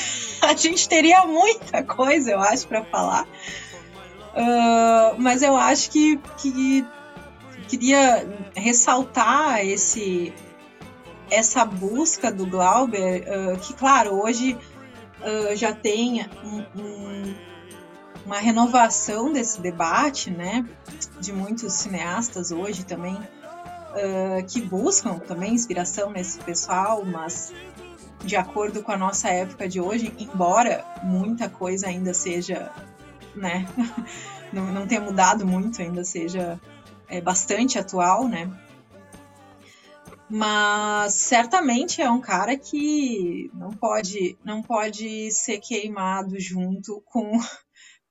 [0.50, 3.26] a gente teria muita coisa, eu acho, para falar.
[4.34, 6.84] Uh, mas eu acho que, que
[7.68, 10.32] queria ressaltar esse
[11.30, 14.58] essa busca do Glauber, uh, que claro, hoje
[15.20, 17.34] uh, já tem um, um
[18.26, 20.64] uma renovação desse debate, né,
[21.20, 23.18] de muitos cineastas hoje também
[24.48, 27.52] que buscam também inspiração nesse pessoal, mas
[28.24, 32.72] de acordo com a nossa época de hoje, embora muita coisa ainda seja,
[33.34, 33.66] né,
[34.52, 36.60] não, não tenha mudado muito, ainda seja
[37.08, 38.50] é, bastante atual, né,
[40.28, 47.38] mas certamente é um cara que não pode não pode ser queimado junto com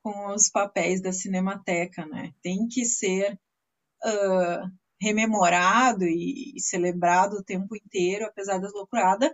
[0.03, 2.33] com os papéis da Cinemateca, né?
[2.41, 3.39] Tem que ser
[4.03, 4.69] uh,
[5.03, 9.31] rememorado e, celebrado o tempo inteiro, apesar das loucuradas.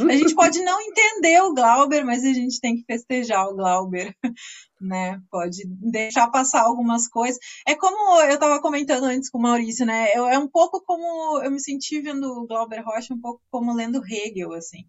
[0.00, 4.14] A gente pode não entender o Glauber, mas a gente tem que festejar o Glauber,
[4.80, 5.20] né?
[5.30, 7.38] Pode deixar passar algumas coisas.
[7.66, 10.10] É como eu estava comentando antes com o Maurício, né?
[10.14, 13.72] Eu, é um pouco como eu me senti vendo o Glauber Rocha, um pouco como
[13.72, 14.84] lendo Hegel, assim.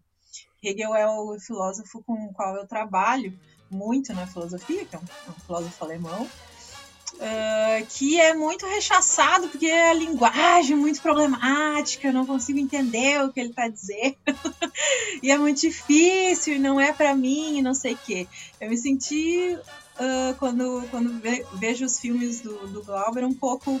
[0.62, 3.38] Hegel é o filósofo com o qual eu trabalho
[3.70, 6.28] muito na filosofia, que é um, é um filósofo alemão,
[7.16, 13.22] uh, que é muito rechaçado porque é a linguagem muito problemática, eu não consigo entender
[13.22, 14.16] o que ele está dizendo,
[15.22, 18.26] e é muito difícil, e não é para mim, e não sei o quê.
[18.60, 21.20] Eu me senti, uh, quando, quando
[21.58, 23.80] vejo os filmes do, do Glauber, um pouco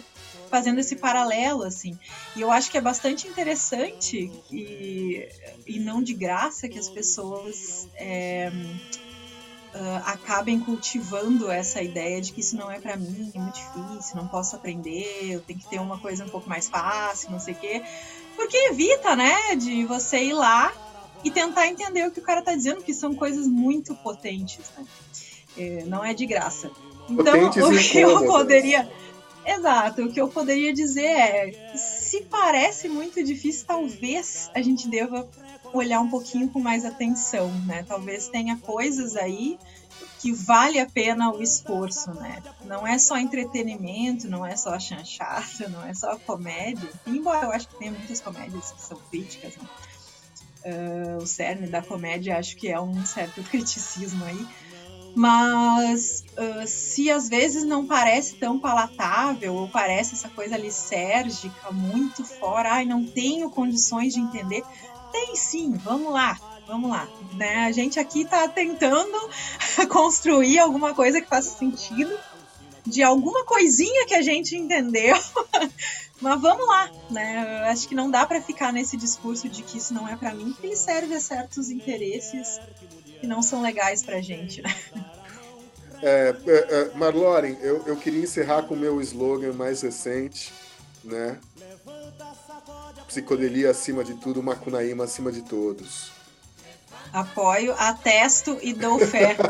[0.50, 1.98] fazendo esse paralelo, assim.
[2.36, 5.28] E eu acho que é bastante interessante e,
[5.66, 8.50] e não de graça que as pessoas é,
[9.76, 14.16] uh, acabem cultivando essa ideia de que isso não é para mim, é muito difícil,
[14.16, 17.54] não posso aprender, eu tenho que ter uma coisa um pouco mais fácil, não sei
[17.54, 17.82] o quê.
[18.34, 20.72] Porque evita, né, de você ir lá
[21.22, 24.84] e tentar entender o que o cara tá dizendo, que são coisas muito potentes, né?
[25.58, 26.70] É, não é de graça.
[27.08, 28.88] Então, potentes o que eu poderia.
[29.44, 35.26] Exato, o que eu poderia dizer é: se parece muito difícil, talvez a gente deva
[35.76, 37.84] olhar um pouquinho com mais atenção, né?
[37.84, 39.58] Talvez tenha coisas aí
[40.20, 42.42] que vale a pena o esforço, né?
[42.64, 46.90] Não é só entretenimento, não é só chanchada, não é só comédia.
[47.06, 49.68] Embora eu acho que tem muitas comédias que são críticas, né?
[50.64, 54.46] Uh, o cerne da comédia acho que é um certo criticismo aí.
[55.14, 62.22] Mas uh, se às vezes não parece tão palatável, ou parece essa coisa lisérgica, muito
[62.22, 64.62] fora, ai, não tenho condições de entender,
[65.16, 67.08] tem sim, vamos lá, vamos lá.
[67.34, 67.64] Né?
[67.64, 69.18] A gente aqui está tentando
[69.88, 72.16] construir alguma coisa que faça sentido,
[72.84, 75.16] de alguma coisinha que a gente entendeu.
[76.20, 77.62] Mas vamos lá, né?
[77.62, 80.32] Eu acho que não dá para ficar nesse discurso de que isso não é para
[80.32, 82.58] mim, porque ele serve a certos interesses
[83.20, 84.74] que não são legais pra gente, né?
[86.02, 90.52] É, é, é, Marloren, eu, eu queria encerrar com o meu slogan mais recente,
[91.04, 91.38] né?
[93.06, 96.10] Psicodelia acima de tudo, Macunaíma acima de todos.
[97.12, 99.36] Apoio, atesto e dou fé.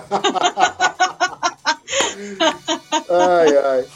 [3.09, 3.87] ai, ai.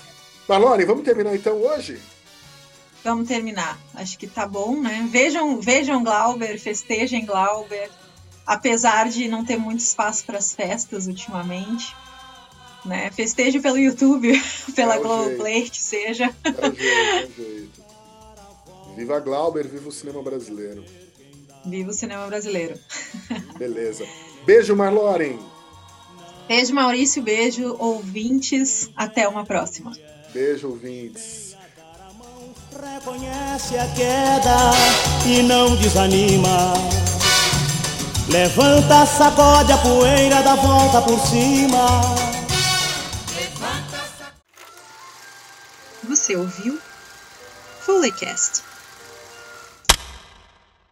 [0.49, 2.01] Marlone, vamos terminar então hoje?
[3.05, 3.79] Vamos terminar.
[3.95, 5.07] Acho que tá bom, né?
[5.11, 7.91] Vejam, vejam Glauber, festejem Glauber.
[8.47, 11.95] apesar de não ter muito espaço para as festas ultimamente.
[12.85, 13.11] Né?
[13.11, 14.33] Festeje pelo YouTube,
[14.75, 16.35] pela É Globoplay, que seja.
[16.45, 17.90] É o jeito, é o jeito.
[18.97, 20.85] Viva Glauber, viva o cinema brasileiro.
[21.65, 22.79] Viva o cinema brasileiro.
[23.59, 24.05] Beleza.
[24.45, 25.39] Beijo, Marloren.
[26.49, 27.23] Beijo, Maurício.
[27.23, 28.91] Beijo, ouvintes.
[28.97, 29.93] Até uma próxima.
[30.33, 31.57] Beijo, ouvintes.
[32.73, 34.71] Reconhece a queda
[35.27, 36.75] e não desanima.
[38.29, 42.01] Levanta, sacode a poeira, dá volta por cima.
[46.05, 46.79] Você ouviu?
[47.81, 48.70] Fullycast